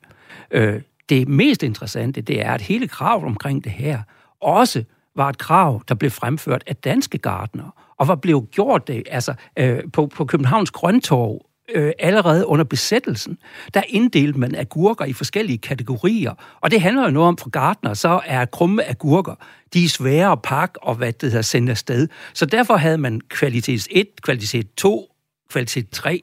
Det 1.09 1.29
mest 1.29 1.62
interessante, 1.62 2.21
det 2.21 2.40
er, 2.40 2.53
at 2.53 2.61
hele 2.61 2.88
kravet 2.88 3.25
omkring 3.25 3.64
det 3.64 3.73
her 3.73 4.03
også 4.40 4.85
var 5.16 5.29
et 5.29 5.38
krav, 5.38 5.83
der 5.88 5.94
blev 5.94 6.11
fremført 6.11 6.64
af 6.66 6.77
danske 6.77 7.18
gardner, 7.18 7.75
og 7.99 8.09
var 8.09 8.14
blevet 8.14 8.51
gjort 8.51 8.88
det 8.88 9.03
altså, 9.11 9.35
øh, 9.59 9.79
på, 9.92 10.07
på 10.07 10.25
Københavns 10.25 10.71
Grøntorv 10.71 11.49
øh, 11.75 11.92
allerede 11.99 12.47
under 12.47 12.64
besættelsen. 12.64 13.38
Der 13.75 13.83
inddelte 13.88 14.38
man 14.38 14.55
agurker 14.55 15.05
i 15.05 15.12
forskellige 15.12 15.59
kategorier, 15.59 16.35
og 16.61 16.71
det 16.71 16.81
handler 16.81 17.05
jo 17.05 17.11
noget 17.11 17.29
om 17.29 17.37
for 17.37 17.51
gardner, 17.51 17.94
så 17.94 18.21
er 18.27 18.44
krumme 18.44 18.88
agurker, 18.88 19.35
de 19.75 19.85
er 19.85 19.88
svære 19.88 20.33
at 20.33 20.42
pakke 20.42 20.83
og 20.83 20.94
hvad 20.94 21.12
det 21.12 21.31
hedder, 21.31 21.42
sende 21.42 21.71
afsted. 21.71 22.09
Så 22.35 22.47
derfor 22.47 22.77
havde 22.77 22.99
man 22.99 23.21
kvalitet 23.21 23.88
1, 23.90 24.07
kvalitet 24.23 24.75
2, 24.75 25.09
kvalitet 25.51 25.90
3, 25.90 26.23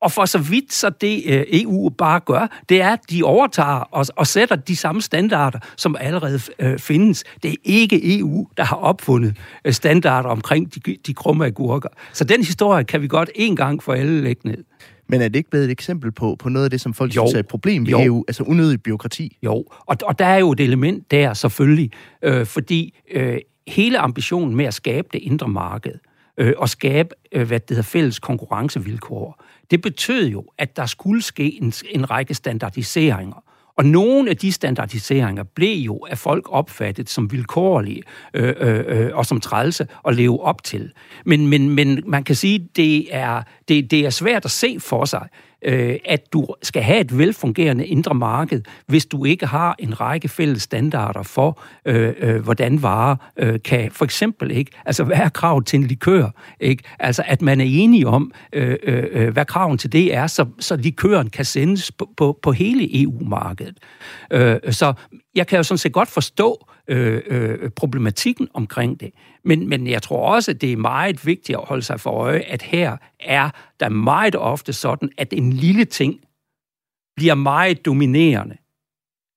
og 0.00 0.12
for 0.12 0.24
så 0.24 0.38
vidt 0.38 0.72
så 0.72 0.90
det 0.90 1.22
øh, 1.26 1.44
EU 1.52 1.88
bare 1.88 2.20
gør, 2.20 2.60
det 2.68 2.82
er, 2.82 2.90
at 2.90 3.00
de 3.10 3.22
overtager 3.22 3.80
og, 3.80 4.06
og 4.16 4.26
sætter 4.26 4.56
de 4.56 4.76
samme 4.76 5.02
standarder, 5.02 5.58
som 5.76 5.96
allerede 6.00 6.40
øh, 6.58 6.78
findes. 6.78 7.24
Det 7.42 7.50
er 7.50 7.56
ikke 7.64 8.18
EU, 8.18 8.48
der 8.56 8.64
har 8.64 8.76
opfundet 8.76 9.36
øh, 9.64 9.72
standarder 9.72 10.28
omkring 10.28 10.74
de, 10.74 10.96
de 11.06 11.14
krumme 11.14 11.46
agurker. 11.46 11.88
Så 12.12 12.24
den 12.24 12.44
historie 12.44 12.84
kan 12.84 13.02
vi 13.02 13.08
godt 13.08 13.30
en 13.34 13.56
gang 13.56 13.82
for 13.82 13.92
alle 13.92 14.22
lægge 14.22 14.48
ned. 14.48 14.64
Men 15.08 15.22
er 15.22 15.28
det 15.28 15.36
ikke 15.36 15.50
blevet 15.50 15.64
et 15.64 15.70
eksempel 15.70 16.12
på, 16.12 16.36
på 16.38 16.48
noget 16.48 16.64
af 16.64 16.70
det, 16.70 16.80
som 16.80 16.94
folk 16.94 17.16
jo. 17.16 17.22
synes 17.22 17.34
er 17.34 17.38
et 17.38 17.48
problem 17.48 17.86
ved 17.86 17.92
jo. 17.92 18.04
EU, 18.04 18.24
altså 18.28 18.42
unødigt 18.42 18.82
byråkrati? 18.82 19.36
Jo, 19.42 19.64
og, 19.86 19.96
og 20.02 20.18
der 20.18 20.24
er 20.26 20.38
jo 20.38 20.52
et 20.52 20.60
element 20.60 21.10
der 21.10 21.34
selvfølgelig, 21.34 21.90
øh, 22.22 22.46
fordi 22.46 22.98
øh, 23.10 23.38
hele 23.68 23.98
ambitionen 23.98 24.56
med 24.56 24.64
at 24.64 24.74
skabe 24.74 25.08
det 25.12 25.18
indre 25.18 25.48
marked, 25.48 25.92
øh, 26.38 26.52
og 26.56 26.68
skabe, 26.68 27.08
øh, 27.32 27.46
hvad 27.46 27.60
det 27.60 27.70
hedder, 27.70 27.82
fælles 27.82 28.18
konkurrencevilkår, 28.18 29.44
det 29.70 29.80
betød 29.80 30.28
jo, 30.28 30.44
at 30.58 30.76
der 30.76 30.86
skulle 30.86 31.22
ske 31.22 31.62
en, 31.62 31.72
en 31.90 32.10
række 32.10 32.34
standardiseringer. 32.34 33.42
Og 33.76 33.84
nogle 33.84 34.30
af 34.30 34.36
de 34.36 34.52
standardiseringer 34.52 35.42
blev 35.42 35.76
jo 35.76 36.06
af 36.10 36.18
folk 36.18 36.44
opfattet 36.52 37.10
som 37.10 37.32
vilkårlige 37.32 38.02
øh, 38.34 38.54
øh, 38.60 38.84
øh, 38.86 39.10
og 39.12 39.26
som 39.26 39.40
trælse 39.40 39.86
at 40.08 40.14
leve 40.14 40.42
op 40.42 40.64
til. 40.64 40.92
Men, 41.24 41.46
men, 41.46 41.70
men 41.70 42.02
man 42.06 42.24
kan 42.24 42.34
sige, 42.34 42.68
det 42.76 43.14
er, 43.14 43.42
det, 43.68 43.90
det 43.90 44.06
er 44.06 44.10
svært 44.10 44.44
at 44.44 44.50
se 44.50 44.76
for 44.80 45.04
sig, 45.04 45.28
øh, 45.62 45.96
at 46.04 46.32
du 46.32 46.46
skal 46.62 46.82
have 46.82 47.00
et 47.00 47.18
velfungerende 47.18 47.86
indre 47.86 48.14
marked, 48.14 48.62
hvis 48.86 49.06
du 49.06 49.24
ikke 49.24 49.46
har 49.46 49.76
en 49.78 50.00
række 50.00 50.28
fælles 50.28 50.62
standarder 50.62 51.22
for, 51.22 51.62
øh, 51.84 52.14
øh, 52.18 52.42
hvordan 52.44 52.82
varer 52.82 53.16
øh, 53.36 53.58
kan 53.64 53.90
for 53.90 54.04
eksempel 54.04 54.50
ikke, 54.50 54.70
altså 54.86 55.04
hvad 55.04 55.16
er 55.16 55.28
krav 55.28 55.62
til 55.62 55.80
en 55.80 55.86
likør, 55.86 56.28
ikke? 56.60 56.82
Altså 56.98 57.22
at 57.26 57.42
man 57.42 57.60
er 57.60 57.64
enige 57.68 58.06
om, 58.06 58.32
øh, 58.52 58.76
øh, 58.82 59.04
øh 59.12 59.28
hvad 59.28 59.44
kraven 59.44 59.78
til 59.78 59.92
det 59.92 60.14
er, 60.14 60.26
så, 60.26 60.46
så 60.58 60.76
likøren 60.76 61.30
kan 61.30 61.44
sendes 61.44 61.92
på, 61.92 62.08
på, 62.16 62.38
på 62.42 62.52
hele 62.52 63.02
EU-markedet. 63.02 63.78
Øh, 64.32 64.56
så 64.70 64.92
jeg 65.34 65.46
kan 65.46 65.56
jo 65.56 65.62
sådan 65.62 65.78
set 65.78 65.92
godt 65.92 66.08
forstå 66.08 66.68
øh, 66.88 67.22
øh, 67.26 67.70
problematikken 67.70 68.48
omkring 68.54 69.00
det, 69.00 69.10
men, 69.48 69.68
men 69.68 69.86
jeg 69.86 70.02
tror 70.02 70.34
også, 70.34 70.50
at 70.50 70.60
det 70.60 70.72
er 70.72 70.76
meget 70.76 71.26
vigtigt 71.26 71.58
at 71.58 71.64
holde 71.64 71.82
sig 71.82 72.00
for 72.00 72.10
øje, 72.10 72.38
at 72.38 72.62
her 72.62 72.96
er 73.20 73.50
der 73.80 73.88
meget 73.88 74.36
ofte 74.36 74.72
sådan, 74.72 75.10
at 75.18 75.32
en 75.32 75.52
lille 75.52 75.84
ting 75.84 76.20
bliver 77.16 77.34
meget 77.34 77.86
dominerende 77.86 78.56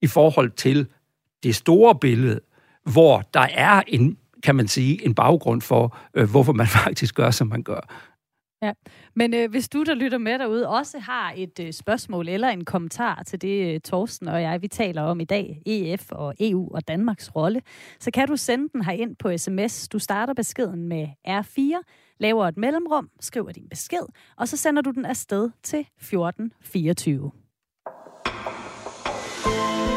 i 0.01 0.07
forhold 0.07 0.51
til 0.51 0.87
det 1.43 1.55
store 1.55 1.95
billede, 1.95 2.39
hvor 2.83 3.21
der 3.33 3.47
er 3.53 3.81
en, 3.87 4.17
kan 4.43 4.55
man 4.55 4.67
sige, 4.67 5.05
en 5.05 5.15
baggrund 5.15 5.61
for, 5.61 5.97
øh, 6.13 6.29
hvorfor 6.29 6.53
man 6.53 6.67
faktisk 6.83 7.15
gør, 7.15 7.31
som 7.31 7.47
man 7.47 7.63
gør. 7.63 8.10
Ja, 8.63 8.73
men 9.15 9.33
øh, 9.33 9.49
hvis 9.49 9.69
du, 9.69 9.83
der 9.83 9.93
lytter 9.93 10.17
med 10.17 10.39
derude, 10.39 10.67
også 10.67 10.99
har 10.99 11.33
et 11.35 11.59
øh, 11.59 11.73
spørgsmål 11.73 12.27
eller 12.27 12.47
en 12.47 12.65
kommentar 12.65 13.23
til 13.23 13.41
det, 13.41 13.73
øh, 13.73 13.79
Torsten 13.79 14.27
og 14.27 14.41
jeg, 14.41 14.61
vi 14.61 14.67
taler 14.67 15.01
om 15.01 15.19
i 15.19 15.25
dag, 15.25 15.61
EF 15.65 16.11
og 16.11 16.33
EU 16.39 16.75
og 16.75 16.87
Danmarks 16.87 17.35
rolle, 17.35 17.61
så 17.99 18.11
kan 18.11 18.27
du 18.27 18.35
sende 18.35 18.69
den 18.73 18.85
her 18.85 18.91
ind 18.91 19.15
på 19.15 19.37
sms. 19.37 19.87
Du 19.87 19.99
starter 19.99 20.33
beskeden 20.33 20.87
med 20.87 21.07
R4, 21.27 21.81
laver 22.19 22.47
et 22.47 22.57
mellemrum, 22.57 23.09
skriver 23.19 23.51
din 23.51 23.69
besked, 23.69 24.05
og 24.37 24.47
så 24.47 24.57
sender 24.57 24.81
du 24.81 24.91
den 24.91 25.05
afsted 25.05 25.49
til 25.63 25.79
1424. 25.79 27.31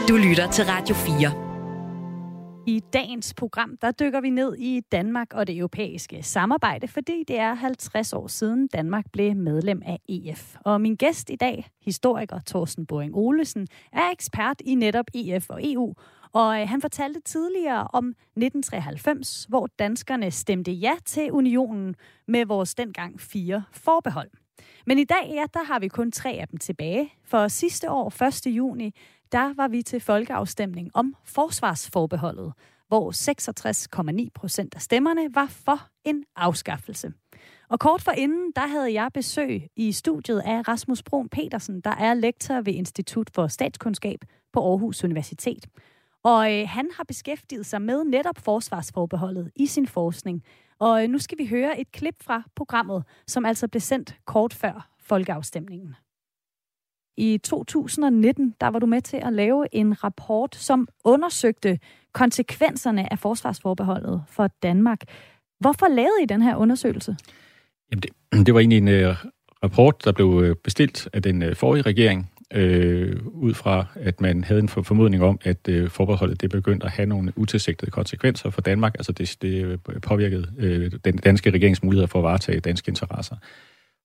Du 0.09 0.17
lytter 0.17 0.51
til 0.51 0.65
Radio 0.65 0.95
4. 0.95 1.54
I 2.67 2.81
dagens 2.93 3.35
program, 3.35 3.77
der 3.77 3.91
dykker 3.91 4.21
vi 4.21 4.31
ned 4.31 4.57
i 4.59 4.81
Danmark 4.93 5.35
og 5.35 5.47
det 5.47 5.57
europæiske 5.57 6.23
samarbejde, 6.23 6.89
fordi 6.89 7.25
det 7.29 7.39
er 7.39 7.55
50 7.55 8.13
år 8.13 8.27
siden 8.27 8.69
Danmark 8.69 9.05
blev 9.13 9.37
medlem 9.37 9.83
af 9.87 9.99
EF. 10.09 10.57
Og 10.61 10.81
min 10.81 10.97
gæst 10.97 11.31
i 11.31 11.37
dag, 11.37 11.69
historiker 11.83 12.41
Thorsten 12.47 12.87
Boring 12.87 13.15
Olesen, 13.15 13.67
er 13.93 14.11
ekspert 14.13 14.61
i 14.65 14.75
netop 14.75 15.07
EF 15.15 15.51
og 15.51 15.61
EU, 15.63 15.95
og 16.33 16.61
øh, 16.61 16.69
han 16.69 16.81
fortalte 16.81 17.21
tidligere 17.21 17.89
om 17.93 18.09
1993, 18.09 19.47
hvor 19.49 19.69
danskerne 19.79 20.31
stemte 20.31 20.73
ja 20.73 20.93
til 21.05 21.33
unionen 21.33 21.95
med 22.29 22.47
vores 22.47 22.75
dengang 22.75 23.21
fire 23.21 23.65
forbehold. 23.73 24.31
Men 24.87 24.99
i 24.99 25.05
dag, 25.05 25.31
ja, 25.35 25.45
der 25.55 25.65
har 25.65 25.79
vi 25.79 25.89
kun 25.89 26.13
tre 26.13 26.31
af 26.31 26.49
dem 26.49 26.59
tilbage. 26.59 27.13
For 27.25 27.49
sidste 27.49 27.91
år, 27.91 28.23
1. 28.23 28.47
juni, 28.47 28.95
der 29.33 29.55
var 29.55 29.69
vi 29.69 29.83
til 29.83 30.01
folkeafstemning 30.01 30.91
om 30.95 31.15
forsvarsforbeholdet, 31.25 32.53
hvor 32.89 33.13
66,9 34.25 34.29
procent 34.35 34.75
af 34.75 34.83
stemmerne 34.83 35.35
var 35.35 35.47
for 35.47 35.89
en 36.05 36.25
afskaffelse. 36.37 37.13
Og 37.69 37.81
kort 37.81 38.03
for 38.03 38.13
inden, 38.13 38.53
der 38.57 38.67
havde 38.67 38.93
jeg 38.93 39.11
besøg 39.15 39.63
i 39.77 39.93
studiet 39.93 40.43
af 40.45 40.69
Rasmus 40.69 41.03
Brun 41.03 41.29
Petersen, 41.29 41.81
der 41.81 41.91
er 41.91 42.15
lektor 42.15 42.61
ved 42.61 42.73
Institut 42.73 43.31
for 43.35 43.47
Statskundskab 43.47 44.19
på 44.53 44.71
Aarhus 44.71 45.05
Universitet. 45.05 45.67
Og 46.25 46.53
øh, 46.53 46.69
han 46.69 46.91
har 46.97 47.05
beskæftiget 47.05 47.67
sig 47.67 47.83
med 47.83 48.05
netop 48.05 48.39
forsvarsforbeholdet 48.39 49.51
i 49.57 49.67
sin 49.67 49.87
forskning. 49.87 50.43
Og 50.79 51.03
øh, 51.03 51.09
nu 51.09 51.19
skal 51.19 51.39
vi 51.39 51.47
høre 51.47 51.81
et 51.81 51.93
klip 51.93 52.15
fra 52.23 52.43
programmet, 52.57 53.05
som 53.27 53.45
altså 53.45 53.69
blev 53.69 53.81
sendt 53.81 54.17
kort 54.25 54.55
før 54.55 54.91
folkeafstemningen. 55.01 55.95
I 57.17 57.39
2019, 57.39 58.55
der 58.61 58.67
var 58.67 58.79
du 58.79 58.87
med 58.87 59.01
til 59.01 59.17
at 59.17 59.33
lave 59.33 59.67
en 59.73 60.05
rapport, 60.05 60.57
som 60.57 60.89
undersøgte 61.05 61.79
konsekvenserne 62.13 63.13
af 63.13 63.19
forsvarsforbeholdet 63.19 64.25
for 64.29 64.47
Danmark. 64.63 65.01
Hvorfor 65.61 65.89
lavede 65.89 66.23
I 66.23 66.27
den 66.27 66.43
her 66.43 66.57
undersøgelse? 66.57 67.17
Jamen 67.91 68.03
det, 68.03 68.11
det 68.47 68.55
var 68.55 68.61
egentlig 68.61 68.79
en 68.79 69.09
uh, 69.09 69.17
rapport, 69.63 70.05
der 70.05 70.13
blev 70.13 70.41
øh, 70.45 70.57
bestilt 70.65 71.09
af 71.13 71.23
den 71.23 71.43
uh, 71.43 71.55
forrige 71.55 71.83
regering, 71.83 72.31
øh, 72.53 73.17
ud 73.27 73.55
fra, 73.55 73.87
at 73.95 74.21
man 74.21 74.45
havde 74.45 74.61
en 74.61 74.69
formodning 74.69 75.23
om, 75.23 75.39
at 75.45 75.69
øh, 75.69 75.91
forbeholdet 75.91 76.41
det 76.41 76.51
begyndte 76.51 76.87
at 76.87 76.93
have 76.93 77.07
nogle 77.07 77.33
utilsigtede 77.37 77.91
konsekvenser 77.91 78.51
for 78.51 78.61
Danmark. 78.61 78.95
Altså 78.95 79.13
det, 79.13 79.37
det 79.43 79.65
øh, 79.65 79.79
påvirkede 80.03 80.47
øh, 80.59 80.93
den 81.05 81.17
danske 81.17 81.51
regerings 81.51 81.83
muligheder 81.83 82.07
for 82.07 82.19
at 82.19 82.23
varetage 82.23 82.61
danske 82.61 82.89
interesser. 82.89 83.37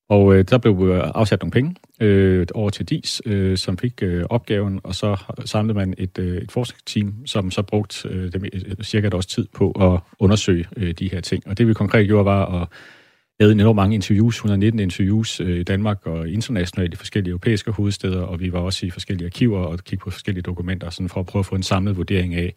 Og 0.09 0.35
øh, 0.35 0.45
der 0.49 0.57
blev 0.57 0.89
øh, 0.91 1.11
afsat 1.15 1.41
nogle 1.41 1.51
penge 1.51 1.75
øh, 2.01 2.47
over 2.53 2.69
til 2.69 2.85
DIS, 2.85 3.21
øh, 3.25 3.57
som 3.57 3.77
fik 3.77 4.03
øh, 4.03 4.25
opgaven, 4.29 4.79
og 4.83 4.95
så 4.95 5.17
samlede 5.45 5.77
man 5.77 5.93
et, 5.97 6.19
øh, 6.19 6.37
et 6.37 6.51
forskningsteam, 6.51 7.13
som 7.25 7.51
så 7.51 7.61
brugte 7.61 8.09
øh, 8.09 8.33
dem, 8.33 8.45
øh, 8.53 8.75
cirka 8.83 9.07
et 9.07 9.13
års 9.13 9.25
tid 9.25 9.47
på 9.53 9.71
at 9.71 9.99
undersøge 10.19 10.65
øh, 10.77 10.91
de 10.91 11.11
her 11.11 11.21
ting. 11.21 11.47
Og 11.47 11.57
det 11.57 11.67
vi 11.67 11.73
konkret 11.73 12.07
gjorde 12.07 12.25
var 12.25 12.61
at 12.61 12.67
lave 13.39 13.51
enormt 13.51 13.75
mange 13.75 13.95
interviews, 13.95 14.35
119 14.35 14.79
interviews 14.79 15.39
øh, 15.39 15.59
i 15.59 15.63
Danmark 15.63 16.07
og 16.07 16.29
internationalt 16.29 16.93
i 16.93 16.95
forskellige 16.95 17.31
europæiske 17.31 17.71
hovedsteder, 17.71 18.21
og 18.21 18.39
vi 18.39 18.53
var 18.53 18.59
også 18.59 18.85
i 18.85 18.89
forskellige 18.89 19.25
arkiver 19.25 19.59
og 19.59 19.77
kiggede 19.77 19.99
på 20.03 20.09
forskellige 20.09 20.41
dokumenter, 20.41 20.89
sådan 20.89 21.09
for 21.09 21.19
at 21.19 21.25
prøve 21.25 21.39
at 21.39 21.45
få 21.45 21.55
en 21.55 21.63
samlet 21.63 21.97
vurdering 21.97 22.35
af, 22.35 22.53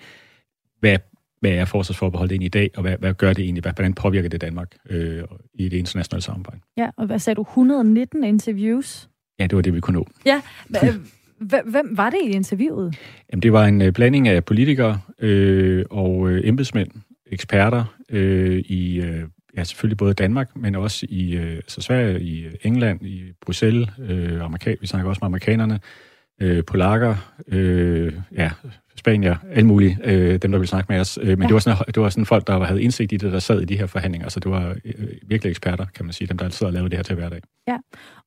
hvad 0.80 0.98
hvad 1.40 1.50
er 1.50 1.64
forsvarsforbeholdet 1.64 2.32
egentlig 2.32 2.46
i 2.46 2.48
dag, 2.48 2.70
og 2.76 2.82
hvad, 2.82 2.96
hvad 2.98 3.14
gør 3.14 3.32
det 3.32 3.44
egentlig? 3.44 3.62
Hvordan 3.62 3.94
påvirker 3.94 4.28
det 4.28 4.40
Danmark 4.40 4.76
øh, 4.90 5.22
i 5.54 5.68
det 5.68 5.76
internationale 5.76 6.22
samarbejde? 6.22 6.60
Ja, 6.76 6.90
og 6.96 7.06
hvad 7.06 7.18
sagde 7.18 7.34
du? 7.34 7.42
119 7.42 8.24
interviews? 8.24 9.08
Ja, 9.38 9.46
det 9.46 9.56
var 9.56 9.62
det, 9.62 9.74
vi 9.74 9.80
kunne 9.80 9.98
nå. 9.98 10.06
Ja, 10.26 10.42
hvem 11.64 11.96
var 11.96 12.10
det 12.10 12.18
i 12.24 12.30
interviewet? 12.30 12.94
Jamen, 13.32 13.42
det 13.42 13.52
var 13.52 13.66
en 13.66 13.82
øh, 13.82 13.92
blanding 13.92 14.28
af 14.28 14.44
politikere 14.44 15.00
øh, 15.18 15.84
og 15.90 16.30
øh, 16.30 16.48
embedsmænd, 16.48 16.90
eksperter 17.26 17.84
øh, 18.10 18.58
i 18.58 19.00
øh, 19.00 19.24
ja, 19.56 19.64
selvfølgelig 19.64 19.98
både 19.98 20.14
Danmark, 20.14 20.56
men 20.56 20.74
også 20.74 21.06
i 21.08 21.36
øh, 21.36 21.56
altså 21.56 21.80
Sverige, 21.80 22.20
i 22.20 22.46
England, 22.62 23.06
i 23.06 23.32
Bruxelles, 23.40 23.88
øh, 23.98 24.44
amerika- 24.44 24.76
vi 24.80 24.86
snakker 24.86 25.08
også 25.08 25.18
med 25.22 25.26
amerikanerne, 25.26 25.80
øh, 26.40 26.64
polakker, 26.64 27.16
øh, 27.48 28.12
ja, 28.32 28.50
Spanier, 28.96 29.36
alle 29.50 29.66
mulige, 29.66 29.98
øh, 30.04 30.38
dem 30.42 30.50
der 30.50 30.58
ville 30.58 30.66
snakke 30.66 30.92
med 30.92 31.00
os. 31.00 31.18
Øh, 31.22 31.28
men 31.28 31.42
ja. 31.42 31.46
det, 31.46 31.54
var 31.54 31.60
sådan, 31.60 31.84
det 31.86 32.02
var 32.02 32.08
sådan 32.08 32.26
folk, 32.26 32.46
der 32.46 32.64
havde 32.64 32.82
indsigt 32.82 33.12
i 33.12 33.16
det, 33.16 33.32
der 33.32 33.38
sad 33.38 33.60
i 33.60 33.64
de 33.64 33.76
her 33.76 33.86
forhandlinger. 33.86 34.28
Så 34.28 34.40
det 34.40 34.50
var 34.50 34.76
øh, 34.84 34.94
virkelig 35.26 35.50
eksperter, 35.50 35.86
kan 35.94 36.04
man 36.04 36.12
sige, 36.12 36.28
dem 36.28 36.38
der 36.38 36.44
altid 36.44 36.66
har 36.66 36.72
lavet 36.72 36.90
det 36.90 36.98
her 36.98 37.02
til 37.02 37.14
hverdag. 37.14 37.40
Ja, 37.68 37.76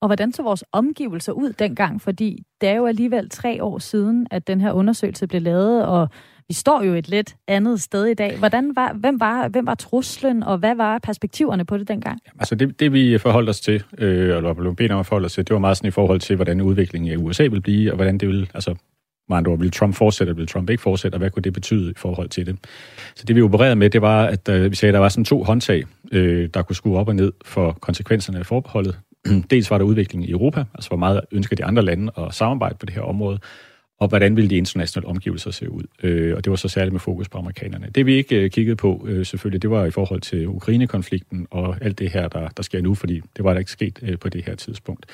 og 0.01 0.07
hvordan 0.07 0.33
så 0.33 0.43
vores 0.43 0.63
omgivelser 0.71 1.31
ud 1.31 1.53
dengang? 1.59 2.01
Fordi 2.01 2.43
det 2.61 2.69
er 2.69 2.73
jo 2.73 2.85
alligevel 2.85 3.29
tre 3.29 3.63
år 3.63 3.79
siden, 3.79 4.27
at 4.31 4.47
den 4.47 4.61
her 4.61 4.71
undersøgelse 4.71 5.27
blev 5.27 5.41
lavet, 5.41 5.85
og 5.85 6.09
vi 6.47 6.53
står 6.53 6.83
jo 6.83 6.93
et 6.93 7.09
lidt 7.09 7.35
andet 7.47 7.81
sted 7.81 8.05
i 8.05 8.13
dag. 8.13 8.37
Hvordan 8.37 8.75
var, 8.75 8.93
hvem, 8.93 9.19
var, 9.19 9.47
hvem 9.47 9.65
var 9.65 9.75
truslen, 9.75 10.43
og 10.43 10.57
hvad 10.57 10.75
var 10.75 10.99
perspektiverne 10.99 11.65
på 11.65 11.77
det 11.77 11.87
dengang? 11.87 12.19
Jamen, 12.27 12.39
altså 12.39 12.55
det, 12.55 12.79
det 12.79 12.93
vi 12.93 13.17
forholdt 13.17 13.49
os 13.49 13.61
til, 13.61 13.83
øh, 13.97 14.37
eller 14.37 14.53
blev 14.53 14.75
bedt 14.75 14.91
om 14.91 14.99
at 14.99 15.05
forholde 15.05 15.25
os 15.25 15.33
til, 15.33 15.47
det 15.47 15.53
var 15.53 15.59
meget 15.59 15.77
sådan 15.77 15.87
i 15.87 15.91
forhold 15.91 16.19
til, 16.19 16.35
hvordan 16.35 16.61
udviklingen 16.61 17.11
i 17.11 17.15
USA 17.15 17.43
vil 17.43 17.61
blive, 17.61 17.91
og 17.91 17.95
hvordan 17.95 18.17
det 18.17 18.27
vil, 18.29 18.49
altså 18.53 18.75
med 19.29 19.37
andre 19.37 19.51
ord, 19.51 19.59
vil 19.59 19.71
Trump 19.71 19.95
fortsætte, 19.95 20.29
eller 20.29 20.41
vil 20.41 20.47
Trump 20.47 20.69
ikke 20.69 20.83
fortsætte, 20.83 21.15
og 21.15 21.19
hvad 21.19 21.29
kunne 21.29 21.43
det 21.43 21.53
betyde 21.53 21.91
i 21.91 21.93
forhold 21.97 22.29
til 22.29 22.45
det? 22.45 22.57
Så 23.15 23.25
det 23.25 23.35
vi 23.35 23.41
opererede 23.41 23.75
med, 23.75 23.89
det 23.89 24.01
var, 24.01 24.25
at 24.25 24.49
øh, 24.49 24.71
vi 24.71 24.75
sagde, 24.75 24.89
at 24.89 24.93
der 24.93 24.99
var 24.99 25.09
sådan 25.09 25.25
to 25.25 25.43
håndtag, 25.43 25.83
øh, 26.11 26.49
der 26.53 26.61
kunne 26.61 26.75
skue 26.75 26.97
op 26.97 27.07
og 27.07 27.15
ned 27.15 27.31
for 27.45 27.71
konsekvenserne 27.71 28.39
af 28.39 28.45
forbeholdet. 28.45 28.99
Dels 29.51 29.71
var 29.71 29.77
der 29.77 29.85
udviklingen 29.85 30.29
i 30.29 30.31
Europa, 30.31 30.65
altså 30.73 30.89
hvor 30.89 30.97
meget 30.97 31.21
ønsker 31.31 31.55
de 31.55 31.65
andre 31.65 31.83
lande 31.83 32.11
at 32.17 32.33
samarbejde 32.33 32.75
på 32.79 32.85
det 32.85 32.95
her 32.95 33.01
område, 33.01 33.39
og 33.99 34.07
hvordan 34.07 34.35
ville 34.35 34.49
de 34.49 34.57
internationale 34.57 35.07
omgivelser 35.07 35.51
se 35.51 35.71
ud. 35.71 35.83
Øh, 36.03 36.35
og 36.35 36.43
det 36.43 36.49
var 36.49 36.55
så 36.55 36.67
særligt 36.67 36.93
med 36.93 36.99
fokus 36.99 37.29
på 37.29 37.37
amerikanerne. 37.37 37.87
Det 37.95 38.05
vi 38.05 38.15
ikke 38.15 38.35
øh, 38.35 38.51
kiggede 38.51 38.75
på, 38.75 39.05
øh, 39.07 39.25
selvfølgelig, 39.25 39.61
det 39.61 39.69
var 39.69 39.85
i 39.85 39.91
forhold 39.91 40.21
til 40.21 40.47
Ukraine-konflikten 40.47 41.47
og 41.51 41.77
alt 41.81 41.99
det 41.99 42.09
her, 42.09 42.27
der, 42.27 42.49
der 42.49 42.63
sker 42.63 42.81
nu, 42.81 42.95
fordi 42.95 43.21
det 43.35 43.43
var 43.45 43.53
der 43.53 43.59
ikke 43.59 43.71
sket 43.71 43.99
øh, 44.01 44.19
på 44.19 44.29
det 44.29 44.45
her 44.45 44.55
tidspunkt. 44.55 45.05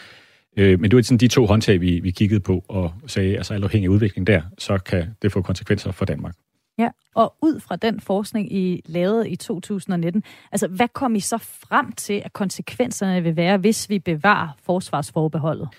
Øh, 0.57 0.79
men 0.79 0.91
det 0.91 0.95
var 0.95 1.03
sådan 1.03 1.17
de 1.17 1.27
to 1.27 1.45
håndtag, 1.45 1.81
vi, 1.81 1.99
vi 1.99 2.11
kiggede 2.11 2.39
på 2.39 2.65
og 2.67 2.93
sagde, 3.07 3.37
altså 3.37 3.53
alt 3.53 3.63
afhængig 3.63 3.87
af 3.87 3.91
udvikling 3.91 4.27
der, 4.27 4.41
så 4.57 4.77
kan 4.77 5.07
det 5.21 5.31
få 5.31 5.41
konsekvenser 5.41 5.91
for 5.91 6.05
Danmark. 6.05 6.35
Ja, 6.77 6.89
og 7.15 7.35
ud 7.41 7.59
fra 7.59 7.75
den 7.75 7.99
forskning, 7.99 8.53
I 8.53 8.81
lavede 8.85 9.29
i 9.29 9.35
2019, 9.35 10.23
altså 10.51 10.67
hvad 10.67 10.87
kom 10.87 11.15
I 11.15 11.19
så 11.19 11.37
frem 11.37 11.91
til, 11.91 12.21
at 12.25 12.33
konsekvenserne 12.33 13.23
vil 13.23 13.35
være, 13.35 13.57
hvis 13.57 13.89
vi 13.89 13.99
bevarer 13.99 14.49
forsvarsforbeholdet? 14.65 15.69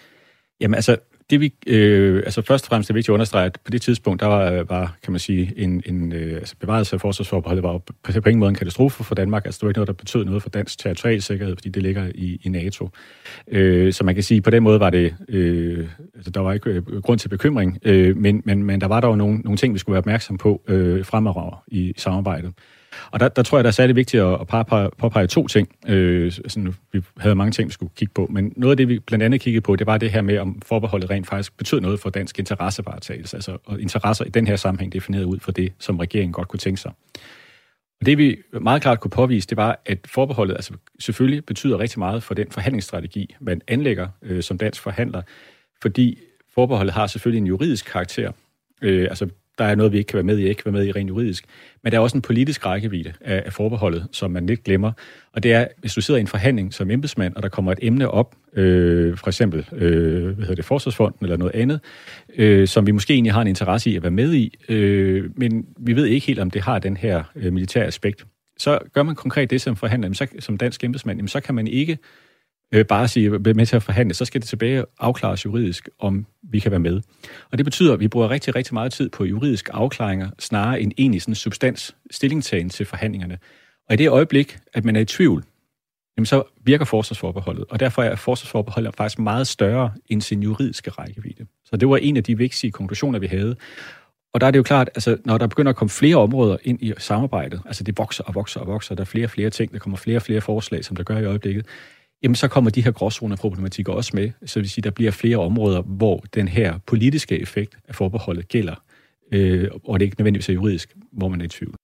Jamen 0.60 0.74
altså, 0.74 0.96
det 1.32 1.40
vi, 1.40 1.52
øh, 1.66 2.16
altså 2.16 2.42
først 2.42 2.64
og 2.64 2.68
fremmest 2.68 2.90
er 2.90 2.94
vigtigt 2.94 3.08
at 3.08 3.14
understrege, 3.14 3.46
at 3.46 3.58
på 3.64 3.70
det 3.70 3.82
tidspunkt, 3.82 4.20
der 4.20 4.26
var, 4.26 4.50
øh, 4.50 4.70
var 4.70 4.96
kan 5.02 5.12
man 5.12 5.18
sige, 5.18 5.52
en, 5.56 5.82
en 5.86 6.12
øh, 6.12 6.34
altså 6.34 6.54
bevarelse 6.60 6.96
af 6.96 7.00
forsvarsforbeholdet 7.00 7.62
var 7.62 7.78
på, 7.78 7.92
på 8.02 8.28
ingen 8.28 8.38
måde 8.38 8.48
en 8.48 8.54
katastrofe 8.54 9.04
for 9.04 9.14
Danmark. 9.14 9.44
Altså 9.44 9.58
det 9.58 9.62
var 9.62 9.70
ikke 9.70 9.78
noget, 9.78 9.86
der 9.86 9.92
betød 9.92 10.24
noget 10.24 10.42
for 10.42 10.50
dansk 10.50 10.78
territorialsikkerhed, 10.78 11.56
fordi 11.56 11.68
det 11.68 11.82
ligger 11.82 12.10
i, 12.14 12.40
i 12.42 12.48
NATO. 12.48 12.88
Øh, 13.48 13.92
så 13.92 14.04
man 14.04 14.14
kan 14.14 14.24
sige, 14.24 14.42
på 14.42 14.50
den 14.50 14.62
måde 14.62 14.80
var 14.80 14.90
det, 14.90 15.14
øh, 15.28 15.88
altså 16.14 16.30
der 16.30 16.40
var 16.40 16.52
ikke 16.52 16.70
øh, 16.70 17.02
grund 17.02 17.18
til 17.18 17.28
bekymring, 17.28 17.78
øh, 17.84 18.16
men, 18.16 18.42
men, 18.44 18.64
men 18.64 18.80
der 18.80 18.86
var 18.86 19.00
der 19.00 19.16
nogle, 19.16 19.38
nogle 19.38 19.56
ting, 19.56 19.74
vi 19.74 19.78
skulle 19.78 19.94
være 19.94 20.02
opmærksom 20.02 20.38
på 20.38 20.62
øh, 20.68 21.04
fremover 21.04 21.64
i 21.68 21.94
samarbejdet. 21.96 22.52
Og 23.10 23.20
der, 23.20 23.28
der 23.28 23.42
tror 23.42 23.58
jeg, 23.58 23.64
der 23.64 23.68
er 23.68 23.72
særlig 23.72 23.96
vigtigt 23.96 24.22
at, 24.22 24.40
at 24.40 24.90
påpege 24.98 25.26
to 25.26 25.46
ting. 25.46 25.68
Øh, 25.88 26.32
sådan, 26.32 26.74
vi 26.92 27.02
havde 27.18 27.34
mange 27.34 27.52
ting, 27.52 27.68
vi 27.68 27.72
skulle 27.72 27.92
kigge 27.96 28.14
på, 28.14 28.26
men 28.30 28.52
noget 28.56 28.72
af 28.72 28.76
det, 28.76 28.88
vi 28.88 28.98
blandt 28.98 29.22
andet 29.22 29.40
kiggede 29.40 29.62
på, 29.62 29.76
det 29.76 29.86
var 29.86 29.98
det 29.98 30.10
her 30.10 30.22
med, 30.22 30.38
om 30.38 30.62
forbeholdet 30.66 31.10
rent 31.10 31.26
faktisk 31.26 31.56
betød 31.56 31.80
noget 31.80 32.00
for 32.00 32.10
dansk 32.10 32.38
interessevaretagelse, 32.38 33.36
altså 33.36 33.58
og 33.64 33.80
interesser 33.80 34.24
i 34.24 34.28
den 34.28 34.46
her 34.46 34.56
sammenhæng 34.56 34.92
defineret 34.92 35.24
ud 35.24 35.40
fra 35.40 35.52
det, 35.52 35.72
som 35.78 35.98
regeringen 35.98 36.32
godt 36.32 36.48
kunne 36.48 36.58
tænke 36.58 36.80
sig. 36.80 36.92
Og 38.00 38.06
det 38.06 38.18
vi 38.18 38.36
meget 38.60 38.82
klart 38.82 39.00
kunne 39.00 39.10
påvise, 39.10 39.48
det 39.48 39.56
var, 39.56 39.80
at 39.86 39.98
forbeholdet 40.06 40.54
altså, 40.54 40.72
selvfølgelig 41.00 41.44
betyder 41.44 41.78
rigtig 41.78 41.98
meget 41.98 42.22
for 42.22 42.34
den 42.34 42.50
forhandlingsstrategi, 42.50 43.34
man 43.40 43.60
anlægger 43.68 44.08
øh, 44.22 44.42
som 44.42 44.58
dansk 44.58 44.82
forhandler, 44.82 45.22
fordi 45.82 46.18
forbeholdet 46.54 46.94
har 46.94 47.06
selvfølgelig 47.06 47.38
en 47.38 47.46
juridisk 47.46 47.86
karakter. 47.86 48.32
Øh, 48.82 49.06
altså 49.10 49.28
der 49.58 49.64
er 49.64 49.74
noget, 49.74 49.92
vi 49.92 49.98
ikke 49.98 50.08
kan 50.08 50.16
være 50.16 50.24
med 50.24 50.38
i, 50.38 50.48
ikke 50.48 50.62
kan 50.62 50.72
være 50.72 50.80
med 50.80 50.88
i 50.88 50.92
rent 50.92 51.08
juridisk. 51.08 51.44
Men 51.82 51.92
der 51.92 51.98
er 51.98 52.02
også 52.02 52.16
en 52.16 52.22
politisk 52.22 52.66
rækkevidde 52.66 53.12
af, 53.20 53.42
af 53.46 53.52
forbeholdet, 53.52 54.06
som 54.12 54.30
man 54.30 54.46
lidt 54.46 54.64
glemmer. 54.64 54.92
Og 55.32 55.42
det 55.42 55.52
er, 55.52 55.66
hvis 55.78 55.94
du 55.94 56.00
sidder 56.00 56.18
i 56.18 56.20
en 56.20 56.26
forhandling 56.26 56.74
som 56.74 56.90
embedsmand, 56.90 57.36
og 57.36 57.42
der 57.42 57.48
kommer 57.48 57.72
et 57.72 57.78
emne 57.82 58.10
op, 58.10 58.34
øh, 58.56 59.16
for 59.16 59.28
eksempel 59.28 59.66
øh, 59.72 60.24
hvad 60.24 60.36
hedder 60.36 60.54
det, 60.54 60.64
Forsvarsfonden 60.64 61.24
eller 61.24 61.36
noget 61.36 61.54
andet, 61.54 61.80
øh, 62.36 62.68
som 62.68 62.86
vi 62.86 62.92
måske 62.92 63.14
egentlig 63.14 63.32
har 63.32 63.42
en 63.42 63.48
interesse 63.48 63.90
i 63.90 63.96
at 63.96 64.02
være 64.02 64.12
med 64.12 64.34
i, 64.34 64.58
øh, 64.68 65.30
men 65.36 65.66
vi 65.78 65.96
ved 65.96 66.06
ikke 66.06 66.26
helt, 66.26 66.38
om 66.38 66.50
det 66.50 66.62
har 66.62 66.78
den 66.78 66.96
her 66.96 67.22
øh, 67.36 67.52
militære 67.52 67.84
aspekt. 67.84 68.26
Så 68.58 68.78
gør 68.92 69.02
man 69.02 69.14
konkret 69.14 69.50
det 69.50 69.60
som 69.60 69.76
forhandler, 69.76 70.12
så, 70.12 70.26
som 70.38 70.56
dansk 70.56 70.84
embedsmand, 70.84 71.18
jamen, 71.18 71.28
så 71.28 71.40
kan 71.40 71.54
man 71.54 71.66
ikke 71.66 71.98
øh, 72.72 72.84
bare 72.84 73.08
sige, 73.08 73.30
med 73.30 73.66
til 73.66 73.76
at 73.76 73.82
forhandle, 73.82 74.14
så 74.14 74.24
skal 74.24 74.40
det 74.40 74.48
tilbage 74.48 74.84
afklares 74.98 75.44
juridisk, 75.44 75.88
om 75.98 76.26
vi 76.42 76.58
kan 76.58 76.70
være 76.70 76.80
med. 76.80 77.00
Og 77.50 77.58
det 77.58 77.64
betyder, 77.64 77.92
at 77.92 78.00
vi 78.00 78.08
bruger 78.08 78.30
rigtig, 78.30 78.54
rigtig 78.54 78.74
meget 78.74 78.92
tid 78.92 79.08
på 79.08 79.24
juridiske 79.24 79.72
afklaringer, 79.72 80.30
snarere 80.38 80.80
end 80.80 80.92
egentlig 80.98 81.22
sådan 81.22 81.34
substans 81.34 81.96
stillingtagen 82.10 82.68
til 82.68 82.86
forhandlingerne. 82.86 83.38
Og 83.88 83.94
i 83.94 83.96
det 83.96 84.08
øjeblik, 84.08 84.58
at 84.74 84.84
man 84.84 84.96
er 84.96 85.00
i 85.00 85.04
tvivl, 85.04 85.44
jamen 86.16 86.26
så 86.26 86.42
virker 86.64 86.84
forsvarsforbeholdet, 86.84 87.64
og 87.70 87.80
derfor 87.80 88.02
er 88.02 88.16
forsvarsforbeholdet 88.16 88.94
faktisk 88.96 89.18
meget 89.18 89.46
større 89.46 89.92
end 90.06 90.20
sin 90.20 90.42
juridiske 90.42 90.90
rækkevidde. 90.90 91.46
Så 91.64 91.76
det 91.76 91.88
var 91.88 91.96
en 91.96 92.16
af 92.16 92.24
de 92.24 92.38
vigtige 92.38 92.70
konklusioner, 92.70 93.18
vi 93.18 93.26
havde. 93.26 93.56
Og 94.34 94.40
der 94.40 94.46
er 94.46 94.50
det 94.50 94.58
jo 94.58 94.62
klart, 94.62 94.90
altså 94.94 95.16
når 95.24 95.38
der 95.38 95.46
begynder 95.46 95.70
at 95.70 95.76
komme 95.76 95.90
flere 95.90 96.16
områder 96.16 96.56
ind 96.62 96.82
i 96.82 96.92
samarbejdet, 96.98 97.62
altså 97.66 97.84
det 97.84 97.98
vokser 97.98 98.24
og 98.24 98.34
vokser 98.34 98.60
og 98.60 98.66
vokser, 98.66 98.94
der 98.94 99.00
er 99.00 99.04
flere 99.04 99.26
og 99.26 99.30
flere 99.30 99.50
ting, 99.50 99.72
der 99.72 99.78
kommer 99.78 99.96
flere 99.96 100.18
og 100.18 100.22
flere 100.22 100.40
forslag, 100.40 100.84
som 100.84 100.96
der 100.96 101.02
gør 101.02 101.18
i 101.18 101.24
øjeblikket, 101.24 101.66
jamen 102.22 102.34
så 102.34 102.48
kommer 102.48 102.70
de 102.70 102.84
her 102.84 102.90
gråzoneproblematikker 102.90 103.92
også 103.92 104.10
med. 104.14 104.30
Så 104.46 104.60
vil 104.60 104.70
sige, 104.70 104.82
der 104.82 104.90
bliver 104.90 105.10
flere 105.10 105.36
områder, 105.36 105.82
hvor 105.82 106.24
den 106.34 106.48
her 106.48 106.78
politiske 106.86 107.38
effekt 107.38 107.78
af 107.88 107.94
forbeholdet 107.94 108.48
gælder, 108.48 108.74
øh, 109.32 109.70
og 109.84 110.00
det 110.00 110.04
er 110.04 110.06
ikke 110.06 110.20
nødvendigvis 110.20 110.48
er 110.48 110.52
juridisk, 110.52 110.96
hvor 111.12 111.28
man 111.28 111.40
er 111.40 111.44
i 111.44 111.48
tvivl. 111.48 111.74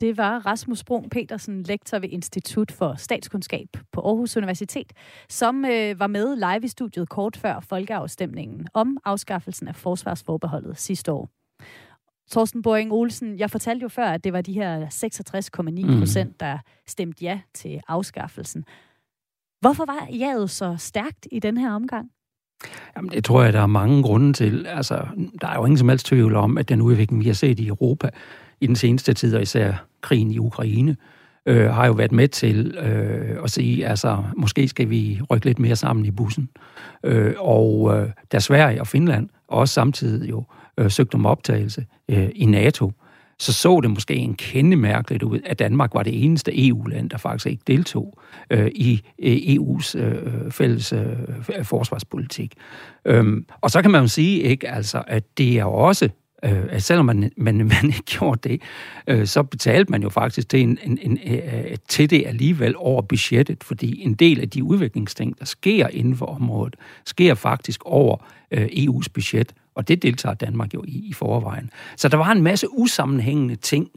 Det 0.00 0.16
var 0.16 0.38
Rasmus 0.46 0.84
Brun 0.84 1.08
Petersen, 1.10 1.62
lektor 1.62 1.98
ved 1.98 2.08
Institut 2.08 2.72
for 2.72 2.94
Statskundskab 2.98 3.68
på 3.92 4.00
Aarhus 4.00 4.36
Universitet, 4.36 4.92
som 5.28 5.64
øh, 5.64 6.00
var 6.00 6.06
med 6.06 6.36
live 6.36 6.64
i 6.64 6.68
studiet 6.68 7.08
kort 7.08 7.36
før 7.36 7.60
folkeafstemningen 7.60 8.66
om 8.74 8.98
afskaffelsen 9.04 9.68
af 9.68 9.76
forsvarsforbeholdet 9.76 10.78
sidste 10.78 11.12
år. 11.12 11.30
Torsten 12.30 12.62
Boring 12.62 12.92
Olsen, 12.92 13.38
jeg 13.38 13.50
fortalte 13.50 13.82
jo 13.82 13.88
før, 13.88 14.06
at 14.06 14.24
det 14.24 14.32
var 14.32 14.40
de 14.40 14.52
her 14.52 14.86
66,9 14.86 15.98
procent, 15.98 16.28
mm. 16.28 16.36
der 16.40 16.58
stemte 16.86 17.24
ja 17.24 17.40
til 17.54 17.80
afskaffelsen. 17.88 18.64
Hvorfor 19.60 19.84
var 19.86 20.08
jaget 20.12 20.50
så 20.50 20.76
stærkt 20.78 21.26
i 21.32 21.40
den 21.40 21.56
her 21.56 21.72
omgang? 21.72 22.10
Jamen, 22.96 23.10
det 23.10 23.24
tror 23.24 23.42
jeg, 23.42 23.52
der 23.52 23.60
er 23.60 23.66
mange 23.66 24.02
grunde 24.02 24.32
til. 24.32 24.66
Altså, 24.66 25.06
der 25.40 25.48
er 25.48 25.54
jo 25.54 25.64
ingen 25.64 25.78
som 25.78 25.88
helst 25.88 26.06
tvivl 26.06 26.36
om, 26.36 26.58
at 26.58 26.68
den 26.68 26.82
udvikling, 26.82 27.20
vi 27.20 27.26
har 27.26 27.34
set 27.34 27.60
i 27.60 27.68
Europa 27.68 28.10
i 28.60 28.66
den 28.66 28.76
seneste 28.76 29.12
tid, 29.12 29.34
og 29.34 29.42
især 29.42 29.86
krigen 30.00 30.30
i 30.30 30.38
Ukraine, 30.38 30.96
øh, 31.46 31.70
har 31.70 31.86
jo 31.86 31.92
været 31.92 32.12
med 32.12 32.28
til 32.28 32.76
øh, 32.78 33.44
at 33.44 33.50
sige, 33.50 33.86
altså, 33.86 34.24
måske 34.36 34.68
skal 34.68 34.90
vi 34.90 35.20
rykke 35.30 35.46
lidt 35.46 35.58
mere 35.58 35.76
sammen 35.76 36.06
i 36.06 36.10
bussen. 36.10 36.48
Øh, 37.04 37.34
og 37.38 37.96
øh, 37.96 38.10
da 38.32 38.38
Sverige 38.38 38.80
og 38.80 38.86
Finland 38.86 39.28
også 39.48 39.74
samtidig 39.74 40.30
jo 40.30 40.44
øh, 40.78 40.90
søgte 40.90 41.14
om 41.14 41.26
optagelse 41.26 41.86
øh, 42.08 42.28
i 42.34 42.46
NATO, 42.46 42.86
øh, 42.86 43.07
så 43.40 43.52
så 43.52 43.80
det 43.80 43.90
måske 43.90 44.14
en 44.14 44.34
kende 44.34 44.76
mærkeligt 44.76 45.22
ud, 45.22 45.40
at 45.44 45.58
Danmark 45.58 45.94
var 45.94 46.02
det 46.02 46.24
eneste 46.24 46.68
EU-land, 46.68 47.10
der 47.10 47.18
faktisk 47.18 47.46
ikke 47.46 47.62
deltog 47.66 48.18
øh, 48.50 48.70
i 48.74 49.02
øh, 49.18 49.36
EU's 49.36 49.98
øh, 49.98 50.50
fælles 50.50 50.92
øh, 50.92 51.64
forsvarspolitik. 51.64 52.54
Øhm, 53.04 53.46
og 53.60 53.70
så 53.70 53.82
kan 53.82 53.90
man 53.90 54.00
jo 54.00 54.08
sige, 54.08 54.40
ikke, 54.40 54.68
altså, 54.68 55.02
at 55.06 55.38
det 55.38 55.58
er 55.58 55.64
også 55.64 56.08
Øh, 56.44 56.64
at 56.70 56.82
selvom 56.82 57.06
man, 57.06 57.30
man, 57.36 57.56
man 57.56 57.86
ikke 57.86 58.02
gjorde 58.18 58.48
det, 58.48 58.62
øh, 59.06 59.26
så 59.26 59.42
betalte 59.42 59.90
man 59.90 60.02
jo 60.02 60.08
faktisk 60.08 60.48
til, 60.48 60.62
en, 60.62 60.78
en, 60.82 60.98
en, 61.02 61.18
øh, 61.26 61.76
til 61.88 62.10
det 62.10 62.26
alligevel 62.26 62.74
over 62.76 63.02
budgettet, 63.02 63.64
fordi 63.64 64.02
en 64.02 64.14
del 64.14 64.40
af 64.40 64.50
de 64.50 64.64
udviklingsting, 64.64 65.38
der 65.38 65.44
sker 65.44 65.88
inden 65.88 66.16
for 66.16 66.26
området, 66.26 66.76
sker 67.04 67.34
faktisk 67.34 67.84
over 67.84 68.16
øh, 68.50 68.66
EU's 68.66 69.06
budget, 69.14 69.54
og 69.78 69.88
det 69.88 70.02
deltager 70.02 70.34
Danmark 70.34 70.74
jo 70.74 70.84
i, 70.88 71.08
i 71.08 71.12
forvejen. 71.12 71.70
Så 71.96 72.08
der 72.08 72.16
var 72.16 72.32
en 72.32 72.42
masse 72.42 72.66
usammenhængende 72.70 73.56
ting, 73.56 73.90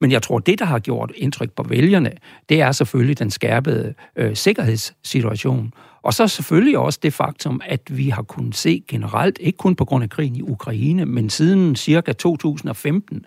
men 0.00 0.12
jeg 0.12 0.22
tror, 0.22 0.38
det, 0.38 0.58
der 0.58 0.64
har 0.64 0.78
gjort 0.78 1.12
indtryk 1.16 1.52
på 1.52 1.62
vælgerne, 1.62 2.12
det 2.48 2.60
er 2.60 2.72
selvfølgelig 2.72 3.18
den 3.18 3.30
skærpede 3.30 3.94
øh, 4.16 4.36
sikkerhedssituation. 4.36 5.72
Og 6.02 6.14
så 6.14 6.28
selvfølgelig 6.28 6.78
også 6.78 6.98
det 7.02 7.14
faktum, 7.14 7.60
at 7.64 7.96
vi 7.96 8.08
har 8.08 8.22
kunnet 8.22 8.54
se 8.54 8.84
generelt, 8.88 9.38
ikke 9.40 9.56
kun 9.56 9.76
på 9.76 9.84
grund 9.84 10.04
af 10.04 10.10
krigen 10.10 10.36
i 10.36 10.42
Ukraine, 10.42 11.06
men 11.06 11.30
siden 11.30 11.76
cirka 11.76 12.12
2015, 12.12 13.24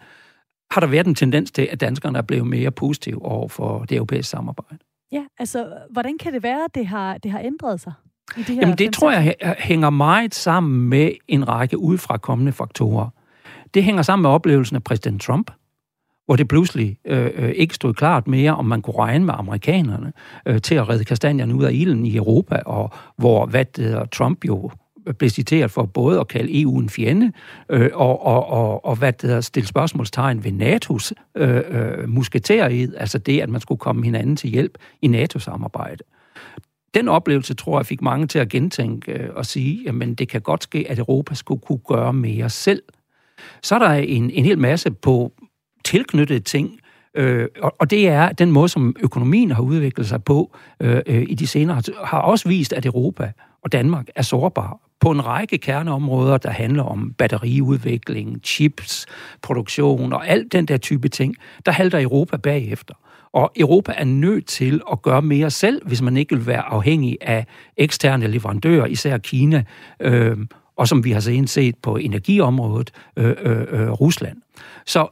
har 0.72 0.82
der 0.82 0.88
været 0.88 1.08
en 1.08 1.16
tendens 1.16 1.52
til, 1.52 1.68
at 1.72 1.82
danskerne 1.82 2.18
er 2.18 2.22
blevet 2.22 2.48
mere 2.48 2.72
positive 2.72 3.26
over 3.26 3.48
for 3.48 3.86
det 3.86 3.96
europæiske 3.96 4.30
samarbejde. 4.30 4.78
Ja, 5.12 5.24
altså, 5.40 5.74
hvordan 5.90 6.18
kan 6.18 6.34
det 6.34 6.44
være, 6.44 6.64
at 6.64 6.76
det 6.76 6.88
har, 6.88 7.18
det 7.18 7.32
har 7.32 7.40
ændret 7.40 7.82
sig? 7.82 7.94
I 8.38 8.44
de 8.44 8.54
Jamen, 8.54 8.78
det 8.78 8.94
tror 8.94 9.12
jeg 9.12 9.36
hænger 9.60 9.90
meget 9.90 10.36
sammen 10.36 10.90
med 10.90 11.12
en 11.28 11.48
række 11.48 11.78
udefra 11.78 12.18
kommende 12.18 12.52
faktorer. 12.52 13.10
Det 13.74 13.84
hænger 13.84 14.02
sammen 14.02 14.22
med 14.22 14.30
oplevelsen 14.30 14.76
af 14.76 14.84
præsident 14.84 15.22
Trump, 15.22 15.52
hvor 16.26 16.36
det 16.36 16.48
pludselig 16.48 16.98
øh, 17.06 17.30
øh, 17.36 17.50
ikke 17.50 17.76
stod 17.76 17.94
klart 17.94 18.28
mere, 18.28 18.56
om 18.56 18.66
man 18.66 18.82
kunne 18.82 18.98
regne 18.98 19.26
med 19.26 19.34
amerikanerne 19.38 20.14
øh, 20.46 20.62
til 20.62 20.76
at 20.76 20.90
redde 20.90 21.06
kastanjerne 21.06 21.56
ud 21.56 21.64
af 21.64 21.74
ilden 21.74 22.06
i 22.06 22.16
Europa, 22.16 22.60
og 22.66 22.92
hvor 23.18 23.46
hvad 23.46 23.66
det, 23.66 24.12
Trump 24.12 24.46
jo 24.46 24.72
blev 25.18 25.30
citeret 25.30 25.72
for 25.72 25.84
både 25.84 26.20
at 26.20 26.28
kalde 26.28 26.62
EU 26.62 26.80
en 26.80 26.90
fjende, 26.90 27.32
øh, 27.70 27.90
og, 27.94 28.26
og, 28.26 28.48
og, 28.50 28.86
og 28.86 28.96
hvad 28.96 29.14
det 29.14 29.46
stille 29.46 29.68
spørgsmålstegn 29.68 30.44
ved 30.44 30.52
NATO's 30.52 31.12
øh, 31.36 31.62
øh, 31.70 32.10
musketered, 32.10 32.94
altså 32.98 33.18
det, 33.18 33.42
at 33.42 33.50
man 33.50 33.62
skulle 33.62 33.80
komme 33.80 34.04
hinanden 34.04 34.36
til 34.36 34.50
hjælp 34.50 34.78
i 35.02 35.08
NATO-samarbejde. 35.08 36.04
Den 36.94 37.08
oplevelse, 37.08 37.54
tror 37.54 37.80
jeg, 37.80 37.86
fik 37.86 38.02
mange 38.02 38.28
til 38.28 38.40
at 38.40 38.50
gentænke 38.50 39.12
øh, 39.12 39.30
og 39.36 39.46
sige, 39.46 39.84
jamen 39.86 40.16
det 40.16 40.30
kan 40.30 40.42
godt 40.42 40.64
ske, 40.64 40.86
at 40.90 41.00
Europa 41.00 41.36
skulle 41.36 41.62
kunne 41.62 41.82
gøre 41.88 42.14
mere 42.14 42.50
selv. 42.50 42.84
Så 43.62 43.76
er 43.76 43.80
der 43.80 43.92
en, 43.92 44.30
en 44.30 44.46
hel 44.46 44.60
masse 44.60 44.92
på 44.92 45.34
tilknyttede 45.86 46.40
ting, 46.40 46.80
øh, 47.16 47.48
og, 47.62 47.76
og 47.80 47.90
det 47.90 48.08
er 48.08 48.32
den 48.32 48.52
måde, 48.52 48.70
som 48.70 48.96
økonomien 49.00 49.52
har 49.52 49.62
udviklet 49.62 50.08
sig 50.08 50.24
på 50.24 50.56
øh, 50.80 51.02
øh, 51.06 51.26
i 51.30 51.36
de 51.36 51.48
senere, 51.48 51.82
har 52.04 52.20
også 52.20 52.50
vist, 52.50 52.74
at 52.74 52.86
Europa 52.86 53.32
og 53.62 53.72
Danmark 53.72 54.08
er 54.16 54.22
sårbare 54.22 54.78
på 55.00 55.12
en 55.12 55.26
række 55.26 55.58
kerneområder, 55.58 56.38
der 56.38 56.50
handler 56.50 56.84
om 56.84 57.14
batteriudvikling, 57.18 58.40
chips, 58.44 59.06
produktion 59.42 60.14
og 60.14 60.28
alt 60.28 60.52
den 60.54 60.66
der 60.66 60.78
type 60.78 61.10
ting, 61.10 61.36
der 61.66 61.72
halter 61.72 62.02
Europa 62.02 62.38
bagefter. 62.38 62.94
Og 63.34 63.52
Europa 63.56 63.94
er 63.98 64.04
nødt 64.04 64.46
til 64.46 64.82
at 64.92 65.02
gøre 65.02 65.22
mere 65.22 65.50
selv, 65.50 65.88
hvis 65.88 66.02
man 66.02 66.18
ikke 66.18 66.36
vil 66.36 66.48
være 66.48 66.62
afhængig 66.62 67.18
af 67.22 67.46
eksterne 67.78 68.28
leverandører, 68.28 68.86
især 68.86 69.18
Kina, 69.18 69.64
øh, 70.00 70.38
og 70.76 70.88
som 70.88 71.04
vi 71.04 71.12
har 71.12 71.46
set 71.48 71.76
på 71.82 71.96
energiområdet, 71.96 72.92
øh, 73.18 73.36
øh, 73.42 73.66
øh, 73.70 73.92
Rusland. 73.92 74.38
Så 74.86 75.08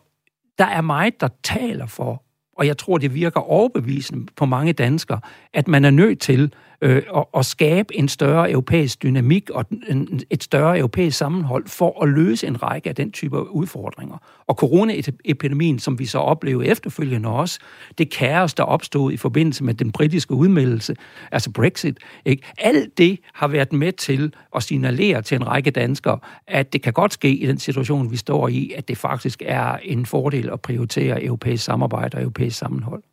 der 0.58 0.66
er 0.66 0.82
meget, 0.82 1.22
der 1.22 1.28
taler 1.44 1.86
for, 1.86 2.24
og 2.58 2.68
jeg 2.68 2.78
tror, 2.78 2.98
det 2.98 3.14
virker 3.14 3.40
overbevisende 3.40 4.26
på 4.36 4.46
mange 4.46 4.74
danskere, 4.74 5.20
at 5.54 5.68
man 5.68 5.86
er 5.86 5.90
nødt 5.90 6.20
til 6.20 6.54
øh, 6.82 7.04
og, 7.10 7.36
og 7.36 7.46
skabe 7.46 7.98
en 7.98 8.08
større 8.08 8.52
europæisk 8.52 9.04
dynamik 9.04 9.50
og 9.50 9.66
en, 9.90 10.22
et 10.30 10.44
større 10.44 10.78
europæisk 10.78 11.18
sammenhold 11.18 11.68
for 11.68 12.04
at 12.04 12.10
løse 12.10 12.48
en 12.48 12.64
række 12.64 12.90
af 12.90 12.96
den 12.96 13.12
type 13.12 13.52
udfordringer. 13.52 14.18
Og 14.48 14.56
coronaepidemien, 14.56 15.80
som 15.80 16.00
vi 16.00 16.06
så 16.06 16.18
oplevede 16.18 16.68
efterfølgende 16.68 17.30
også, 17.30 17.60
det 17.98 18.12
kaos, 18.12 18.54
der 18.54 18.64
opstod 18.64 19.12
i 19.12 19.18
forbindelse 19.18 19.64
med 19.64 19.74
den 19.74 19.92
britiske 19.92 20.34
udmeldelse, 20.34 20.96
altså 21.32 21.52
Brexit, 21.52 21.98
ikke? 22.26 22.44
alt 22.58 22.98
det 22.98 23.20
har 23.34 23.48
været 23.48 23.74
med 23.74 23.92
til 23.92 24.34
at 24.56 24.64
signalere 24.64 25.22
til 25.22 25.36
en 25.36 25.48
række 25.48 25.72
danskere, 25.72 26.20
at 26.48 26.74
det 26.74 26.82
kan 26.82 26.94
godt 26.94 27.14
ske 27.14 27.30
i 27.30 27.46
den 27.46 27.58
situation, 27.58 28.12
vi 28.12 28.18
står 28.18 28.48
i, 28.48 28.72
at 28.76 28.88
det 28.88 28.98
faktisk 28.98 29.42
er 29.46 29.78
en 29.84 30.06
fordel 30.06 30.50
at 30.50 30.62
prioritere 30.62 31.24
europæisk 31.24 31.64
samarbejde 31.64 32.16
og 32.16 32.22
europæisk 32.22 32.58
sammenhold. 32.58 33.04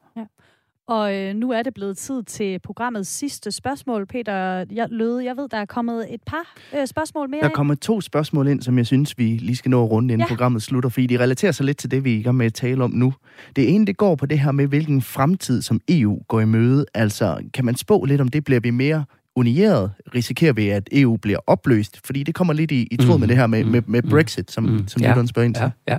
Og 0.87 1.15
øh, 1.15 1.35
nu 1.35 1.51
er 1.51 1.63
det 1.63 1.75
blevet 1.75 1.97
tid 1.97 2.23
til 2.23 2.59
programmets 2.59 3.11
sidste 3.11 3.53
spørgsmål. 3.53 4.07
Peter 4.07 4.65
jeg, 4.71 4.87
Løde, 4.91 5.25
jeg 5.25 5.37
ved, 5.37 5.49
der 5.49 5.57
er 5.57 5.65
kommet 5.65 6.15
et 6.15 6.21
par 6.27 6.55
øh, 6.77 6.87
spørgsmål 6.87 7.31
mere 7.31 7.41
Der 7.41 7.47
er 7.47 7.51
kommet 7.51 7.81
to 7.81 8.01
spørgsmål 8.01 8.49
ind, 8.49 8.63
som 8.63 8.79
jeg 8.79 8.87
synes, 8.87 9.19
vi 9.19 9.25
lige 9.25 9.57
skal 9.57 9.71
nå 9.71 9.85
at 9.85 9.91
runde, 9.91 10.13
inden 10.13 10.27
ja. 10.27 10.29
programmet 10.29 10.63
slutter, 10.63 10.91
fordi 10.91 11.07
de 11.07 11.19
relaterer 11.19 11.53
sig 11.53 11.67
lidt 11.67 11.79
til 11.79 11.91
det, 11.91 12.05
vi 12.05 12.15
er 12.15 12.19
i 12.19 12.23
gang 12.23 12.37
med 12.37 12.47
at 12.47 12.55
tale 12.55 12.85
om 12.85 12.91
nu. 12.91 13.15
Det 13.57 13.75
ene, 13.75 13.87
det 13.87 13.97
går 13.97 14.15
på 14.15 14.27
det 14.27 14.39
her 14.39 14.53
med, 14.53 14.67
hvilken 14.67 15.03
fremtid, 15.03 15.63
som 15.63 15.81
EU 15.89 16.19
går 16.29 16.41
i 16.41 16.45
møde. 16.45 16.87
Altså, 16.95 17.39
kan 17.55 17.65
man 17.65 17.77
spå 17.77 18.05
lidt 18.05 18.21
om 18.21 18.29
det? 18.29 18.45
Bliver 18.45 18.61
vi 18.61 18.71
mere 18.71 19.05
unieret? 19.37 19.91
Risikerer 20.15 20.53
vi, 20.53 20.69
at 20.69 20.89
EU 20.93 21.17
bliver 21.17 21.39
opløst? 21.47 22.07
Fordi 22.07 22.23
det 22.23 22.35
kommer 22.35 22.55
lidt 22.55 22.71
i, 22.71 22.89
i 22.91 22.97
tråd 22.97 23.17
mm. 23.17 23.21
med 23.21 23.29
det 23.29 23.37
her 23.37 23.47
med, 23.47 23.65
med, 23.65 23.83
med 23.87 24.03
Brexit, 24.03 24.51
som, 24.51 24.65
mm. 24.65 24.89
som 24.89 25.03
ja. 25.03 25.27
spørger 25.27 25.47
ind 25.47 25.55
til. 25.55 25.63
Ja, 25.63 25.93
ja. 25.93 25.99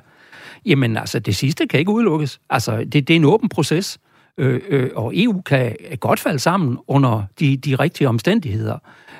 Jamen 0.65 0.97
altså, 0.97 1.19
det 1.19 1.35
sidste 1.35 1.67
kan 1.67 1.79
ikke 1.79 1.91
udelukkes. 1.91 2.39
Altså, 2.49 2.77
det, 2.77 2.93
det 2.93 3.09
er 3.09 3.15
en 3.15 3.25
åben 3.25 3.49
proces 3.49 3.99
øh, 4.37 4.61
øh, 4.69 4.89
og 4.95 5.13
EU 5.15 5.41
kan 5.41 5.75
godt 5.99 6.19
falde 6.19 6.39
sammen 6.39 6.77
under 6.87 7.23
de, 7.39 7.57
de 7.57 7.75
rigtige 7.75 8.09
omstændigheder. 8.09 8.77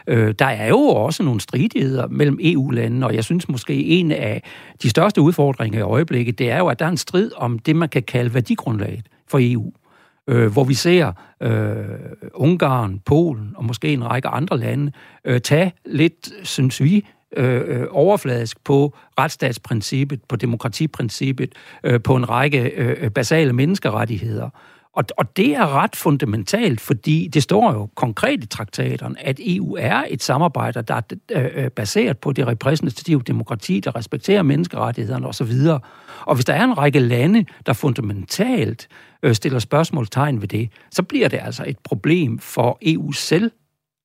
Øh, 0.08 0.36
der 0.40 0.46
er 0.46 0.68
jo 0.68 0.80
også 0.80 1.24
nogle 1.24 1.42
stridigheder 1.42 2.08
mellem 2.08 2.40
EU-landene, 2.42 3.06
og 3.06 3.16
jeg 3.16 3.24
synes 3.24 3.50
måske 3.50 3.86
en 3.86 4.12
af 4.12 4.44
de 4.84 4.90
største 4.90 5.22
udfordringer 5.22 5.80
i 5.80 5.82
øjeblikket, 5.82 6.40
det 6.40 6.52
er 6.52 6.58
jo, 6.58 6.68
at 6.68 6.80
der 6.80 6.86
er 6.86 6.90
en 6.90 6.98
strid 6.98 7.32
om 7.38 7.60
det, 7.60 7.76
man 7.76 7.90
kan 7.90 8.04
kalde 8.04 8.34
værdigrundlaget 8.34 9.06
for 9.28 9.40
EU. 9.42 9.72
Øh, 10.28 10.52
hvor 10.52 10.64
vi 10.64 10.74
ser 10.74 11.12
øh, 11.42 11.76
Ungarn, 12.34 13.00
Polen 13.06 13.54
og 13.56 13.66
måske 13.66 13.94
en 13.94 14.10
række 14.10 14.28
andre 14.28 14.58
lande 14.58 14.92
øh, 15.26 15.42
tage 15.42 15.74
lidt, 15.86 16.30
synes 16.44 16.84
vi, 16.84 17.06
øh, 17.38 17.62
øh 17.66 17.88
overfladisk 17.92 18.64
på 18.64 18.96
retsstatsprincippet, 19.20 20.24
på 20.24 20.36
demokratiprincippet, 20.36 21.54
øh, 21.84 22.02
på 22.02 22.16
en 22.16 22.30
række 22.30 22.62
øh, 22.62 22.96
øh 23.00 23.12
basale 23.12 23.54
menneskerettigheder. 23.54 24.50
Og, 24.96 25.04
og 25.18 25.38
det 25.38 25.56
er 25.56 25.76
ret 25.76 25.96
fundamentalt, 25.96 26.82
fordi 26.82 27.28
det 27.28 27.44
står 27.44 27.74
jo 27.74 27.90
konkret 27.96 28.44
i 28.44 28.48
traktaterne, 28.48 29.26
at 29.28 29.40
EU 29.40 29.76
er 29.80 30.04
et 30.10 30.24
samarbejde, 30.24 30.82
der 30.82 31.02
er 31.30 31.70
baseret 31.70 32.18
på 32.18 32.32
det 32.32 32.48
repræsentative 32.48 33.22
demokrati, 33.22 33.80
der 33.80 33.96
respekterer 33.96 34.44
menneskerettighederne 34.44 35.28
osv. 35.28 35.52
Og 36.26 36.36
hvis 36.36 36.46
der 36.46 36.54
er 36.54 36.64
en 36.64 36.78
række 36.78 37.00
lande, 37.00 37.46
der 37.66 37.74
fundamentalt 37.74 38.88
øh, 39.24 39.36
stiller 39.36 39.60
spørgsmålstegn 39.60 40.42
ved 40.42 40.48
det, 40.48 40.70
så 40.92 41.04
bliver 41.04 41.28
det 41.28 41.40
altså 41.44 41.64
et 41.68 41.80
problem 41.80 42.40
for 42.40 42.78
EU 42.82 43.12
selv 43.12 43.52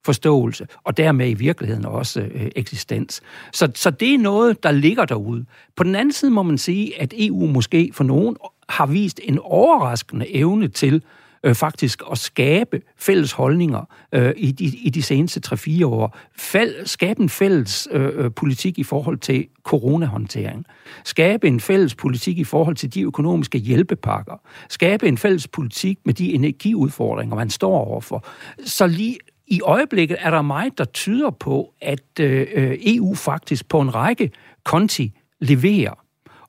forståelse, 0.04 0.66
og 0.84 0.96
dermed 0.96 1.30
i 1.30 1.34
virkeligheden 1.34 1.86
også 1.86 2.20
øh, 2.20 2.50
eksistens. 2.56 3.20
Så, 3.52 3.68
så 3.74 3.90
det 3.90 4.14
er 4.14 4.18
noget, 4.18 4.62
der 4.62 4.70
ligger 4.70 5.04
derude. 5.04 5.44
På 5.76 5.84
den 5.84 5.94
anden 5.94 6.12
side 6.12 6.30
må 6.30 6.42
man 6.42 6.58
sige, 6.58 7.00
at 7.00 7.14
EU 7.16 7.46
måske 7.46 7.90
for 7.94 8.04
nogen 8.04 8.36
har 8.70 8.86
vist 8.86 9.20
en 9.22 9.38
overraskende 9.38 10.34
evne 10.34 10.68
til 10.68 11.02
øh, 11.44 11.54
faktisk 11.54 12.02
at 12.10 12.18
skabe 12.18 12.82
fælles 12.96 13.32
holdninger 13.32 13.84
øh, 14.12 14.32
i, 14.36 14.52
de, 14.52 14.64
i 14.64 14.90
de 14.90 15.02
seneste 15.02 15.40
3-4 15.46 15.86
år. 15.86 16.16
Fæl, 16.36 16.74
skabe 16.84 17.22
en 17.22 17.28
fælles 17.28 17.88
øh, 17.90 18.24
øh, 18.24 18.30
politik 18.32 18.78
i 18.78 18.82
forhold 18.82 19.18
til 19.18 19.46
coronahåndtering. 19.62 20.64
Skabe 21.04 21.48
en 21.48 21.60
fælles 21.60 21.94
politik 21.94 22.38
i 22.38 22.44
forhold 22.44 22.76
til 22.76 22.94
de 22.94 23.02
økonomiske 23.02 23.58
hjælpepakker. 23.58 24.40
Skabe 24.68 25.08
en 25.08 25.18
fælles 25.18 25.48
politik 25.48 25.98
med 26.04 26.14
de 26.14 26.34
energiudfordringer, 26.34 27.36
man 27.36 27.50
står 27.50 27.78
overfor. 27.78 28.24
Så 28.64 28.86
lige 28.86 29.18
i 29.46 29.60
øjeblikket 29.60 30.16
er 30.20 30.30
der 30.30 30.42
meget, 30.42 30.78
der 30.78 30.84
tyder 30.84 31.30
på, 31.30 31.74
at 31.80 32.20
øh, 32.20 32.46
øh 32.54 32.78
EU 32.80 33.14
faktisk 33.14 33.68
på 33.68 33.80
en 33.80 33.94
række 33.94 34.30
konti 34.64 35.12
leverer. 35.40 35.94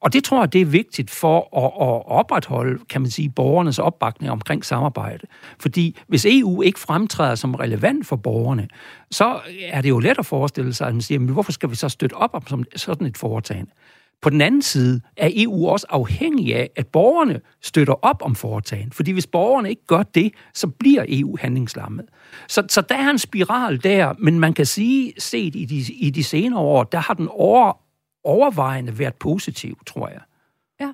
Og 0.01 0.13
det 0.13 0.23
tror 0.23 0.39
jeg, 0.41 0.53
det 0.53 0.61
er 0.61 0.65
vigtigt 0.65 1.09
for 1.09 1.57
at, 1.57 1.87
at 1.87 2.11
opretholde, 2.17 2.79
kan 2.89 3.01
man 3.01 3.11
sige, 3.11 3.29
borgernes 3.29 3.79
opbakning 3.79 4.31
omkring 4.31 4.65
samarbejde. 4.65 5.27
Fordi 5.59 5.99
hvis 6.07 6.25
EU 6.25 6.61
ikke 6.61 6.79
fremtræder 6.79 7.35
som 7.35 7.55
relevant 7.55 8.07
for 8.07 8.15
borgerne, 8.15 8.67
så 9.11 9.39
er 9.65 9.81
det 9.81 9.89
jo 9.89 9.99
let 9.99 10.19
at 10.19 10.25
forestille 10.25 10.73
sig, 10.73 10.87
at 10.87 10.93
man 10.93 11.01
siger, 11.01 11.19
men 11.19 11.29
hvorfor 11.29 11.51
skal 11.51 11.69
vi 11.69 11.75
så 11.75 11.89
støtte 11.89 12.13
op 12.13 12.35
om 12.35 12.63
sådan 12.75 13.07
et 13.07 13.17
foretagende? 13.17 13.71
På 14.21 14.29
den 14.29 14.41
anden 14.41 14.61
side 14.61 15.01
er 15.17 15.29
EU 15.33 15.67
også 15.67 15.85
afhængig 15.89 16.55
af, 16.55 16.69
at 16.75 16.87
borgerne 16.87 17.41
støtter 17.61 17.93
op 17.93 18.21
om 18.21 18.35
foretagen. 18.35 18.91
Fordi 18.91 19.11
hvis 19.11 19.27
borgerne 19.27 19.69
ikke 19.69 19.85
gør 19.87 20.03
det, 20.03 20.33
så 20.53 20.67
bliver 20.67 21.05
EU 21.07 21.37
handlingslammet. 21.39 22.05
Så, 22.47 22.63
så 22.69 22.81
der 22.81 22.95
er 22.95 23.09
en 23.09 23.19
spiral 23.19 23.83
der, 23.83 24.13
men 24.19 24.39
man 24.39 24.53
kan 24.53 24.65
sige, 24.65 25.13
set 25.17 25.55
i 25.55 25.65
de, 25.65 25.93
i 25.93 26.09
de 26.09 26.23
senere 26.23 26.59
år, 26.59 26.83
der 26.83 26.97
har 26.97 27.13
den 27.13 27.27
over, 27.31 27.77
overvejende 28.23 28.99
været 28.99 29.15
positiv, 29.15 29.77
tror 29.87 30.07
jeg. 30.07 30.21
Ja. 30.79 30.93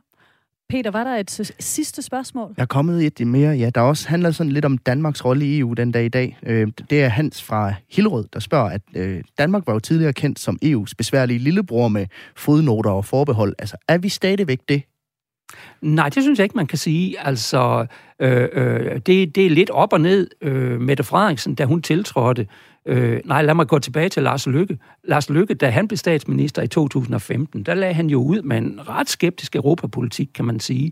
Peter, 0.70 0.92
var 0.92 1.04
der 1.04 1.16
et 1.16 1.54
sidste 1.60 2.02
spørgsmål? 2.02 2.54
Jeg 2.58 2.64
er 2.64 2.68
kommet 2.68 3.06
et 3.22 3.28
mere, 3.28 3.56
ja. 3.56 3.70
Der 3.70 3.82
også 3.82 4.10
handler 4.10 4.32
sådan 4.32 4.52
lidt 4.52 4.66
om 4.66 4.78
Danmarks 4.78 5.26
rolle 5.26 5.46
i 5.46 5.60
EU 5.60 5.74
den 5.74 5.92
dag 5.92 6.06
i 6.06 6.10
dag. 6.10 6.38
Øh, 6.44 6.68
det 6.90 7.04
er 7.04 7.08
Hans 7.08 7.44
fra 7.44 7.74
Hillerød, 7.90 8.28
der 8.34 8.40
spørger, 8.40 8.70
at 8.70 8.82
øh, 8.96 9.24
Danmark 9.38 9.68
var 9.68 9.74
jo 9.74 9.80
tidligere 9.80 10.14
kendt 10.14 10.40
som 10.40 10.60
EU's 10.66 10.92
besværlige 10.98 11.40
lillebror 11.40 11.88
med 11.88 12.06
fodnoter 12.36 12.92
og 12.92 13.06
forbehold. 13.06 13.56
Altså, 13.60 13.78
er 13.88 13.98
vi 13.98 14.10
stadigvæk 14.10 14.60
det? 14.70 14.84
Nej, 15.82 16.10
det 16.10 16.24
synes 16.24 16.40
jeg 16.40 16.46
ikke, 16.46 16.58
man 16.58 16.68
kan 16.68 16.78
sige. 16.78 17.20
Altså, 17.20 17.86
øh, 18.20 18.48
øh, 18.54 19.00
det, 19.06 19.36
det 19.36 19.46
er 19.46 19.50
lidt 19.50 19.70
op 19.70 19.94
og 19.94 20.02
ned. 20.02 20.30
Øh, 20.42 20.82
Mette 20.82 21.04
Frederiksen, 21.04 21.56
da 21.56 21.66
hun 21.66 21.82
tiltrådte, 21.82 22.48
Øh, 22.88 23.20
nej, 23.26 23.42
lad 23.42 23.54
mig 23.54 23.68
gå 23.68 23.80
tilbage 23.80 24.10
til 24.10 24.24
Lars 24.24 24.48
Lykke. 24.48 24.78
Lars 25.04 25.30
Lykke, 25.30 25.54
da 25.54 25.70
han 25.70 25.88
blev 25.88 25.98
statsminister 25.98 26.62
i 26.62 26.68
2015, 26.68 27.64
der 27.64 27.74
lagde 27.74 27.94
han 27.94 28.10
jo 28.10 28.24
ud 28.24 28.42
med 28.42 28.58
en 28.58 28.80
ret 28.90 29.10
skeptisk 29.10 29.56
europapolitik, 29.56 30.30
kan 30.34 30.46
man 30.46 30.60
sige. 30.60 30.92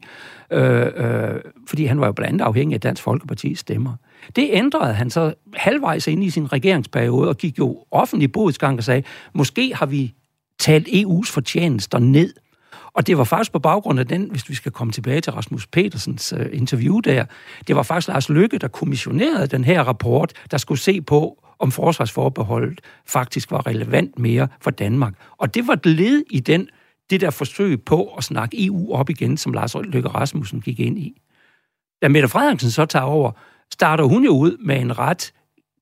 Øh, 0.51 0.87
øh, 0.95 1.41
fordi 1.67 1.85
han 1.85 1.99
var 1.99 2.05
jo 2.05 2.11
blandt 2.11 2.33
andet 2.33 2.45
afhængig 2.45 2.75
af 2.75 2.81
Dansk 2.81 3.07
Folkeparti's 3.07 3.55
stemmer. 3.55 3.93
Det 4.35 4.49
ændrede 4.51 4.93
han 4.93 5.09
så 5.09 5.33
halvvejs 5.53 6.07
ind 6.07 6.23
i 6.23 6.29
sin 6.29 6.53
regeringsperiode 6.53 7.29
og 7.29 7.37
gik 7.37 7.59
jo 7.59 7.85
offentlig 7.91 8.31
bodsgang 8.31 8.77
og 8.77 8.83
sagde, 8.83 9.03
måske 9.33 9.75
har 9.75 9.85
vi 9.85 10.13
talt 10.59 10.87
EU's 10.87 11.31
fortjenester 11.31 11.99
ned. 11.99 12.33
Og 12.93 13.07
det 13.07 13.17
var 13.17 13.23
faktisk 13.23 13.51
på 13.51 13.59
baggrund 13.59 13.99
af 13.99 14.07
den, 14.07 14.27
hvis 14.31 14.49
vi 14.49 14.55
skal 14.55 14.71
komme 14.71 14.93
tilbage 14.93 15.21
til 15.21 15.33
Rasmus 15.33 15.67
Petersens 15.67 16.33
øh, 16.37 16.45
interview 16.53 16.99
der, 16.99 17.25
det 17.67 17.75
var 17.75 17.83
faktisk 17.83 18.07
Lars 18.07 18.29
Lykke, 18.29 18.57
der 18.57 18.67
kommissionerede 18.67 19.47
den 19.47 19.63
her 19.63 19.83
rapport, 19.83 20.33
der 20.51 20.57
skulle 20.57 20.79
se 20.79 21.01
på, 21.01 21.44
om 21.59 21.71
forsvarsforbeholdet 21.71 22.81
faktisk 23.05 23.51
var 23.51 23.67
relevant 23.67 24.19
mere 24.19 24.47
for 24.61 24.71
Danmark. 24.71 25.13
Og 25.37 25.55
det 25.55 25.67
var 25.67 25.73
et 25.73 25.85
led 25.85 26.23
i 26.29 26.39
den, 26.39 26.67
det 27.09 27.21
der 27.21 27.29
forsøg 27.29 27.83
på 27.83 28.13
at 28.17 28.23
snakke 28.23 28.65
EU 28.65 28.93
op 28.93 29.09
igen, 29.09 29.37
som 29.37 29.53
Lars 29.53 29.75
Løkke 29.83 30.09
Rasmussen 30.09 30.61
gik 30.61 30.79
ind 30.79 30.99
i. 30.99 31.21
Da 32.01 32.07
Mette 32.07 32.27
Frederiksen 32.27 32.71
så 32.71 32.85
tager 32.85 33.05
over, 33.05 33.31
starter 33.73 34.03
hun 34.03 34.23
jo 34.25 34.31
ud 34.31 34.57
med 34.57 34.81
en 34.81 34.99
ret 34.99 35.33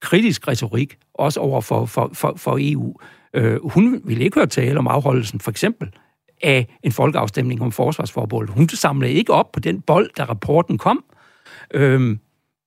kritisk 0.01 0.47
retorik, 0.47 0.97
også 1.13 1.39
over 1.39 1.61
for, 1.61 1.85
for, 1.85 2.09
for, 2.13 2.33
for 2.37 2.57
EU. 2.61 2.95
Øh, 3.33 3.69
hun 3.69 4.01
ville 4.03 4.23
ikke 4.23 4.35
høre 4.35 4.47
tale 4.47 4.79
om 4.79 4.87
afholdelsen, 4.87 5.39
for 5.39 5.51
eksempel, 5.51 5.91
af 6.43 6.77
en 6.83 6.91
folkeafstemning 6.91 7.61
om 7.61 7.71
forsvarsforbeholdet. 7.71 8.53
Hun 8.55 8.69
samlede 8.69 9.13
ikke 9.13 9.33
op 9.33 9.51
på 9.51 9.59
den 9.59 9.81
bold, 9.81 10.09
da 10.17 10.23
rapporten 10.23 10.77
kom. 10.77 11.03
Øh, 11.73 12.17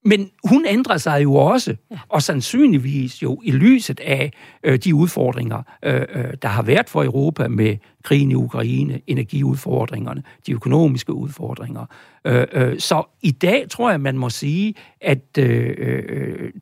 men 0.06 0.30
hun 0.44 0.66
ændrer 0.68 0.96
sig 0.96 1.22
jo 1.22 1.34
også, 1.34 1.76
og 2.08 2.22
sandsynligvis 2.22 3.22
jo 3.22 3.40
i 3.44 3.50
lyset 3.50 4.00
af 4.00 4.32
øh, 4.62 4.78
de 4.78 4.94
udfordringer, 4.94 5.62
øh, 5.84 6.00
øh, 6.14 6.34
der 6.42 6.48
har 6.48 6.62
været 6.62 6.88
for 6.88 7.04
Europa 7.04 7.48
med 7.48 7.76
krigen 8.02 8.30
i 8.30 8.34
Ukraine, 8.34 9.00
energiudfordringerne, 9.06 10.22
de 10.46 10.52
økonomiske 10.52 11.12
udfordringer. 11.12 11.86
Øh, 12.26 12.46
øh, 12.52 12.78
så 12.78 13.02
i 13.22 13.30
dag 13.30 13.66
tror 13.70 13.90
jeg, 13.90 14.00
man 14.00 14.18
må 14.18 14.30
sige, 14.30 14.74
at 15.00 15.38
øh, 15.38 15.74
øh, 15.78 16.52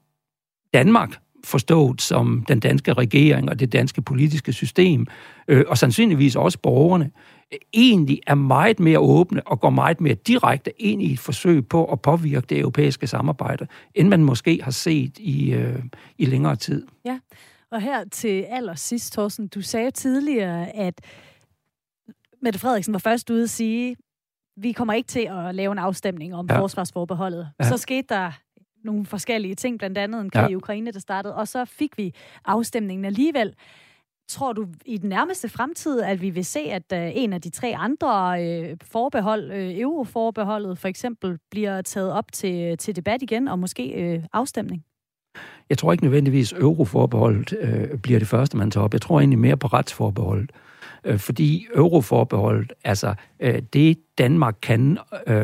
Danmark 0.74 1.10
forstået 1.44 2.02
som 2.02 2.44
den 2.48 2.60
danske 2.60 2.92
regering 2.92 3.50
og 3.50 3.60
det 3.60 3.72
danske 3.72 4.02
politiske 4.02 4.52
system, 4.52 5.06
øh, 5.48 5.64
og 5.68 5.78
sandsynligvis 5.78 6.36
også 6.36 6.58
borgerne, 6.58 7.10
egentlig 7.74 8.20
er 8.26 8.34
meget 8.34 8.80
mere 8.80 8.98
åbne 8.98 9.46
og 9.46 9.60
går 9.60 9.70
meget 9.70 10.00
mere 10.00 10.14
direkte 10.14 10.82
ind 10.82 11.02
i 11.02 11.12
et 11.12 11.18
forsøg 11.18 11.68
på 11.68 11.84
at 11.84 12.00
påvirke 12.00 12.46
det 12.46 12.58
europæiske 12.58 13.06
samarbejde, 13.06 13.66
end 13.94 14.08
man 14.08 14.24
måske 14.24 14.60
har 14.62 14.70
set 14.70 15.18
i, 15.18 15.52
øh, 15.52 15.82
i 16.18 16.24
længere 16.24 16.56
tid. 16.56 16.86
Ja, 17.04 17.18
og 17.72 17.80
her 17.80 18.04
til 18.12 18.42
allersidst, 18.42 19.12
Thorsten, 19.12 19.48
du 19.48 19.60
sagde 19.60 19.90
tidligere, 19.90 20.76
at 20.76 21.00
Mette 22.42 22.58
Frederiksen 22.58 22.92
var 22.92 22.98
først 22.98 23.30
ude 23.30 23.42
at 23.42 23.50
sige, 23.50 23.96
vi 24.56 24.72
kommer 24.72 24.94
ikke 24.94 25.06
til 25.06 25.28
at 25.30 25.54
lave 25.54 25.72
en 25.72 25.78
afstemning 25.78 26.34
om 26.34 26.46
ja. 26.50 26.60
forsvarsforbeholdet. 26.60 27.48
Ja. 27.60 27.68
Så 27.68 27.76
skete 27.76 28.06
der 28.08 28.32
nogle 28.84 29.06
forskellige 29.06 29.54
ting, 29.54 29.78
blandt 29.78 29.98
andet 29.98 30.20
en 30.20 30.30
krig 30.30 30.42
ja. 30.42 30.48
i 30.48 30.56
Ukraine, 30.56 30.92
der 30.92 31.00
startede, 31.00 31.34
og 31.34 31.48
så 31.48 31.64
fik 31.64 31.98
vi 31.98 32.14
afstemningen 32.44 33.04
alligevel. 33.04 33.54
Tror 34.28 34.52
du 34.52 34.66
i 34.86 34.96
den 34.98 35.08
nærmeste 35.08 35.48
fremtid, 35.48 36.00
at 36.00 36.22
vi 36.22 36.30
vil 36.30 36.44
se, 36.44 36.60
at 36.60 36.82
uh, 36.92 37.22
en 37.22 37.32
af 37.32 37.40
de 37.40 37.50
tre 37.50 37.74
andre 37.76 38.36
uh, 38.40 38.76
forbehold, 38.82 39.50
uh, 39.50 39.80
euroforbeholdet 39.80 40.78
for 40.78 40.88
eksempel, 40.88 41.38
bliver 41.50 41.82
taget 41.82 42.12
op 42.12 42.32
til, 42.32 42.78
til 42.78 42.96
debat 42.96 43.22
igen, 43.22 43.48
og 43.48 43.58
måske 43.58 44.16
uh, 44.18 44.24
afstemning? 44.32 44.84
Jeg 45.70 45.78
tror 45.78 45.92
ikke 45.92 46.04
nødvendigvis, 46.04 46.52
at 46.52 46.60
euroforbeholdet 46.60 47.52
uh, 47.62 47.98
bliver 47.98 48.18
det 48.18 48.28
første, 48.28 48.56
man 48.56 48.70
tager 48.70 48.84
op. 48.84 48.92
Jeg 48.92 49.00
tror 49.00 49.20
egentlig 49.20 49.38
mere 49.38 49.56
på 49.56 49.66
retsforbeholdet. 49.66 50.50
Uh, 51.08 51.18
fordi 51.18 51.66
euroforbeholdet, 51.74 52.72
altså 52.84 53.14
uh, 53.44 53.58
det 53.72 53.98
Danmark 54.18 54.56
kan, 54.62 54.98
uh, 55.12 55.34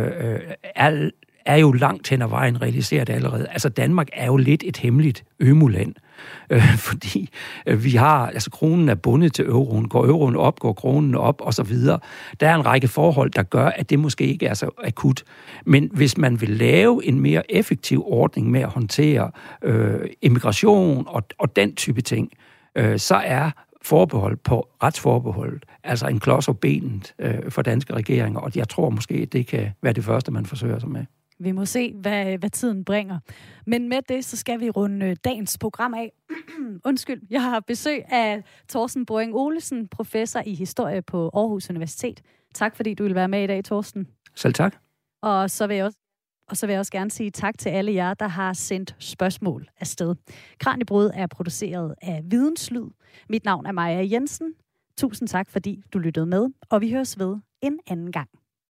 er, 0.74 1.10
er 1.50 1.56
jo 1.56 1.72
langt 1.72 2.08
hen 2.08 2.22
ad 2.22 2.28
vejen 2.28 2.62
realiseret 2.62 3.10
allerede. 3.10 3.46
Altså 3.50 3.68
Danmark 3.68 4.08
er 4.12 4.26
jo 4.26 4.36
lidt 4.36 4.62
et 4.66 4.76
hemmeligt 4.76 5.24
ømuland, 5.40 5.94
øh, 6.50 6.76
fordi 6.76 7.30
øh, 7.66 7.84
vi 7.84 7.90
har, 7.90 8.26
altså 8.26 8.50
kronen 8.50 8.88
er 8.88 8.94
bundet 8.94 9.34
til 9.34 9.44
euroen, 9.44 9.88
går 9.88 10.06
euroen 10.06 10.36
op, 10.36 10.58
går 10.58 10.72
kronen 10.72 11.14
op 11.14 11.40
og 11.40 11.54
så 11.54 11.62
videre. 11.62 11.98
Der 12.40 12.48
er 12.48 12.54
en 12.54 12.66
række 12.66 12.88
forhold, 12.88 13.30
der 13.30 13.42
gør, 13.42 13.66
at 13.66 13.90
det 13.90 13.98
måske 13.98 14.26
ikke 14.26 14.46
er 14.46 14.54
så 14.54 14.70
akut. 14.84 15.24
Men 15.66 15.90
hvis 15.92 16.18
man 16.18 16.40
vil 16.40 16.50
lave 16.50 17.04
en 17.04 17.20
mere 17.20 17.52
effektiv 17.52 18.04
ordning 18.06 18.50
med 18.50 18.60
at 18.60 18.68
håndtere 18.68 19.30
øh, 19.62 20.00
immigration 20.22 21.04
og, 21.08 21.22
og 21.38 21.56
den 21.56 21.74
type 21.74 22.00
ting, 22.00 22.30
øh, 22.76 22.98
så 22.98 23.14
er 23.14 23.50
forbehold 23.82 24.36
på 24.36 24.68
retsforbeholdet, 24.82 25.64
altså 25.84 26.06
en 26.06 26.20
klods 26.20 26.48
og 26.48 26.58
benet 26.58 27.14
øh, 27.18 27.50
for 27.50 27.62
danske 27.62 27.92
regeringer, 27.92 28.40
og 28.40 28.50
jeg 28.54 28.68
tror 28.68 28.90
måske, 28.90 29.28
det 29.32 29.46
kan 29.46 29.70
være 29.82 29.92
det 29.92 30.04
første, 30.04 30.32
man 30.32 30.46
forsøger 30.46 30.78
sig 30.78 30.88
med. 30.88 31.04
Vi 31.40 31.52
må 31.52 31.64
se, 31.64 31.92
hvad, 31.92 32.38
hvad 32.38 32.50
tiden 32.50 32.84
bringer. 32.84 33.18
Men 33.66 33.88
med 33.88 34.02
det, 34.08 34.24
så 34.24 34.36
skal 34.36 34.60
vi 34.60 34.70
runde 34.70 35.14
dagens 35.14 35.58
program 35.58 35.94
af. 35.94 36.12
Undskyld, 36.88 37.22
jeg 37.30 37.42
har 37.42 37.60
besøg 37.60 38.02
af 38.12 38.42
Thorsten 38.68 39.06
Boring 39.06 39.34
Olesen, 39.34 39.88
professor 39.88 40.42
i 40.46 40.54
historie 40.54 41.02
på 41.02 41.30
Aarhus 41.34 41.70
Universitet. 41.70 42.20
Tak 42.54 42.76
fordi 42.76 42.94
du 42.94 43.02
vil 43.02 43.14
være 43.14 43.28
med 43.28 43.44
i 43.44 43.46
dag, 43.46 43.64
Thorsten. 43.64 44.08
Selv 44.34 44.54
tak. 44.54 44.76
Og 45.22 45.50
så 45.50 45.66
vil 45.66 45.76
jeg 45.76 45.84
også 45.84 45.98
og 46.50 46.56
så 46.56 46.66
vil 46.66 46.72
jeg 46.72 46.80
også 46.80 46.92
gerne 46.92 47.10
sige 47.10 47.30
tak 47.30 47.58
til 47.58 47.68
alle 47.68 47.94
jer, 47.94 48.14
der 48.14 48.28
har 48.28 48.52
sendt 48.52 48.96
spørgsmål 48.98 49.68
afsted. 49.80 50.14
Kranjebrud 50.58 51.10
er 51.14 51.26
produceret 51.26 51.94
af 52.02 52.20
Videnslyd. 52.24 52.86
Mit 53.28 53.44
navn 53.44 53.66
er 53.66 53.72
Maja 53.72 54.08
Jensen. 54.12 54.54
Tusind 54.98 55.28
tak, 55.28 55.50
fordi 55.50 55.82
du 55.92 55.98
lyttede 55.98 56.26
med, 56.26 56.46
og 56.70 56.80
vi 56.80 56.90
høres 56.90 57.18
ved 57.18 57.36
en 57.62 57.78
anden 57.86 58.12
gang. 58.12 58.28